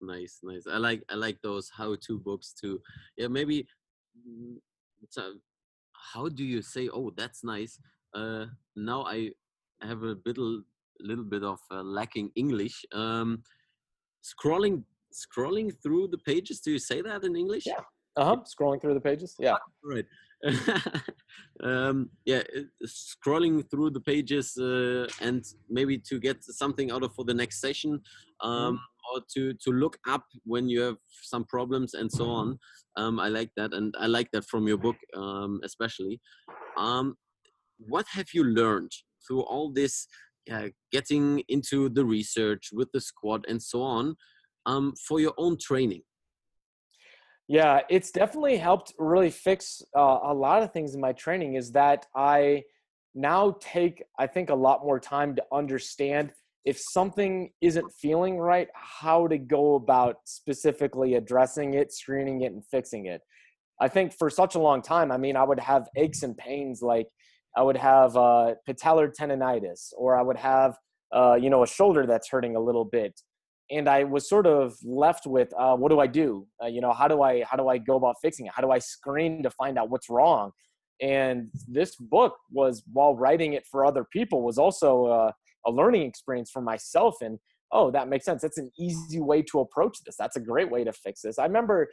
Nice 0.00 0.40
nice. 0.42 0.66
I 0.70 0.78
like 0.78 1.02
i 1.10 1.14
like 1.14 1.38
those 1.42 1.70
how-to 1.76 2.18
books 2.18 2.54
too. 2.58 2.80
Yeah 3.16 3.28
maybe 3.28 3.66
mm, 4.26 4.56
how 6.12 6.28
do 6.28 6.44
you 6.44 6.62
say 6.62 6.88
oh 6.92 7.12
that's 7.16 7.42
nice 7.44 7.78
uh 8.14 8.46
now 8.76 9.04
i 9.04 9.30
have 9.82 10.02
a 10.02 10.16
little 10.26 10.62
little 11.00 11.24
bit 11.24 11.42
of 11.42 11.58
uh, 11.70 11.82
lacking 11.82 12.30
english 12.36 12.84
um 12.92 13.42
scrolling 14.22 14.82
scrolling 15.14 15.72
through 15.82 16.08
the 16.08 16.18
pages. 16.18 16.60
Do 16.60 16.72
you 16.72 16.78
say 16.78 17.00
that 17.02 17.24
in 17.24 17.36
English? 17.36 17.64
Yeah. 17.66 17.80
Uh 18.16 18.24
huh. 18.24 18.36
Scrolling 18.44 18.80
through 18.80 18.94
the 18.94 19.00
pages. 19.00 19.34
Yeah. 19.38 19.56
Right. 19.82 20.06
um, 21.62 22.10
yeah, 22.26 22.42
scrolling 22.86 23.68
through 23.70 23.90
the 23.90 24.00
pages 24.00 24.56
uh, 24.58 25.06
and 25.20 25.44
maybe 25.70 25.98
to 25.98 26.18
get 26.20 26.44
something 26.44 26.90
out 26.90 27.02
of 27.02 27.14
for 27.14 27.24
the 27.24 27.32
next 27.32 27.60
session, 27.60 28.00
um, 28.42 28.74
mm. 28.74 28.78
or 29.14 29.22
to 29.34 29.54
to 29.54 29.70
look 29.70 29.96
up 30.08 30.24
when 30.44 30.68
you 30.68 30.80
have 30.80 30.96
some 31.22 31.44
problems 31.44 31.94
and 31.94 32.12
so 32.12 32.26
on. 32.26 32.58
Um, 32.96 33.18
I 33.18 33.28
like 33.28 33.50
that, 33.56 33.72
and 33.72 33.94
I 33.98 34.06
like 34.06 34.30
that 34.32 34.44
from 34.44 34.68
your 34.68 34.78
book 34.78 34.96
um, 35.16 35.60
especially. 35.64 36.20
Um, 36.76 37.16
what 37.78 38.06
have 38.12 38.28
you 38.34 38.44
learned 38.44 38.92
through 39.26 39.42
all 39.42 39.72
this? 39.72 40.06
Uh, 40.52 40.68
getting 40.92 41.42
into 41.48 41.88
the 41.88 42.04
research 42.04 42.68
with 42.70 42.92
the 42.92 43.00
squad 43.00 43.46
and 43.48 43.62
so 43.62 43.80
on 43.80 44.14
um, 44.66 44.94
for 45.06 45.20
your 45.20 45.34
own 45.38 45.56
training 45.58 46.02
yeah, 47.46 47.80
it's 47.90 48.10
definitely 48.10 48.56
helped 48.56 48.94
really 48.98 49.30
fix 49.30 49.82
uh, 49.94 50.18
a 50.22 50.32
lot 50.32 50.62
of 50.62 50.72
things 50.72 50.94
in 50.94 51.00
my 51.00 51.12
training. 51.12 51.54
Is 51.54 51.72
that 51.72 52.06
I 52.16 52.62
now 53.14 53.56
take, 53.60 54.02
I 54.18 54.26
think, 54.26 54.50
a 54.50 54.54
lot 54.54 54.82
more 54.82 54.98
time 54.98 55.36
to 55.36 55.44
understand 55.52 56.32
if 56.64 56.78
something 56.78 57.50
isn't 57.60 57.92
feeling 58.00 58.38
right, 58.38 58.68
how 58.72 59.26
to 59.26 59.36
go 59.36 59.74
about 59.74 60.16
specifically 60.24 61.14
addressing 61.14 61.74
it, 61.74 61.92
screening 61.92 62.40
it, 62.40 62.52
and 62.52 62.64
fixing 62.64 63.06
it. 63.06 63.20
I 63.78 63.88
think 63.88 64.14
for 64.14 64.30
such 64.30 64.54
a 64.54 64.58
long 64.58 64.80
time, 64.80 65.12
I 65.12 65.18
mean, 65.18 65.36
I 65.36 65.44
would 65.44 65.60
have 65.60 65.88
aches 65.96 66.22
and 66.22 66.36
pains 66.36 66.80
like 66.80 67.08
I 67.54 67.62
would 67.62 67.76
have 67.76 68.16
uh, 68.16 68.54
patellar 68.66 69.12
tendonitis, 69.14 69.92
or 69.98 70.18
I 70.18 70.22
would 70.22 70.38
have, 70.38 70.78
uh, 71.12 71.34
you 71.38 71.50
know, 71.50 71.62
a 71.62 71.66
shoulder 71.66 72.06
that's 72.06 72.30
hurting 72.30 72.56
a 72.56 72.60
little 72.60 72.86
bit, 72.86 73.20
and 73.70 73.88
I 73.88 74.04
was 74.04 74.28
sort 74.28 74.46
of 74.46 74.76
left 74.84 75.26
with 75.26 75.52
uh, 75.58 75.76
what 75.76 75.90
do 75.90 76.00
I 76.00 76.06
do? 76.06 76.46
Uh, 76.62 76.66
you 76.66 76.80
know, 76.80 76.92
how 76.92 77.08
do 77.08 77.22
I 77.22 77.44
how 77.44 77.56
do 77.56 77.68
I 77.68 77.78
go 77.78 77.96
about 77.96 78.16
fixing 78.20 78.46
it? 78.46 78.52
How 78.54 78.62
do 78.62 78.70
I 78.70 78.78
screen 78.78 79.42
to 79.42 79.50
find 79.50 79.78
out 79.78 79.90
what's 79.90 80.10
wrong? 80.10 80.52
And 81.00 81.48
this 81.66 81.96
book 81.96 82.36
was 82.50 82.82
while 82.92 83.16
writing 83.16 83.54
it 83.54 83.66
for 83.70 83.84
other 83.84 84.04
people 84.12 84.42
was 84.42 84.58
also 84.58 85.06
uh, 85.06 85.32
a 85.66 85.70
learning 85.70 86.02
experience 86.02 86.50
for 86.50 86.62
myself. 86.62 87.16
And 87.20 87.38
oh, 87.72 87.90
that 87.90 88.08
makes 88.08 88.24
sense. 88.24 88.42
That's 88.42 88.58
an 88.58 88.70
easy 88.78 89.20
way 89.20 89.42
to 89.42 89.60
approach 89.60 89.98
this. 90.04 90.16
That's 90.16 90.36
a 90.36 90.40
great 90.40 90.70
way 90.70 90.84
to 90.84 90.92
fix 90.92 91.22
this. 91.22 91.38
I 91.38 91.44
remember 91.44 91.88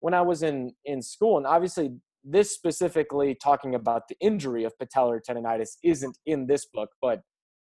when 0.00 0.14
I 0.14 0.20
was 0.20 0.42
in 0.42 0.72
in 0.84 1.00
school, 1.02 1.38
and 1.38 1.46
obviously 1.46 1.90
this 2.22 2.52
specifically 2.52 3.34
talking 3.34 3.74
about 3.74 4.08
the 4.08 4.16
injury 4.20 4.64
of 4.64 4.72
patellar 4.80 5.20
tendonitis 5.28 5.76
isn't 5.82 6.16
in 6.24 6.46
this 6.46 6.66
book, 6.72 6.90
but 7.02 7.20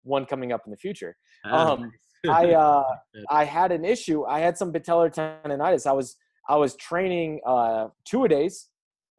one 0.03 0.25
coming 0.25 0.51
up 0.51 0.61
in 0.65 0.71
the 0.71 0.77
future. 0.77 1.15
Ah, 1.45 1.73
um, 1.73 1.91
I 2.27 2.53
uh, 2.65 2.83
I 3.29 3.45
had 3.45 3.71
an 3.71 3.85
issue. 3.85 4.25
I 4.25 4.39
had 4.39 4.57
some 4.57 4.73
patellar 4.73 5.13
tendonitis. 5.13 5.85
I 5.85 5.93
was 5.93 6.15
I 6.47 6.55
was 6.55 6.75
training 6.75 7.41
uh, 7.45 7.89
two 8.05 8.25
a 8.25 8.27
days, 8.27 8.69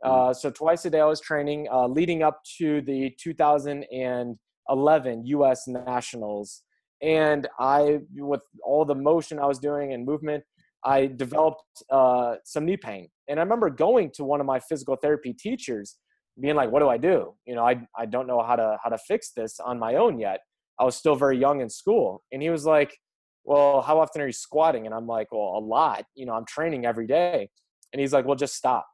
mm. 0.05 0.11
uh, 0.11 0.35
so 0.35 0.51
twice 0.51 0.85
a 0.85 0.91
day 0.91 1.01
I 1.01 1.07
was 1.07 1.21
training, 1.21 1.69
uh, 1.73 1.87
leading 1.87 2.23
up 2.23 2.43
to 2.59 2.83
the 2.83 3.15
2011 3.21 5.27
U.S. 5.27 5.69
Nationals, 5.69 6.63
and 7.03 7.49
I 7.59 8.01
with 8.17 8.43
all 8.65 8.85
the 8.85 8.95
motion 8.95 9.39
I 9.39 9.47
was 9.47 9.59
doing 9.59 9.93
and 9.93 10.05
movement, 10.05 10.45
I 10.85 11.07
developed 11.07 11.83
uh, 11.91 12.37
some 12.45 12.65
knee 12.65 12.77
pain. 12.77 13.09
And 13.29 13.39
I 13.39 13.43
remember 13.43 13.71
going 13.71 14.11
to 14.15 14.25
one 14.25 14.41
of 14.41 14.47
my 14.47 14.61
physical 14.61 14.97
therapy 14.97 15.33
teachers, 15.33 15.97
being 16.41 16.57
like, 16.57 16.71
"What 16.71 16.81
do 16.81 16.89
I 16.89 16.97
do? 16.97 17.35
You 17.47 17.55
know, 17.55 17.65
I 17.65 17.81
I 17.97 18.07
don't 18.07 18.27
know 18.27 18.43
how 18.43 18.57
to 18.57 18.79
how 18.83 18.91
to 18.91 18.99
fix 18.99 19.33
this 19.33 19.61
on 19.61 19.79
my 19.79 19.95
own 19.95 20.19
yet." 20.19 20.41
I 20.81 20.85
was 20.85 20.97
still 20.97 21.15
very 21.15 21.39
young 21.39 21.61
in 21.61 21.69
school. 21.69 22.23
And 22.33 22.43
he 22.43 22.51
was 22.51 22.65
like, 22.65 22.97
Well, 23.45 23.83
how 23.83 24.01
often 24.01 24.23
are 24.23 24.27
you 24.27 24.33
squatting? 24.33 24.87
And 24.87 24.95
I'm 24.95 25.07
like, 25.07 25.31
Well, 25.31 25.59
a 25.59 25.61
lot. 25.61 26.05
You 26.15 26.27
know, 26.27 26.33
I'm 26.33 26.47
training 26.47 26.87
every 26.87 27.07
day. 27.07 27.51
And 27.93 28.01
he's 28.01 28.13
like, 28.13 28.25
Well, 28.25 28.37
just 28.37 28.55
stop. 28.55 28.87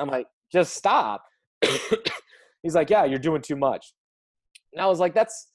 I'm 0.00 0.08
like, 0.08 0.26
Just 0.50 0.74
stop. 0.74 1.22
he's 2.62 2.74
like, 2.74 2.90
Yeah, 2.90 3.04
you're 3.04 3.18
doing 3.18 3.42
too 3.42 3.56
much. 3.56 3.92
And 4.72 4.82
I 4.82 4.86
was 4.86 4.98
like, 4.98 5.14
That's 5.14 5.52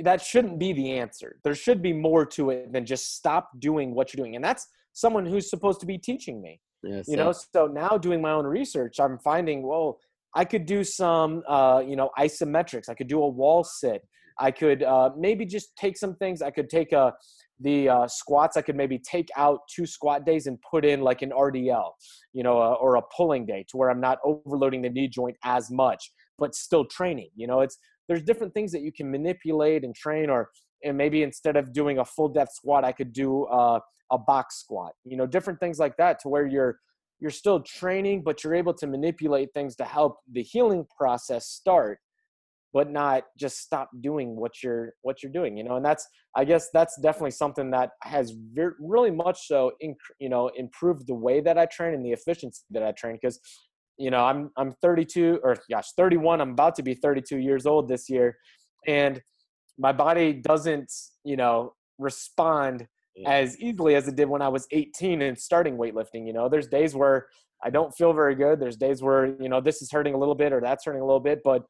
that 0.00 0.20
shouldn't 0.20 0.58
be 0.58 0.72
the 0.72 0.98
answer. 0.98 1.38
There 1.42 1.54
should 1.54 1.80
be 1.80 1.92
more 1.92 2.26
to 2.26 2.50
it 2.50 2.72
than 2.72 2.84
just 2.84 3.16
stop 3.16 3.50
doing 3.60 3.94
what 3.94 4.12
you're 4.12 4.22
doing. 4.22 4.36
And 4.36 4.44
that's 4.44 4.66
someone 4.92 5.24
who's 5.24 5.48
supposed 5.48 5.80
to 5.80 5.86
be 5.86 5.96
teaching 5.96 6.42
me. 6.42 6.60
Yes, 6.82 7.08
you 7.08 7.16
know, 7.16 7.32
so 7.32 7.66
now 7.66 7.96
doing 7.96 8.20
my 8.20 8.32
own 8.32 8.46
research, 8.46 9.00
I'm 9.00 9.18
finding, 9.18 9.66
well, 9.66 9.98
I 10.34 10.44
could 10.44 10.66
do 10.66 10.84
some, 10.84 11.42
uh, 11.48 11.82
you 11.86 11.96
know, 11.96 12.10
isometrics. 12.18 12.90
I 12.90 12.94
could 12.94 13.08
do 13.08 13.22
a 13.22 13.28
wall 13.28 13.64
sit. 13.64 14.06
I 14.38 14.50
could 14.50 14.82
uh, 14.82 15.10
maybe 15.16 15.46
just 15.46 15.76
take 15.76 15.96
some 15.96 16.14
things. 16.16 16.42
I 16.42 16.50
could 16.50 16.68
take 16.68 16.92
uh, 16.92 17.12
the 17.60 17.88
uh, 17.88 18.08
squats. 18.08 18.56
I 18.56 18.62
could 18.62 18.76
maybe 18.76 18.98
take 18.98 19.28
out 19.36 19.60
two 19.74 19.86
squat 19.86 20.26
days 20.26 20.46
and 20.46 20.58
put 20.70 20.84
in 20.84 21.00
like 21.00 21.22
an 21.22 21.30
RDL, 21.30 21.90
you 22.32 22.42
know, 22.42 22.58
uh, 22.60 22.74
or 22.74 22.96
a 22.96 23.02
pulling 23.16 23.46
day 23.46 23.64
to 23.70 23.76
where 23.76 23.90
I'm 23.90 24.00
not 24.00 24.18
overloading 24.24 24.82
the 24.82 24.90
knee 24.90 25.08
joint 25.08 25.36
as 25.44 25.70
much, 25.70 26.10
but 26.38 26.54
still 26.54 26.84
training. 26.84 27.30
You 27.34 27.46
know, 27.46 27.60
it's 27.60 27.78
there's 28.08 28.22
different 28.22 28.54
things 28.54 28.72
that 28.72 28.82
you 28.82 28.92
can 28.92 29.10
manipulate 29.10 29.84
and 29.84 29.94
train, 29.94 30.30
or 30.30 30.50
and 30.84 30.96
maybe 30.96 31.22
instead 31.22 31.56
of 31.56 31.72
doing 31.72 31.98
a 31.98 32.04
full 32.04 32.28
depth 32.28 32.52
squat, 32.52 32.84
I 32.84 32.92
could 32.92 33.12
do 33.12 33.44
uh, 33.44 33.80
a 34.12 34.18
box 34.18 34.60
squat. 34.60 34.92
You 35.04 35.16
know, 35.16 35.26
different 35.26 35.60
things 35.60 35.78
like 35.78 35.96
that 35.96 36.20
to 36.20 36.28
where 36.28 36.46
you're 36.46 36.78
you're 37.18 37.30
still 37.30 37.60
training, 37.60 38.22
but 38.22 38.44
you're 38.44 38.54
able 38.54 38.74
to 38.74 38.86
manipulate 38.86 39.48
things 39.54 39.74
to 39.76 39.84
help 39.84 40.18
the 40.30 40.42
healing 40.42 40.86
process 40.98 41.46
start 41.46 41.98
but 42.76 42.90
not 42.90 43.22
just 43.38 43.62
stop 43.62 43.88
doing 44.02 44.36
what 44.36 44.62
you're 44.62 44.92
what 45.00 45.22
you're 45.22 45.32
doing 45.32 45.56
you 45.56 45.64
know 45.64 45.76
and 45.76 45.84
that's 45.84 46.06
i 46.36 46.44
guess 46.44 46.68
that's 46.74 46.94
definitely 47.00 47.30
something 47.30 47.70
that 47.70 47.92
has 48.02 48.34
very, 48.52 48.72
really 48.78 49.10
much 49.10 49.46
so 49.48 49.72
inc- 49.82 50.12
you 50.18 50.28
know 50.28 50.48
improved 50.56 51.06
the 51.06 51.14
way 51.14 51.40
that 51.40 51.56
i 51.56 51.64
train 51.64 51.94
and 51.94 52.04
the 52.04 52.12
efficiency 52.12 52.60
that 52.68 52.82
i 52.82 52.92
train 52.92 53.14
because 53.14 53.40
you 53.96 54.10
know 54.10 54.22
i'm 54.22 54.50
i'm 54.58 54.74
32 54.82 55.40
or 55.42 55.56
gosh 55.70 55.88
31 55.96 56.42
i'm 56.42 56.50
about 56.50 56.74
to 56.74 56.82
be 56.82 56.92
32 56.92 57.38
years 57.38 57.64
old 57.64 57.88
this 57.88 58.10
year 58.10 58.36
and 58.86 59.22
my 59.78 59.90
body 59.90 60.34
doesn't 60.34 60.92
you 61.24 61.38
know 61.38 61.72
respond 61.98 62.86
yeah. 63.16 63.30
as 63.30 63.58
easily 63.58 63.94
as 63.94 64.06
it 64.06 64.16
did 64.16 64.28
when 64.28 64.42
i 64.42 64.48
was 64.48 64.66
18 64.70 65.22
and 65.22 65.38
starting 65.38 65.78
weightlifting 65.78 66.26
you 66.26 66.34
know 66.34 66.46
there's 66.46 66.68
days 66.68 66.94
where 66.94 67.26
i 67.64 67.70
don't 67.70 67.96
feel 67.96 68.12
very 68.12 68.34
good 68.34 68.60
there's 68.60 68.76
days 68.76 69.02
where 69.02 69.34
you 69.40 69.48
know 69.48 69.62
this 69.62 69.80
is 69.80 69.90
hurting 69.90 70.12
a 70.12 70.18
little 70.18 70.34
bit 70.34 70.52
or 70.52 70.60
that's 70.60 70.84
hurting 70.84 71.00
a 71.00 71.06
little 71.06 71.26
bit 71.30 71.40
but 71.42 71.62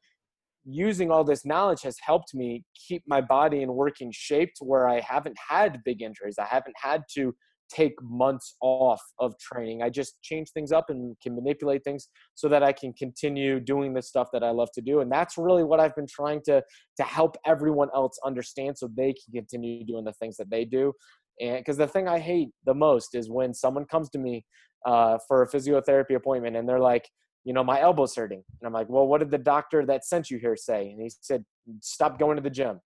using 0.69 1.09
all 1.09 1.23
this 1.23 1.45
knowledge 1.45 1.81
has 1.81 1.97
helped 2.01 2.35
me 2.35 2.63
keep 2.75 3.03
my 3.07 3.21
body 3.21 3.61
in 3.61 3.73
working 3.73 4.11
shape 4.13 4.53
to 4.55 4.65
where 4.65 4.87
I 4.87 4.99
haven't 4.99 5.37
had 5.49 5.81
big 5.85 6.01
injuries. 6.01 6.35
I 6.37 6.45
haven't 6.45 6.75
had 6.77 7.03
to 7.15 7.33
take 7.69 7.93
months 8.01 8.55
off 8.61 9.01
of 9.19 9.33
training. 9.39 9.81
I 9.81 9.89
just 9.89 10.21
change 10.21 10.51
things 10.51 10.71
up 10.71 10.85
and 10.89 11.15
can 11.21 11.35
manipulate 11.35 11.83
things 11.83 12.09
so 12.35 12.47
that 12.49 12.63
I 12.63 12.71
can 12.71 12.93
continue 12.93 13.59
doing 13.59 13.93
the 13.93 14.01
stuff 14.01 14.29
that 14.33 14.43
I 14.43 14.51
love 14.51 14.69
to 14.75 14.81
do. 14.81 15.01
And 15.01 15.11
that's 15.11 15.37
really 15.37 15.63
what 15.63 15.79
I've 15.79 15.95
been 15.95 16.07
trying 16.07 16.41
to 16.45 16.61
to 16.97 17.03
help 17.03 17.35
everyone 17.45 17.89
else 17.93 18.17
understand 18.25 18.77
so 18.77 18.89
they 18.95 19.13
can 19.13 19.33
continue 19.33 19.85
doing 19.85 20.05
the 20.05 20.13
things 20.13 20.37
that 20.37 20.49
they 20.49 20.65
do. 20.65 20.93
And 21.39 21.57
because 21.57 21.77
the 21.77 21.87
thing 21.87 22.07
I 22.07 22.19
hate 22.19 22.49
the 22.65 22.73
most 22.73 23.15
is 23.15 23.29
when 23.29 23.53
someone 23.53 23.85
comes 23.85 24.09
to 24.11 24.19
me 24.19 24.45
uh, 24.85 25.17
for 25.27 25.43
a 25.43 25.49
physiotherapy 25.49 26.15
appointment 26.15 26.55
and 26.55 26.67
they're 26.67 26.79
like, 26.79 27.07
you 27.47 27.53
know, 27.53 27.63
my 27.63 27.79
elbow's 27.79 28.13
hurting. 28.13 28.43
And 28.59 28.67
I'm 28.67 28.73
like, 28.73 28.89
well, 28.89 29.07
what 29.07 29.19
did 29.19 29.31
the 29.31 29.37
doctor 29.37 29.85
that 29.85 30.03
sent 30.03 30.29
you 30.29 30.37
here 30.37 30.57
say? 30.57 30.89
And 30.89 31.01
he 31.01 31.09
said, 31.21 31.45
stop 31.79 32.19
going 32.19 32.35
to 32.35 32.43
the 32.43 32.49
gym. 32.49 32.81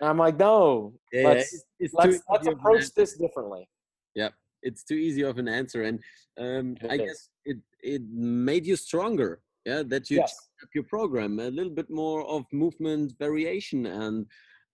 And 0.00 0.08
I'm 0.10 0.18
like, 0.18 0.36
no, 0.36 0.94
yeah, 1.12 1.28
let's, 1.28 1.54
it's, 1.54 1.64
it's 1.78 1.94
let's, 1.94 2.18
let's 2.28 2.48
approach 2.48 2.92
this 2.96 3.16
differently. 3.16 3.68
Yeah, 4.16 4.30
it's 4.64 4.82
too 4.82 4.96
easy 4.96 5.22
of 5.22 5.38
an 5.38 5.46
answer. 5.46 5.84
And 5.84 6.00
um, 6.40 6.76
I 6.90 6.94
is. 6.94 7.00
guess 7.00 7.28
it, 7.44 7.58
it 7.80 8.02
made 8.10 8.66
you 8.66 8.74
stronger. 8.74 9.40
Yeah, 9.64 9.84
that 9.86 10.10
you 10.10 10.16
yes. 10.16 10.34
up 10.64 10.70
your 10.74 10.84
program 10.84 11.38
a 11.38 11.50
little 11.50 11.72
bit 11.72 11.90
more 11.90 12.26
of 12.26 12.44
movement 12.52 13.12
variation. 13.20 13.86
And 13.86 14.26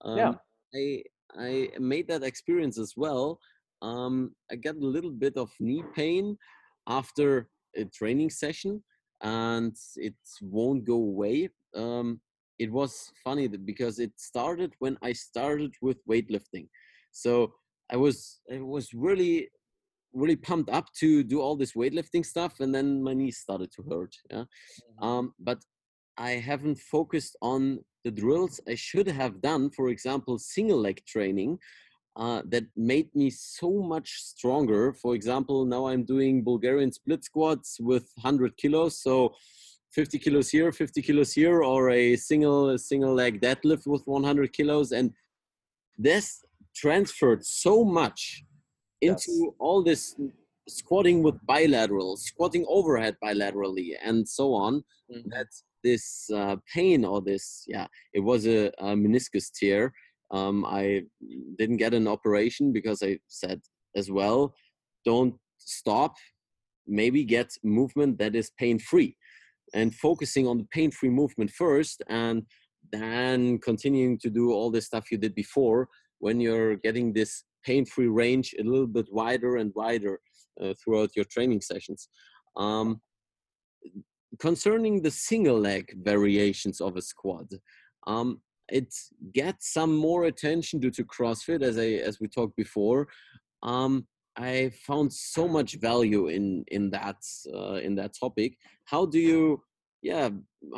um, 0.07 0.17
yeah. 0.17 0.33
I, 0.75 1.03
I 1.39 1.69
made 1.79 2.09
that 2.09 2.23
experience 2.23 2.79
as 2.79 2.95
well. 2.97 3.41
Um, 3.83 4.35
I 4.51 4.57
got 4.57 4.77
a 4.77 4.87
little 4.97 5.11
bit 5.11 5.37
of 5.37 5.51
knee 5.61 5.85
pain 5.95 6.39
after 6.89 7.51
a 7.77 7.85
training 7.85 8.31
session 8.31 8.83
and 9.23 9.77
it 9.97 10.15
won't 10.41 10.85
go 10.85 10.95
away. 10.95 11.49
Um, 11.75 12.21
it 12.59 12.73
was 12.73 13.11
funny 13.23 13.49
because 13.49 13.99
it 13.99 14.13
started 14.17 14.75
when 14.79 14.97
I 15.03 15.13
started 15.13 15.75
with 15.83 15.99
weightlifting. 16.07 16.69
So 17.13 17.53
I 17.91 17.97
was 17.97 18.41
I 18.53 18.59
was 18.59 18.93
really 18.95 19.49
really 20.13 20.37
pumped 20.37 20.71
up 20.71 20.91
to 20.95 21.23
do 21.23 21.41
all 21.41 21.57
this 21.57 21.73
weightlifting 21.73 22.25
stuff, 22.25 22.61
and 22.61 22.75
then 22.75 23.03
my 23.03 23.13
knees 23.13 23.39
started 23.39 23.71
to 23.73 23.83
hurt. 23.91 24.15
Yeah, 24.31 24.45
mm-hmm. 24.45 25.05
um, 25.05 25.35
but 25.39 25.59
I 26.19 26.33
haven't 26.33 26.79
focused 26.79 27.37
on 27.43 27.81
the 28.05 28.11
drills 28.11 28.61
I 28.69 28.75
should 28.75 29.09
have 29.09 29.41
done. 29.43 29.71
For 29.71 29.89
example, 29.89 30.39
single 30.39 30.81
leg 30.81 31.05
training, 31.07 31.59
uh, 32.17 32.43
that 32.47 32.65
made 32.77 33.15
me 33.15 33.31
so 33.31 33.71
much 33.71 34.23
stronger. 34.23 34.93
For 34.93 35.15
example, 35.15 35.65
now 35.65 35.87
I'm 35.87 36.05
doing 36.05 36.43
Bulgarian 36.43 36.91
split 36.91 37.25
squats 37.25 37.79
with 37.79 38.11
100 38.23 38.57
kilos, 38.57 38.99
so 38.99 39.35
50 39.93 40.19
kilos 40.19 40.49
here, 40.49 40.73
50 40.73 41.03
kilos 41.03 41.33
here, 41.33 41.63
or 41.63 41.91
a 41.91 42.17
single 42.17 42.71
a 42.71 42.79
single 42.79 43.15
leg 43.15 43.41
deadlift 43.41 43.87
with 43.87 44.03
100 44.07 44.53
kilos, 44.53 44.93
and 44.93 45.13
this 45.99 46.45
transferred 46.75 47.45
so 47.45 47.85
much 47.85 48.45
into 49.01 49.33
yes. 49.33 49.55
all 49.59 49.83
this 49.83 50.17
squatting 50.69 51.23
with 51.23 51.35
bilateral, 51.47 52.17
squatting 52.17 52.65
overhead 52.69 53.17
bilaterally, 53.23 53.91
and 54.05 54.29
so 54.29 54.53
on, 54.53 54.83
mm-hmm. 55.11 55.29
that 55.29 55.47
this 55.85 56.29
uh, 56.35 56.57
pain 56.75 57.05
or 57.05 57.21
this, 57.23 57.65
yeah, 57.69 57.87
it 58.13 58.21
was 58.21 58.47
a, 58.47 58.67
a 58.79 58.89
meniscus 58.95 59.51
tear. 59.53 59.93
Um, 60.31 60.65
I 60.65 61.05
didn't 61.59 61.77
get 61.77 61.95
an 61.95 62.09
operation 62.09 62.73
because 62.73 63.03
I 63.03 63.19
said 63.29 63.61
as 63.95 64.11
well, 64.11 64.55
don't 65.05 65.35
stop, 65.59 66.15
maybe 66.87 67.25
get 67.25 67.53
movement 67.63 68.19
that 68.19 68.35
is 68.35 68.51
pain 68.59 68.79
free 68.79 69.17
and 69.75 69.95
focusing 69.95 70.47
on 70.47 70.59
the 70.59 70.67
pain 70.73 70.91
free 70.91 71.11
movement 71.11 71.51
first 71.51 72.03
and 72.09 72.43
then 72.93 73.59
continuing 73.59 74.19
to 74.19 74.31
do 74.31 74.53
all 74.53 74.71
the 74.71 74.81
stuff 74.81 75.11
you 75.11 75.19
did 75.19 75.35
before 75.35 75.89
when 76.19 76.41
you're 76.41 76.77
getting 76.77 77.13
this 77.13 77.45
pain 77.65 77.85
free 77.85 78.07
range 78.07 78.55
a 78.59 78.63
little 78.63 78.87
bit 78.87 79.07
wider 79.11 79.57
and 79.57 79.73
wider 79.75 80.21
uh, 80.63 80.73
throughout 80.83 81.11
your 81.17 81.25
training 81.25 81.61
sessions. 81.61 82.09
Um, 82.57 83.01
concerning 84.39 85.03
the 85.03 85.11
single 85.11 85.59
leg 85.59 85.93
variations 86.03 86.81
of 86.81 86.97
a 86.97 87.03
squat, 87.03 87.47
um, 88.07 88.41
it 88.71 88.95
gets 89.33 89.73
some 89.73 89.97
more 89.97 90.25
attention 90.25 90.81
due 90.81 90.91
to 90.93 91.05
CrossFit, 91.05 91.63
as 91.63 91.79
I 91.79 91.89
as 92.09 92.21
we 92.21 92.29
talked 92.29 92.57
before. 92.57 93.09
Um, 93.63 94.07
I 94.37 94.71
found 94.87 95.13
so 95.13 95.49
much 95.49 95.77
value 95.77 96.29
in 96.29 96.65
in 96.69 96.91
that 96.91 97.17
uh, 97.53 97.81
in 97.87 97.95
that 97.97 98.13
topic. 98.19 98.57
How 98.85 99.07
do 99.07 99.19
you, 99.19 99.63
yeah, 100.03 100.29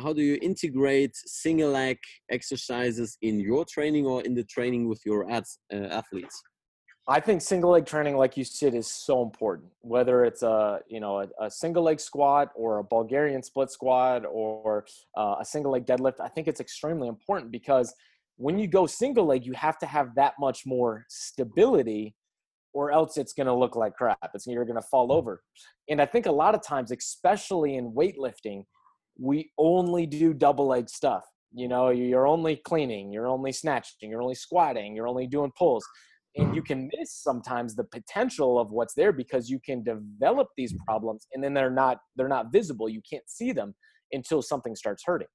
how 0.01 0.13
do 0.13 0.21
you 0.21 0.37
integrate 0.41 1.15
single 1.15 1.71
leg 1.71 1.97
exercises 2.31 3.17
in 3.21 3.39
your 3.39 3.65
training 3.65 4.05
or 4.05 4.21
in 4.23 4.33
the 4.33 4.45
training 4.45 4.87
with 4.87 5.01
your 5.05 5.29
ads, 5.29 5.59
uh, 5.73 5.87
athletes? 5.99 6.41
I 7.09 7.19
think 7.19 7.41
single 7.41 7.71
leg 7.71 7.87
training, 7.87 8.17
like 8.17 8.37
you 8.37 8.43
said, 8.43 8.75
is 8.75 8.85
so 8.85 9.23
important. 9.23 9.71
Whether 9.81 10.25
it's 10.25 10.43
a 10.43 10.81
you 10.87 10.99
know 10.99 11.21
a, 11.21 11.45
a 11.45 11.49
single 11.49 11.81
leg 11.81 11.99
squat 11.99 12.51
or 12.53 12.77
a 12.77 12.83
Bulgarian 12.83 13.41
split 13.41 13.71
squat 13.71 14.25
or 14.29 14.85
uh, 15.17 15.37
a 15.39 15.45
single 15.45 15.71
leg 15.71 15.87
deadlift, 15.87 16.19
I 16.19 16.27
think 16.27 16.47
it's 16.47 16.59
extremely 16.59 17.07
important 17.07 17.51
because 17.51 17.95
when 18.37 18.59
you 18.59 18.67
go 18.67 18.85
single 18.85 19.25
leg, 19.25 19.43
you 19.43 19.53
have 19.53 19.79
to 19.79 19.87
have 19.87 20.13
that 20.15 20.35
much 20.39 20.67
more 20.67 21.05
stability, 21.09 22.13
or 22.73 22.91
else 22.91 23.17
it's 23.17 23.33
going 23.33 23.47
to 23.47 23.55
look 23.55 23.75
like 23.75 23.95
crap. 23.95 24.29
It's 24.35 24.45
you're 24.45 24.63
going 24.63 24.75
to 24.75 24.87
fall 24.87 25.11
over. 25.11 25.41
And 25.89 25.99
I 25.99 26.05
think 26.05 26.27
a 26.27 26.31
lot 26.31 26.53
of 26.53 26.61
times, 26.61 26.91
especially 26.91 27.77
in 27.77 27.91
weightlifting, 27.91 28.65
we 29.17 29.51
only 29.57 30.05
do 30.05 30.31
double 30.31 30.67
leg 30.67 30.87
stuff. 30.87 31.25
You 31.51 31.69
know, 31.69 31.89
you're 31.89 32.27
only 32.27 32.57
cleaning, 32.57 33.11
you're 33.11 33.27
only 33.27 33.51
snatching, 33.51 34.11
you're 34.11 34.21
only 34.21 34.35
squatting, 34.35 34.95
you're 34.95 35.07
only 35.07 35.25
doing 35.25 35.51
pulls 35.57 35.83
and 36.35 36.55
you 36.55 36.61
can 36.61 36.89
miss 36.97 37.13
sometimes 37.13 37.75
the 37.75 37.83
potential 37.83 38.59
of 38.59 38.71
what's 38.71 38.93
there 38.93 39.11
because 39.11 39.49
you 39.49 39.59
can 39.59 39.83
develop 39.83 40.47
these 40.55 40.73
problems 40.87 41.27
and 41.33 41.43
then 41.43 41.53
they're 41.53 41.71
not 41.71 41.97
they're 42.15 42.27
not 42.27 42.51
visible. 42.51 42.87
You 42.87 43.01
can't 43.09 43.27
see 43.27 43.51
them 43.51 43.73
until 44.11 44.41
something 44.41 44.75
starts 44.75 45.03
hurting. 45.05 45.27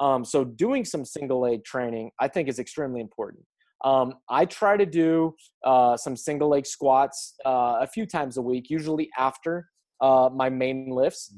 Um, 0.00 0.24
so 0.24 0.44
doing 0.44 0.84
some 0.84 1.04
single 1.04 1.40
leg 1.40 1.64
training 1.64 2.10
i 2.18 2.28
think 2.28 2.48
is 2.48 2.58
extremely 2.58 3.00
important. 3.00 3.44
Um, 3.84 4.14
i 4.30 4.44
try 4.44 4.76
to 4.76 4.86
do 4.86 5.34
uh, 5.64 5.96
some 5.96 6.16
single 6.16 6.48
leg 6.48 6.66
squats 6.66 7.34
uh, 7.44 7.78
a 7.80 7.86
few 7.86 8.06
times 8.06 8.36
a 8.36 8.42
week 8.42 8.70
usually 8.70 9.10
after 9.18 9.68
uh, 10.00 10.28
my 10.34 10.48
main 10.48 10.90
lifts. 10.90 11.32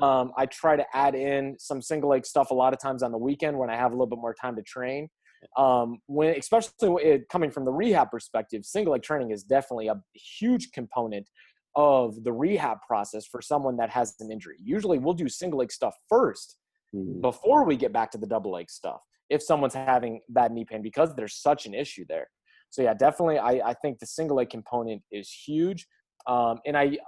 Mm. 0.00 0.06
um, 0.06 0.32
i 0.36 0.46
try 0.46 0.76
to 0.76 0.84
add 0.94 1.14
in 1.14 1.56
some 1.58 1.82
single 1.82 2.10
leg 2.10 2.24
stuff 2.24 2.50
a 2.50 2.54
lot 2.54 2.72
of 2.72 2.80
times 2.80 3.02
on 3.02 3.12
the 3.12 3.18
weekend 3.18 3.58
when 3.58 3.68
i 3.68 3.76
have 3.76 3.90
a 3.92 3.94
little 3.94 4.06
bit 4.06 4.20
more 4.20 4.34
time 4.34 4.56
to 4.56 4.62
train 4.62 5.08
um, 5.56 5.98
when 6.06 6.36
especially 6.36 7.02
it, 7.02 7.28
coming 7.28 7.50
from 7.50 7.64
the 7.64 7.72
rehab 7.72 8.10
perspective, 8.10 8.64
single 8.64 8.92
leg 8.92 9.02
training 9.02 9.30
is 9.30 9.42
definitely 9.42 9.88
a 9.88 10.00
huge 10.14 10.72
component 10.72 11.28
of 11.74 12.24
the 12.24 12.32
rehab 12.32 12.78
process 12.86 13.26
for 13.26 13.40
someone 13.40 13.76
that 13.76 13.90
has 13.90 14.14
an 14.20 14.32
injury. 14.32 14.56
Usually, 14.62 14.98
we'll 14.98 15.14
do 15.14 15.28
single 15.28 15.60
leg 15.60 15.70
stuff 15.70 15.94
first 16.08 16.56
mm. 16.94 17.20
before 17.20 17.64
we 17.64 17.76
get 17.76 17.92
back 17.92 18.10
to 18.12 18.18
the 18.18 18.26
double 18.26 18.52
leg 18.52 18.70
stuff. 18.70 19.00
If 19.30 19.42
someone's 19.42 19.74
having 19.74 20.20
bad 20.30 20.52
knee 20.52 20.64
pain 20.64 20.82
because 20.82 21.14
there's 21.14 21.36
such 21.36 21.66
an 21.66 21.74
issue 21.74 22.04
there. 22.08 22.28
So 22.70 22.82
yeah, 22.82 22.94
definitely, 22.94 23.38
I, 23.38 23.70
I 23.70 23.74
think 23.74 23.98
the 23.98 24.06
single 24.06 24.36
leg 24.36 24.50
component 24.50 25.02
is 25.10 25.30
huge. 25.30 25.86
Um, 26.26 26.58
and 26.66 26.76
I, 26.76 26.98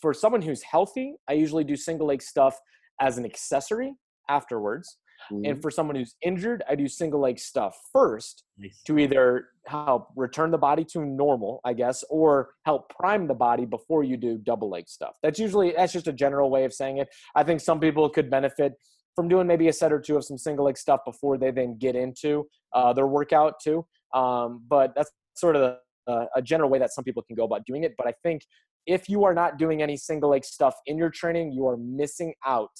for 0.00 0.12
someone 0.12 0.42
who's 0.42 0.62
healthy, 0.62 1.14
I 1.28 1.34
usually 1.34 1.64
do 1.64 1.76
single 1.76 2.06
leg 2.06 2.22
stuff 2.22 2.58
as 3.00 3.18
an 3.18 3.24
accessory 3.24 3.94
afterwards. 4.28 4.98
Mm-hmm. 5.32 5.44
And 5.44 5.62
for 5.62 5.70
someone 5.70 5.96
who's 5.96 6.14
injured, 6.22 6.62
I 6.68 6.74
do 6.74 6.88
single 6.88 7.20
leg 7.20 7.38
stuff 7.38 7.76
first 7.92 8.44
nice. 8.58 8.80
to 8.86 8.98
either 8.98 9.48
help 9.66 10.08
return 10.16 10.50
the 10.50 10.58
body 10.58 10.84
to 10.84 11.04
normal, 11.04 11.60
I 11.64 11.72
guess, 11.72 12.04
or 12.10 12.50
help 12.64 12.88
prime 12.90 13.26
the 13.26 13.34
body 13.34 13.64
before 13.64 14.04
you 14.04 14.16
do 14.16 14.38
double 14.38 14.70
leg 14.70 14.88
stuff. 14.88 15.16
That's 15.22 15.38
usually 15.38 15.72
that's 15.72 15.92
just 15.92 16.08
a 16.08 16.12
general 16.12 16.50
way 16.50 16.64
of 16.64 16.72
saying 16.72 16.98
it. 16.98 17.08
I 17.34 17.42
think 17.42 17.60
some 17.60 17.80
people 17.80 18.08
could 18.08 18.30
benefit 18.30 18.74
from 19.14 19.28
doing 19.28 19.46
maybe 19.46 19.68
a 19.68 19.72
set 19.72 19.92
or 19.92 19.98
two 19.98 20.16
of 20.16 20.24
some 20.24 20.38
single 20.38 20.66
leg 20.66 20.76
stuff 20.76 21.00
before 21.04 21.38
they 21.38 21.50
then 21.50 21.78
get 21.78 21.96
into 21.96 22.46
uh, 22.74 22.92
their 22.92 23.06
workout 23.06 23.54
too. 23.62 23.84
Um, 24.14 24.62
but 24.68 24.94
that's 24.94 25.10
sort 25.34 25.56
of 25.56 25.62
the, 26.06 26.12
uh, 26.12 26.26
a 26.36 26.42
general 26.42 26.70
way 26.70 26.78
that 26.78 26.92
some 26.92 27.02
people 27.02 27.22
can 27.22 27.34
go 27.34 27.44
about 27.44 27.64
doing 27.66 27.82
it. 27.82 27.94
But 27.96 28.06
I 28.06 28.14
think 28.22 28.42
if 28.86 29.08
you 29.08 29.24
are 29.24 29.34
not 29.34 29.58
doing 29.58 29.82
any 29.82 29.96
single 29.96 30.30
leg 30.30 30.44
stuff 30.44 30.74
in 30.86 30.96
your 30.96 31.10
training, 31.10 31.52
you 31.52 31.66
are 31.66 31.76
missing 31.76 32.34
out 32.46 32.70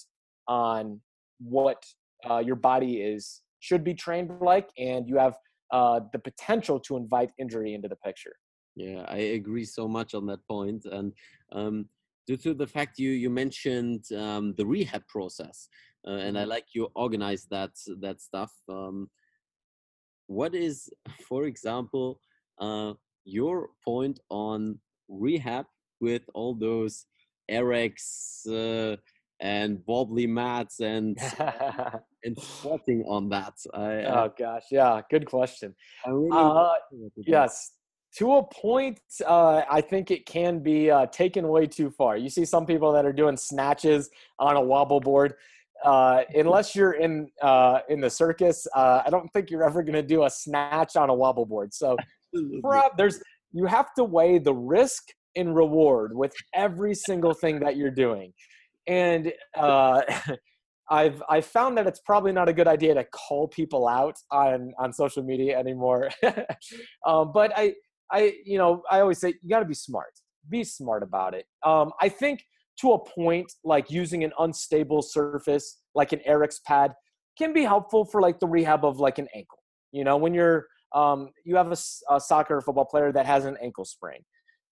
on 0.46 1.00
what 1.40 1.82
uh, 2.28 2.38
your 2.38 2.56
body 2.56 3.00
is 3.00 3.42
should 3.60 3.84
be 3.84 3.94
trained 3.94 4.30
like, 4.40 4.68
and 4.78 5.08
you 5.08 5.18
have 5.18 5.36
uh, 5.72 6.00
the 6.12 6.18
potential 6.18 6.78
to 6.80 6.96
invite 6.96 7.30
injury 7.38 7.74
into 7.74 7.88
the 7.88 7.96
picture. 7.96 8.36
Yeah, 8.76 9.04
I 9.08 9.18
agree 9.40 9.64
so 9.64 9.88
much 9.88 10.14
on 10.14 10.26
that 10.26 10.46
point, 10.46 10.84
and 10.84 11.12
um, 11.52 11.88
due 12.26 12.36
to 12.38 12.54
the 12.54 12.66
fact 12.66 12.98
you 12.98 13.10
you 13.10 13.30
mentioned 13.30 14.04
um, 14.12 14.54
the 14.56 14.66
rehab 14.66 15.06
process, 15.08 15.68
uh, 16.06 16.12
and 16.12 16.36
I 16.38 16.42
mm-hmm. 16.42 16.50
like 16.50 16.66
you 16.74 16.88
organize 16.94 17.46
that 17.50 17.70
that 18.00 18.20
stuff. 18.20 18.52
Um, 18.68 19.08
what 20.26 20.54
is, 20.54 20.90
for 21.28 21.44
example, 21.44 22.20
uh, 22.60 22.94
your 23.24 23.70
point 23.84 24.20
on 24.28 24.78
rehab 25.08 25.66
with 26.00 26.22
all 26.34 26.54
those 26.54 27.06
Airex 27.50 28.46
uh, 28.46 28.96
and 29.40 29.82
wobbly 29.86 30.26
mats 30.26 30.80
and 30.80 31.18
and 32.24 32.38
sweating 32.38 33.04
on 33.06 33.28
that. 33.28 33.54
I, 33.74 34.04
oh 34.04 34.32
gosh, 34.38 34.64
yeah, 34.70 35.00
good 35.10 35.26
question. 35.26 35.74
Really 36.06 36.30
uh, 36.32 36.74
yes, 37.16 37.72
to 38.16 38.36
a 38.36 38.42
point, 38.44 39.00
uh, 39.26 39.62
I 39.70 39.80
think 39.80 40.10
it 40.10 40.26
can 40.26 40.60
be 40.60 40.90
uh, 40.90 41.06
taken 41.06 41.48
way 41.48 41.66
too 41.66 41.90
far. 41.90 42.16
You 42.16 42.30
see 42.30 42.44
some 42.44 42.66
people 42.66 42.92
that 42.92 43.04
are 43.04 43.12
doing 43.12 43.36
snatches 43.36 44.08
on 44.38 44.56
a 44.56 44.60
wobble 44.60 45.00
board. 45.00 45.34
Uh, 45.84 46.22
unless 46.34 46.74
you're 46.74 46.92
in 46.92 47.28
uh, 47.42 47.80
in 47.88 48.00
the 48.00 48.10
circus, 48.10 48.66
uh, 48.74 49.02
I 49.04 49.10
don't 49.10 49.28
think 49.32 49.50
you're 49.50 49.64
ever 49.64 49.82
going 49.82 49.94
to 49.94 50.02
do 50.02 50.24
a 50.24 50.30
snatch 50.30 50.96
on 50.96 51.10
a 51.10 51.14
wobble 51.14 51.46
board. 51.46 51.74
So, 51.74 51.96
there's 52.96 53.20
you 53.52 53.66
have 53.66 53.92
to 53.94 54.04
weigh 54.04 54.38
the 54.38 54.54
risk 54.54 55.02
and 55.36 55.54
reward 55.54 56.16
with 56.16 56.32
every 56.54 56.94
single 56.94 57.34
thing 57.34 57.60
that 57.60 57.76
you're 57.76 57.90
doing 57.90 58.32
and 58.86 59.32
uh, 59.56 60.02
I've 60.90 61.22
I 61.28 61.40
found 61.40 61.76
that 61.78 61.86
it's 61.86 62.00
probably 62.00 62.32
not 62.32 62.48
a 62.48 62.52
good 62.52 62.68
idea 62.68 62.94
to 62.94 63.04
call 63.04 63.48
people 63.48 63.88
out 63.88 64.16
on 64.30 64.72
on 64.78 64.92
social 64.92 65.22
media 65.22 65.58
anymore. 65.58 66.10
um, 67.06 67.32
but 67.32 67.52
I 67.56 67.74
I 68.10 68.34
you 68.44 68.58
know 68.58 68.82
I 68.90 69.00
always 69.00 69.18
say 69.18 69.34
you 69.42 69.50
got 69.50 69.60
to 69.60 69.64
be 69.64 69.74
smart. 69.74 70.12
Be 70.48 70.62
smart 70.62 71.02
about 71.02 71.34
it. 71.34 71.46
Um, 71.64 71.92
I 72.00 72.08
think 72.08 72.44
to 72.80 72.92
a 72.92 73.04
point, 73.04 73.52
like 73.64 73.90
using 73.90 74.22
an 74.22 74.32
unstable 74.38 75.02
surface 75.02 75.80
like 75.94 76.12
an 76.12 76.20
Airex 76.28 76.62
pad 76.64 76.92
can 77.36 77.52
be 77.52 77.62
helpful 77.62 78.04
for 78.04 78.20
like 78.20 78.38
the 78.38 78.46
rehab 78.46 78.84
of 78.84 79.00
like 79.00 79.18
an 79.18 79.26
ankle. 79.34 79.58
You 79.92 80.04
know, 80.04 80.16
when 80.16 80.34
you're 80.34 80.66
um, 80.94 81.30
you 81.44 81.56
have 81.56 81.70
a, 81.70 81.76
a 82.14 82.20
soccer 82.20 82.58
or 82.58 82.60
football 82.60 82.84
player 82.84 83.12
that 83.12 83.26
has 83.26 83.44
an 83.44 83.56
ankle 83.62 83.84
sprain. 83.84 84.20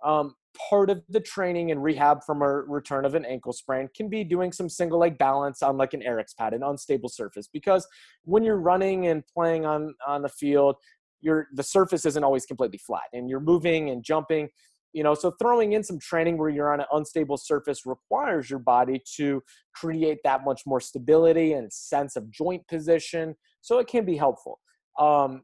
Um, 0.06 0.36
part 0.70 0.90
of 0.90 1.04
the 1.10 1.20
training 1.20 1.72
and 1.72 1.84
rehab 1.84 2.24
from 2.24 2.42
a 2.42 2.48
return 2.48 3.06
of 3.06 3.16
an 3.16 3.26
ankle 3.26 3.54
sprain 3.54 3.90
can 3.96 4.10
be 4.10 4.24
doing 4.24 4.52
some 4.52 4.70
single 4.70 5.00
leg 5.00 5.18
balance 5.18 5.62
on 5.64 5.78
like 5.78 5.94
an 5.94 6.02
Airex 6.02 6.36
pad, 6.38 6.54
an 6.54 6.64
unstable 6.64 7.10
surface. 7.10 7.48
Because 7.52 7.88
when 8.24 8.44
you're 8.44 8.60
running 8.60 9.08
and 9.08 9.24
playing 9.26 9.66
on 9.66 9.96
on 10.08 10.22
the 10.22 10.30
field, 10.30 10.76
your 11.22 11.48
the 11.54 11.64
surface 11.64 12.06
isn't 12.06 12.24
always 12.24 12.46
completely 12.46 12.78
flat, 12.78 13.04
and 13.14 13.30
you're 13.30 13.40
moving 13.40 13.90
and 13.90 14.04
jumping. 14.04 14.50
You 14.94 15.04
know, 15.04 15.16
so 15.16 15.32
throwing 15.42 15.74
in 15.74 15.84
some 15.84 15.98
training 15.98 16.38
where 16.38 16.50
you're 16.50 16.72
on 16.72 16.80
an 16.80 16.86
unstable 16.92 17.38
surface 17.38 17.84
requires 17.84 18.48
your 18.48 18.60
body 18.60 19.02
to 19.16 19.42
create 19.74 20.20
that 20.24 20.46
much 20.46 20.62
more 20.68 20.80
stability 20.80 21.54
and 21.54 21.74
sense 21.74 22.16
of 22.16 22.30
joint 22.30 22.68
position. 22.68 23.36
So 23.62 23.80
it 23.80 23.88
can 23.88 24.06
be 24.06 24.18
helpful. 24.18 24.60
Um, 25.00 25.42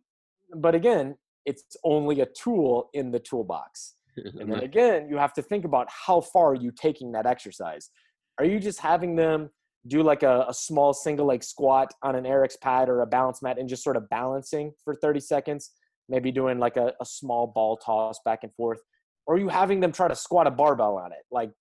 but 0.56 0.76
again, 0.76 1.16
it's 1.46 1.64
only 1.84 2.22
a 2.22 2.28
tool 2.28 2.92
in 2.94 3.10
the 3.10 3.18
toolbox 3.20 3.96
and 4.40 4.52
then 4.52 4.60
again, 4.62 5.08
you 5.10 5.18
have 5.18 5.34
to 5.34 5.42
think 5.42 5.66
about 5.66 5.88
how 5.90 6.22
far 6.22 6.52
are 6.52 6.56
you 6.56 6.72
taking 6.72 7.12
that 7.14 7.26
exercise. 7.26 7.90
Are 8.38 8.46
you 8.46 8.60
just 8.60 8.80
having 8.80 9.16
them 9.16 9.50
do 9.88 10.04
like 10.04 10.24
a, 10.24 10.46
a 10.48 10.54
small 10.54 10.94
single 10.94 11.28
leg 11.28 11.44
squat 11.44 11.94
on 12.04 12.16
an 12.16 12.24
Airex 12.24 12.60
pad 12.62 12.90
or 12.90 13.02
a 13.02 13.08
balance 13.08 13.42
mat 13.42 13.58
and 13.58 13.68
just 13.68 13.84
sort 13.84 13.98
of 13.98 14.10
balancing 14.10 14.72
for 14.84 14.96
30 14.96 15.20
seconds? 15.20 15.72
Maybe 16.08 16.32
doing 16.32 16.60
like 16.60 16.78
a, 16.78 16.94
a 17.02 17.06
small 17.06 17.48
ball 17.48 17.78
toss 17.78 18.20
back 18.26 18.40
and 18.44 18.54
forth. 18.56 18.80
or 19.26 19.36
are 19.36 19.40
you 19.40 19.50
having 19.50 19.80
them 19.80 19.92
try 19.92 20.08
to 20.08 20.16
squat 20.16 20.48
a 20.48 20.52
barbell 20.52 20.98
on 20.98 21.12
it? 21.12 21.24
Like 21.32 21.52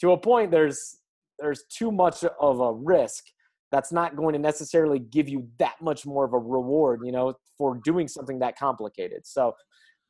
to 0.00 0.12
a 0.12 0.18
point, 0.18 0.50
there's 0.50 0.98
there's 1.38 1.64
too 1.68 1.92
much 1.92 2.24
of 2.40 2.60
a 2.60 2.72
risk 2.72 3.24
that's 3.72 3.92
not 3.92 4.16
going 4.16 4.32
to 4.32 4.38
necessarily 4.38 4.98
give 4.98 5.28
you 5.28 5.48
that 5.58 5.74
much 5.82 6.06
more 6.06 6.24
of 6.24 6.32
a 6.32 6.38
reward, 6.38 7.00
you 7.04 7.12
know, 7.12 7.34
for 7.58 7.78
doing 7.84 8.08
something 8.08 8.38
that 8.38 8.56
complicated. 8.58 9.26
So 9.26 9.54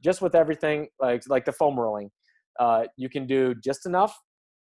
just 0.03 0.22
with 0.22 0.34
everything, 0.34 0.88
like 1.01 1.22
like 1.28 1.44
the 1.44 1.53
foam 1.53 1.78
rolling, 1.78 2.11
uh, 2.59 2.84
you 2.97 3.09
can 3.09 3.26
do 3.26 3.55
just 3.55 3.86
enough. 3.86 4.18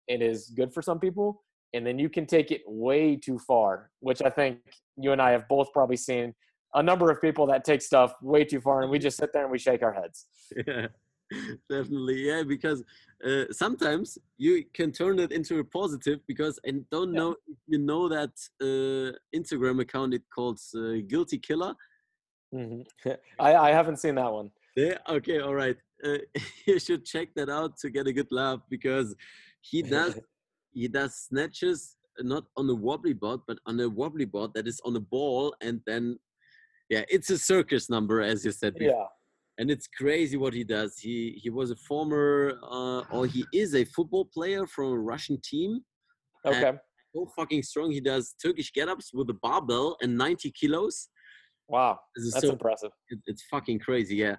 It 0.09 0.23
is 0.23 0.53
good 0.57 0.73
for 0.73 0.83
some 0.83 0.99
people, 0.99 1.43
and 1.75 1.87
then 1.87 1.99
you 1.99 2.09
can 2.09 2.27
take 2.27 2.51
it 2.51 2.63
way 2.67 3.17
too 3.17 3.39
far, 3.39 3.91
which 4.01 4.23
I 4.23 4.31
think 4.31 4.59
you 4.97 5.13
and 5.13 5.23
I 5.23 5.31
have 5.31 5.49
both 5.49 5.73
probably 5.73 5.97
seen 5.97 6.35
a 6.75 6.83
number 6.83 7.11
of 7.11 7.21
people 7.21 7.47
that 7.47 7.65
take 7.65 7.83
stuff 7.83 8.15
way 8.23 8.45
too 8.45 8.61
far, 8.61 8.83
and 8.83 8.91
we 8.91 8.99
just 8.99 9.17
sit 9.17 9.33
there 9.33 9.43
and 9.43 9.53
we 9.53 9.59
shake 9.59 9.83
our 9.83 9.93
heads. 9.93 10.27
Yeah, 10.67 10.87
definitely. 11.71 12.27
Yeah, 12.27 12.43
because 12.43 12.83
uh, 13.27 13.45
sometimes 13.51 14.19
you 14.39 14.65
can 14.75 14.93
turn 14.93 15.19
it 15.19 15.33
into 15.33 15.59
a 15.59 15.65
positive 15.65 16.21
because 16.27 16.59
I 16.67 16.73
don't 16.91 17.13
know 17.13 17.37
if 17.47 17.59
you 17.67 17.79
know 17.79 18.09
that 18.09 18.33
uh, 18.61 19.17
Instagram 19.37 19.81
account 19.81 20.15
it 20.15 20.23
called 20.35 20.59
uh, 20.75 21.03
Guilty 21.07 21.39
Killer. 21.39 21.75
Mm-hmm. 22.55 23.11
I, 23.39 23.55
I 23.55 23.71
haven't 23.71 23.99
seen 23.99 24.17
that 24.17 24.33
one. 24.33 24.51
Yeah. 24.77 24.99
Okay. 25.09 25.41
All 25.41 25.55
right. 25.55 25.77
Uh, 26.05 26.19
you 26.67 26.79
should 26.79 27.05
check 27.05 27.29
that 27.37 27.49
out 27.49 27.77
to 27.79 27.91
get 27.91 28.07
a 28.07 28.13
good 28.13 28.31
laugh 28.31 28.61
because 28.69 29.15
he 29.61 29.83
does 29.83 30.19
he 30.73 30.89
does 30.89 31.15
snatches 31.15 31.97
not 32.21 32.45
on 32.57 32.69
a 32.69 32.75
wobbly 32.75 33.13
board 33.13 33.41
but 33.47 33.59
on 33.67 33.81
a 33.81 33.89
wobbly 33.89 34.25
board 34.25 34.51
that 34.55 34.67
is 34.67 34.81
on 34.85 34.97
a 34.97 35.01
ball 35.01 35.55
and 35.63 35.81
then 35.87 36.19
yeah 36.91 37.03
it's 37.09 37.31
a 37.31 37.39
circus 37.39 37.89
number 37.89 38.21
as 38.21 38.45
you 38.45 38.53
said 38.53 38.75
before. 38.75 38.99
yeah 38.99 39.05
and 39.59 39.71
it's 39.71 39.87
crazy 39.87 40.37
what 40.37 40.53
he 40.53 40.65
does 40.65 40.99
he 40.99 41.39
he 41.43 41.51
was 41.51 41.71
a 41.71 41.77
former 41.77 42.59
uh, 42.71 43.01
or 43.11 43.27
he 43.27 43.45
is 43.53 43.75
a 43.75 43.85
football 43.85 44.25
player 44.25 44.67
from 44.67 44.93
a 44.93 44.99
russian 44.99 45.39
team 45.43 45.81
okay 46.47 46.73
so 47.15 47.27
fucking 47.37 47.63
strong 47.63 47.91
he 47.91 48.01
does 48.01 48.35
turkish 48.43 48.73
get-ups 48.73 49.11
with 49.15 49.29
a 49.31 49.39
barbell 49.43 49.97
and 50.03 50.17
90 50.17 50.51
kilos 50.53 51.09
wow 51.69 51.99
that's 52.17 52.41
so, 52.41 52.53
impressive 52.53 52.91
it, 53.09 53.19
it's 53.27 53.45
fucking 53.51 53.79
crazy 53.79 54.17
yeah 54.17 54.37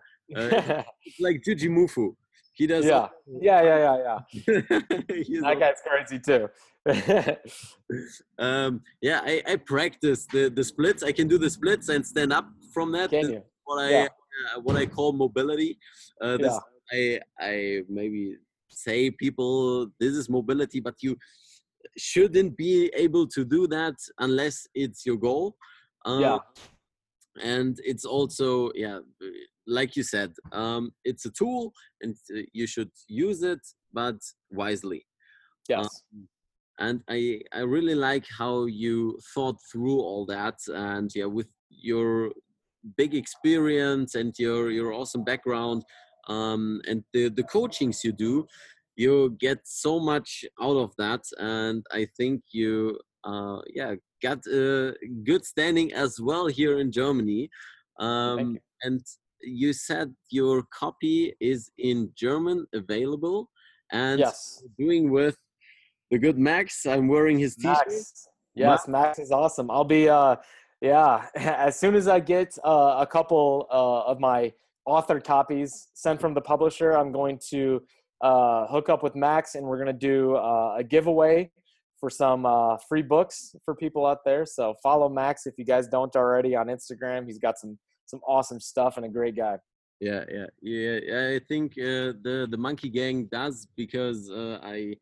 like 1.20 1.42
Jujimufu. 1.46 2.16
He 2.54 2.68
does. 2.68 2.86
Yeah, 2.86 3.08
yeah, 3.42 3.64
yeah, 3.64 3.78
yeah, 3.80 4.20
yeah. 4.46 4.46
that 5.42 5.58
guy's 5.60 5.82
crazy 5.86 6.20
too. 6.20 6.50
um, 8.38 8.82
yeah, 9.02 9.22
I, 9.24 9.42
I 9.48 9.56
practice 9.56 10.28
the, 10.32 10.50
the 10.50 10.64
splits. 10.64 11.02
I 11.02 11.12
can 11.12 11.28
do 11.28 11.38
the 11.38 11.50
splits 11.50 11.90
and 11.90 12.06
stand 12.06 12.32
up 12.32 12.48
from 12.74 12.92
that. 12.92 13.10
Can 13.10 13.30
you? 13.30 13.44
What 13.64 13.84
I 13.84 13.90
yeah. 13.90 14.08
uh, 14.56 14.60
what 14.62 14.76
I 14.76 14.86
call 14.86 15.14
mobility. 15.14 15.80
Uh, 16.22 16.38
this, 16.38 16.60
yeah. 16.92 17.20
I 17.40 17.46
I 17.46 17.82
maybe 17.90 18.36
say 18.70 19.10
people 19.10 19.88
this 20.00 20.14
is 20.14 20.30
mobility, 20.30 20.80
but 20.80 20.96
you 21.02 21.18
shouldn't 21.98 22.56
be 22.58 22.92
able 22.96 23.28
to 23.28 23.46
do 23.46 23.68
that 23.68 23.96
unless 24.20 24.68
it's 24.76 25.06
your 25.06 25.18
goal. 25.18 25.56
Uh, 26.06 26.20
yeah. 26.20 26.38
And 27.42 27.80
it's 27.84 28.06
also 28.06 28.72
yeah 28.76 29.00
like 29.68 29.96
you 29.96 30.04
said, 30.04 30.34
um, 30.52 30.92
it's 31.06 31.26
a 31.26 31.32
tool 31.32 31.72
and 32.02 32.16
uh, 32.36 32.42
you 32.54 32.68
should 32.68 32.92
use 33.08 33.44
it, 33.44 33.60
but 33.94 34.18
wisely. 34.52 35.06
Yes. 35.70 35.88
Um, 36.14 36.28
and 36.80 37.02
I, 37.10 37.42
I 37.54 37.60
really 37.60 37.96
like 37.96 38.26
how 38.38 38.66
you 38.66 39.18
thought 39.34 39.58
through 39.72 40.00
all 40.00 40.26
that. 40.26 40.56
And 40.68 41.10
yeah, 41.14 41.26
with 41.26 41.48
your 41.70 42.32
big 42.98 43.14
experience 43.16 44.16
and 44.16 44.34
your, 44.38 44.72
your 44.72 44.92
awesome 44.94 45.24
background 45.24 45.84
um, 46.28 46.82
and 46.88 47.04
the, 47.14 47.30
the 47.30 47.44
coachings 47.44 48.04
you 48.04 48.12
do, 48.12 48.48
you 48.96 49.36
get 49.40 49.60
so 49.64 50.00
much 50.00 50.46
out 50.62 50.78
of 50.78 50.94
that. 50.98 51.22
And 51.38 51.86
I 51.92 52.08
think 52.18 52.42
you, 52.52 52.98
uh, 53.24 53.60
yeah, 53.74 53.96
got 54.22 54.40
a 54.48 54.94
good 55.24 55.46
standing 55.46 55.94
as 55.94 56.20
well 56.20 56.48
here 56.48 56.80
in 56.80 56.92
Germany. 56.92 57.50
Um, 58.00 58.58
and 58.82 59.02
you 59.44 59.74
said 59.74 60.14
your 60.30 60.64
copy 60.74 61.34
is 61.40 61.72
in 61.78 62.12
German 62.16 62.66
available, 62.74 63.50
and 63.92 64.20
yes. 64.20 64.64
doing 64.78 65.12
with 65.12 65.38
the 66.12 66.18
good 66.18 66.38
Max. 66.38 66.86
I'm 66.86 67.08
wearing 67.08 67.40
his 67.40 67.56
T-shirt. 67.56 67.88
Max. 67.88 68.28
Yes, 68.56 68.88
Max 68.88 69.20
is 69.20 69.32
awesome. 69.32 69.72
I'll 69.72 69.84
be, 69.84 70.08
uh, 70.08 70.36
yeah, 70.82 71.26
as 71.36 71.80
soon 71.80 71.96
as 71.96 72.08
I 72.08 72.20
get 72.20 72.58
uh, 72.64 72.98
a 73.00 73.08
couple 73.08 73.68
uh, 73.72 74.12
of 74.12 74.20
my 74.20 74.54
author 74.86 75.20
copies 75.20 75.88
sent 75.94 76.22
from 76.22 76.34
the 76.34 76.42
publisher, 76.42 76.92
I'm 76.92 77.12
going 77.12 77.40
to 77.50 77.82
uh, 78.22 78.68
hook 78.68 78.90
up 78.90 79.04
with 79.04 79.16
Max, 79.16 79.56
and 79.56 79.66
we're 79.66 79.78
going 79.78 79.88
to 79.88 79.94
do 79.94 80.36
uh, 80.36 80.76
a 80.78 80.84
giveaway 80.84 81.52
for 82.00 82.10
some 82.10 82.46
uh, 82.46 82.78
free 82.90 83.02
books 83.02 83.56
for 83.64 83.74
people 83.76 84.06
out 84.06 84.20
there. 84.26 84.46
So 84.46 84.76
follow 84.84 85.08
Max 85.10 85.46
if 85.46 85.54
you 85.58 85.66
guys 85.66 85.88
don't 85.88 86.14
already 86.16 86.56
on 86.56 86.68
Instagram. 86.68 87.26
He's 87.26 87.40
got 87.40 87.58
some 87.58 87.80
some 88.06 88.22
awesome 88.28 88.60
stuff 88.60 88.98
and 88.98 89.06
a 89.06 89.10
great 89.10 89.36
guy. 89.36 89.58
Yeah, 90.00 90.26
yeah, 90.30 90.48
yeah. 90.62 91.36
I 91.36 91.40
think 91.48 91.74
uh, 91.78 92.12
the 92.26 92.48
the 92.50 92.58
Monkey 92.58 92.90
Gang 92.90 93.30
does 93.32 93.68
because 93.78 94.30
uh, 94.30 94.60
I, 94.62 94.98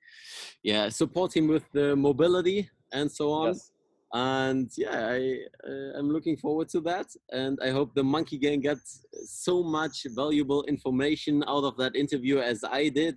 yeah, 0.64 0.89
support 0.89 1.36
him 1.36 1.47
with 1.47 1.66
the 1.74 1.95
mobility 1.95 2.70
and 2.93 3.12
so 3.12 3.32
on. 3.32 3.47
Yes. 3.47 3.72
And 4.14 4.70
yeah, 4.78 5.08
I 5.08 5.39
uh, 5.68 5.97
I'm 5.97 6.10
looking 6.12 6.38
forward 6.38 6.70
to 6.70 6.82
that, 6.82 7.08
and 7.32 7.58
I 7.64 7.70
hope 7.72 7.95
the 7.95 8.04
Monkey 8.04 8.38
Gang 8.38 8.60
gets 8.62 9.06
so 9.26 9.64
much 9.64 10.06
valuable 10.16 10.64
information 10.66 11.43
out 11.47 11.64
of 11.64 11.78
that 11.78 11.95
interview 11.95 12.38
as 12.39 12.64
I 12.64 12.89
did. 12.89 13.16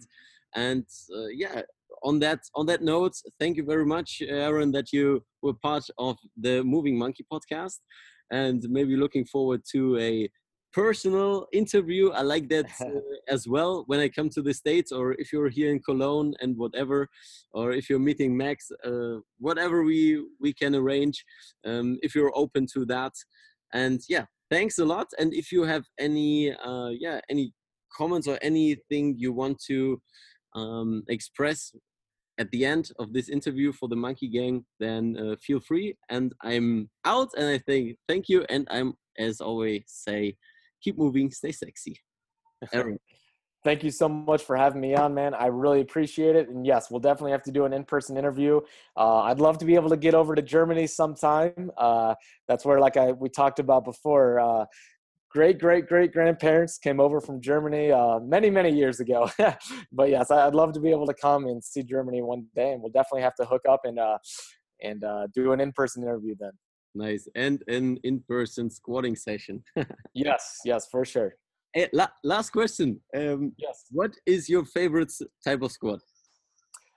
And 0.55 0.87
uh, 1.15 1.27
yeah, 1.27 1.63
on 2.03 2.19
that 2.21 2.41
on 2.55 2.65
that 2.67 2.83
note, 2.83 3.17
thank 3.41 3.57
you 3.59 3.65
very 3.65 3.85
much, 3.85 4.23
Aaron, 4.27 4.73
that 4.73 4.93
you 4.93 5.23
were 5.43 5.55
part 5.55 5.85
of 5.99 6.17
the 6.37 6.63
Moving 6.63 6.97
Monkey 6.97 7.27
podcast 7.31 7.81
and 8.35 8.61
maybe 8.69 8.97
looking 8.97 9.25
forward 9.25 9.63
to 9.73 9.81
a 9.99 10.29
personal 10.73 11.47
interview. 11.53 12.11
I 12.11 12.23
like 12.23 12.49
that 12.49 12.67
uh, 12.81 13.01
as 13.29 13.47
well 13.47 13.85
when 13.87 14.01
I 14.01 14.09
come 14.09 14.29
to 14.31 14.43
the 14.43 14.53
States 14.53 14.91
or 14.91 15.13
if 15.23 15.33
you're 15.33 15.49
here 15.59 15.71
in 15.71 15.81
Cologne 15.81 16.35
and 16.41 16.57
whatever, 16.57 17.09
or 17.53 17.73
if 17.73 17.89
you're 17.89 18.09
meeting 18.11 18.37
Max, 18.37 18.71
uh, 18.85 19.19
whatever 19.39 19.85
we, 19.85 20.27
we 20.41 20.53
can 20.53 20.75
arrange, 20.75 21.25
um, 21.65 21.99
if 22.03 22.15
you're 22.15 22.33
open 22.35 22.67
to 22.75 22.85
that. 22.87 23.13
And 23.73 24.01
yeah, 24.09 24.25
thanks 24.51 24.79
a 24.79 24.85
lot. 24.85 25.07
And 25.19 25.33
if 25.33 25.53
you 25.53 25.63
have 25.63 25.85
any, 25.99 26.53
uh, 26.53 26.91
yeah, 27.05 27.21
any 27.31 27.53
comments 27.97 28.27
or 28.27 28.39
anything 28.43 29.15
you 29.17 29.33
want 29.33 29.63
to 29.69 30.03
um, 30.57 31.05
express 31.09 31.73
at 32.39 32.51
the 32.51 32.65
end 32.65 32.91
of 32.99 33.13
this 33.13 33.29
interview 33.29 33.73
for 33.73 33.89
the 33.89 33.97
Monkey 33.97 34.29
Gang, 34.29 34.65
then 34.81 35.17
uh, 35.17 35.37
feel 35.41 35.61
free. 35.61 35.97
And 36.09 36.33
I'm 36.43 36.91
out, 37.05 37.31
and 37.37 37.47
I 37.47 37.59
think 37.59 37.97
thank 38.09 38.29
you. 38.29 38.45
And 38.49 38.67
I'm, 38.71 38.95
as 39.19 39.41
always, 39.41 39.85
say, 39.87 40.37
keep 40.83 40.99
moving, 40.99 41.31
stay 41.31 41.53
sexy. 41.53 42.01
Aaron. 42.73 42.99
Thank 43.65 43.83
you 43.83 43.91
so 43.91 44.11
much 44.11 44.43
for 44.43 44.57
having 44.57 44.83
me 44.83 44.95
on, 44.95 45.15
man. 45.15 45.33
I 45.33 45.47
really 45.47 45.81
appreciate 45.81 46.37
it. 46.37 46.51
And 46.51 46.67
yes, 46.67 46.91
we'll 46.91 47.01
definitely 47.01 47.33
have 47.33 47.43
to 47.45 47.51
do 47.51 47.65
an 47.65 47.73
in-person 47.73 48.19
interview. 48.19 48.61
Uh, 48.95 49.23
I'd 49.23 49.41
love 49.41 49.57
to 49.59 49.65
be 49.65 49.75
able 49.75 49.89
to 49.89 49.97
get 49.97 50.15
over 50.15 50.35
to 50.35 50.43
Germany 50.43 50.87
sometime. 50.87 51.71
Uh, 51.79 52.15
that's 52.47 52.67
where, 52.67 52.79
like 52.79 52.99
I 52.99 53.13
we 53.13 53.31
talked 53.31 53.61
about 53.61 53.87
before, 53.87 54.39
uh, 54.39 54.67
great 55.35 55.59
great 55.59 55.87
great 55.89 56.13
grandparents 56.13 56.79
came 56.79 57.01
over 57.01 57.21
from 57.21 57.41
Germany 57.41 57.91
uh, 57.91 58.21
many 58.21 58.49
many 58.49 58.71
years 58.71 59.01
ago. 59.01 59.29
but 59.93 60.09
yes, 60.09 60.31
I'd 60.31 60.55
love 60.55 60.73
to 60.75 60.81
be 60.81 60.91
able 60.91 61.07
to 61.07 61.15
come 61.15 61.47
and 61.47 61.63
see 61.63 61.83
Germany 61.83 62.23
one 62.23 62.47
day, 62.55 62.73
and 62.73 62.81
we'll 62.81 62.93
definitely 62.93 63.23
have 63.23 63.35
to 63.37 63.45
hook 63.45 63.63
up 63.69 63.81
and 63.85 63.99
uh, 63.99 64.19
and 64.81 65.03
uh, 65.05 65.27
do 65.35 65.53
an 65.53 65.61
in-person 65.61 66.03
interview 66.03 66.35
then. 66.39 66.53
Nice 66.95 67.29
and 67.35 67.63
an 67.67 67.99
in-person 68.05 68.71
squatting 68.71 69.17
session. 69.17 69.65
yes, 70.15 70.61
yes, 70.65 70.87
for 70.91 71.05
sure. 71.05 71.35
Hey, 71.73 71.89
la 71.93 72.07
last 72.23 72.51
question. 72.51 73.01
Um, 73.17 73.53
yes. 73.59 73.87
What 73.91 74.15
is 74.27 74.49
your 74.49 74.65
favorite 74.65 75.13
type 75.45 75.63
of 75.63 75.73
squat? 75.73 76.01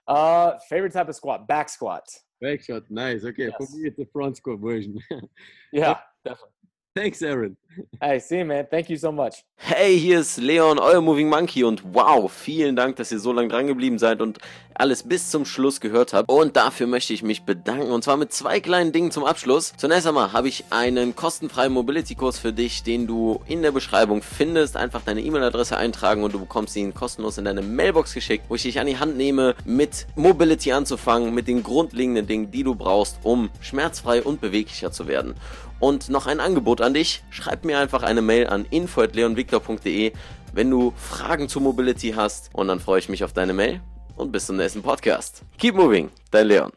Uh, 0.06 0.52
favorite 0.70 0.92
type 0.92 1.08
of 1.08 1.16
squat, 1.16 1.48
back 1.48 1.68
squat. 1.68 2.04
Back 2.40 2.62
squat, 2.62 2.84
nice. 2.88 3.24
Okay, 3.24 3.46
yes. 3.48 3.54
for 3.58 3.76
me 3.76 3.88
it's 3.88 3.96
the 3.96 4.06
front 4.12 4.36
squat 4.36 4.60
version. 4.60 4.96
yeah, 5.72 5.98
definitely. 6.24 6.54
Thanks, 6.94 7.22
Aaron. 7.22 7.56
Hey, 8.00 8.18
see 8.18 8.44
man. 8.44 8.66
Thank 8.68 8.88
you 8.88 8.96
so 8.96 9.12
much. 9.12 9.44
Hey, 9.56 9.98
hier 9.98 10.20
ist 10.20 10.38
Leon, 10.38 10.78
euer 10.78 11.00
Moving 11.00 11.28
Monkey 11.28 11.64
und 11.64 11.82
wow, 11.92 12.30
vielen 12.30 12.76
Dank, 12.76 12.96
dass 12.96 13.12
ihr 13.12 13.18
so 13.18 13.32
lange 13.32 13.48
dran 13.48 13.66
geblieben 13.66 13.98
seid 13.98 14.20
und 14.20 14.38
alles 14.74 15.02
bis 15.02 15.30
zum 15.30 15.44
Schluss 15.44 15.80
gehört 15.80 16.12
habt. 16.12 16.30
Und 16.30 16.56
dafür 16.56 16.86
möchte 16.86 17.12
ich 17.12 17.22
mich 17.22 17.42
bedanken 17.42 17.90
und 17.90 18.04
zwar 18.04 18.16
mit 18.16 18.32
zwei 18.32 18.60
kleinen 18.60 18.92
Dingen 18.92 19.10
zum 19.10 19.24
Abschluss. 19.24 19.74
Zunächst 19.76 20.06
einmal 20.06 20.32
habe 20.32 20.48
ich 20.48 20.64
einen 20.70 21.16
kostenfreien 21.16 21.72
Mobility-Kurs 21.72 22.38
für 22.38 22.52
dich, 22.52 22.84
den 22.84 23.06
du 23.06 23.40
in 23.46 23.62
der 23.62 23.72
Beschreibung 23.72 24.22
findest. 24.22 24.76
Einfach 24.76 25.02
deine 25.04 25.20
E-Mail-Adresse 25.20 25.76
eintragen 25.76 26.22
und 26.22 26.32
du 26.32 26.38
bekommst 26.38 26.76
ihn 26.76 26.94
kostenlos 26.94 27.38
in 27.38 27.44
deine 27.44 27.62
Mailbox 27.62 28.14
geschickt, 28.14 28.44
wo 28.48 28.54
ich 28.54 28.62
dich 28.62 28.78
an 28.78 28.86
die 28.86 28.98
Hand 28.98 29.16
nehme, 29.16 29.56
mit 29.64 30.06
Mobility 30.14 30.72
anzufangen, 30.72 31.34
mit 31.34 31.48
den 31.48 31.64
grundlegenden 31.64 32.26
Dingen, 32.26 32.50
die 32.52 32.62
du 32.62 32.76
brauchst, 32.76 33.18
um 33.24 33.50
schmerzfrei 33.60 34.22
und 34.22 34.40
beweglicher 34.40 34.92
zu 34.92 35.08
werden. 35.08 35.34
Und 35.80 36.08
noch 36.08 36.26
ein 36.26 36.40
Angebot 36.40 36.80
an 36.80 36.94
dich. 36.94 37.22
Schreib 37.30 37.57
schreib 37.58 37.64
mir 37.64 37.78
einfach 37.78 38.04
eine 38.04 38.22
Mail 38.22 38.46
an 38.46 38.66
info@leonvictor.de, 38.70 40.12
wenn 40.52 40.70
du 40.70 40.92
Fragen 40.96 41.48
zu 41.48 41.60
Mobility 41.60 42.12
hast 42.12 42.50
und 42.52 42.68
dann 42.68 42.78
freue 42.78 43.00
ich 43.00 43.08
mich 43.08 43.24
auf 43.24 43.32
deine 43.32 43.52
Mail 43.52 43.80
und 44.14 44.30
bis 44.30 44.46
zum 44.46 44.56
nächsten 44.58 44.80
Podcast. 44.80 45.42
Keep 45.58 45.74
moving, 45.74 46.08
dein 46.30 46.46
Leon. 46.46 46.70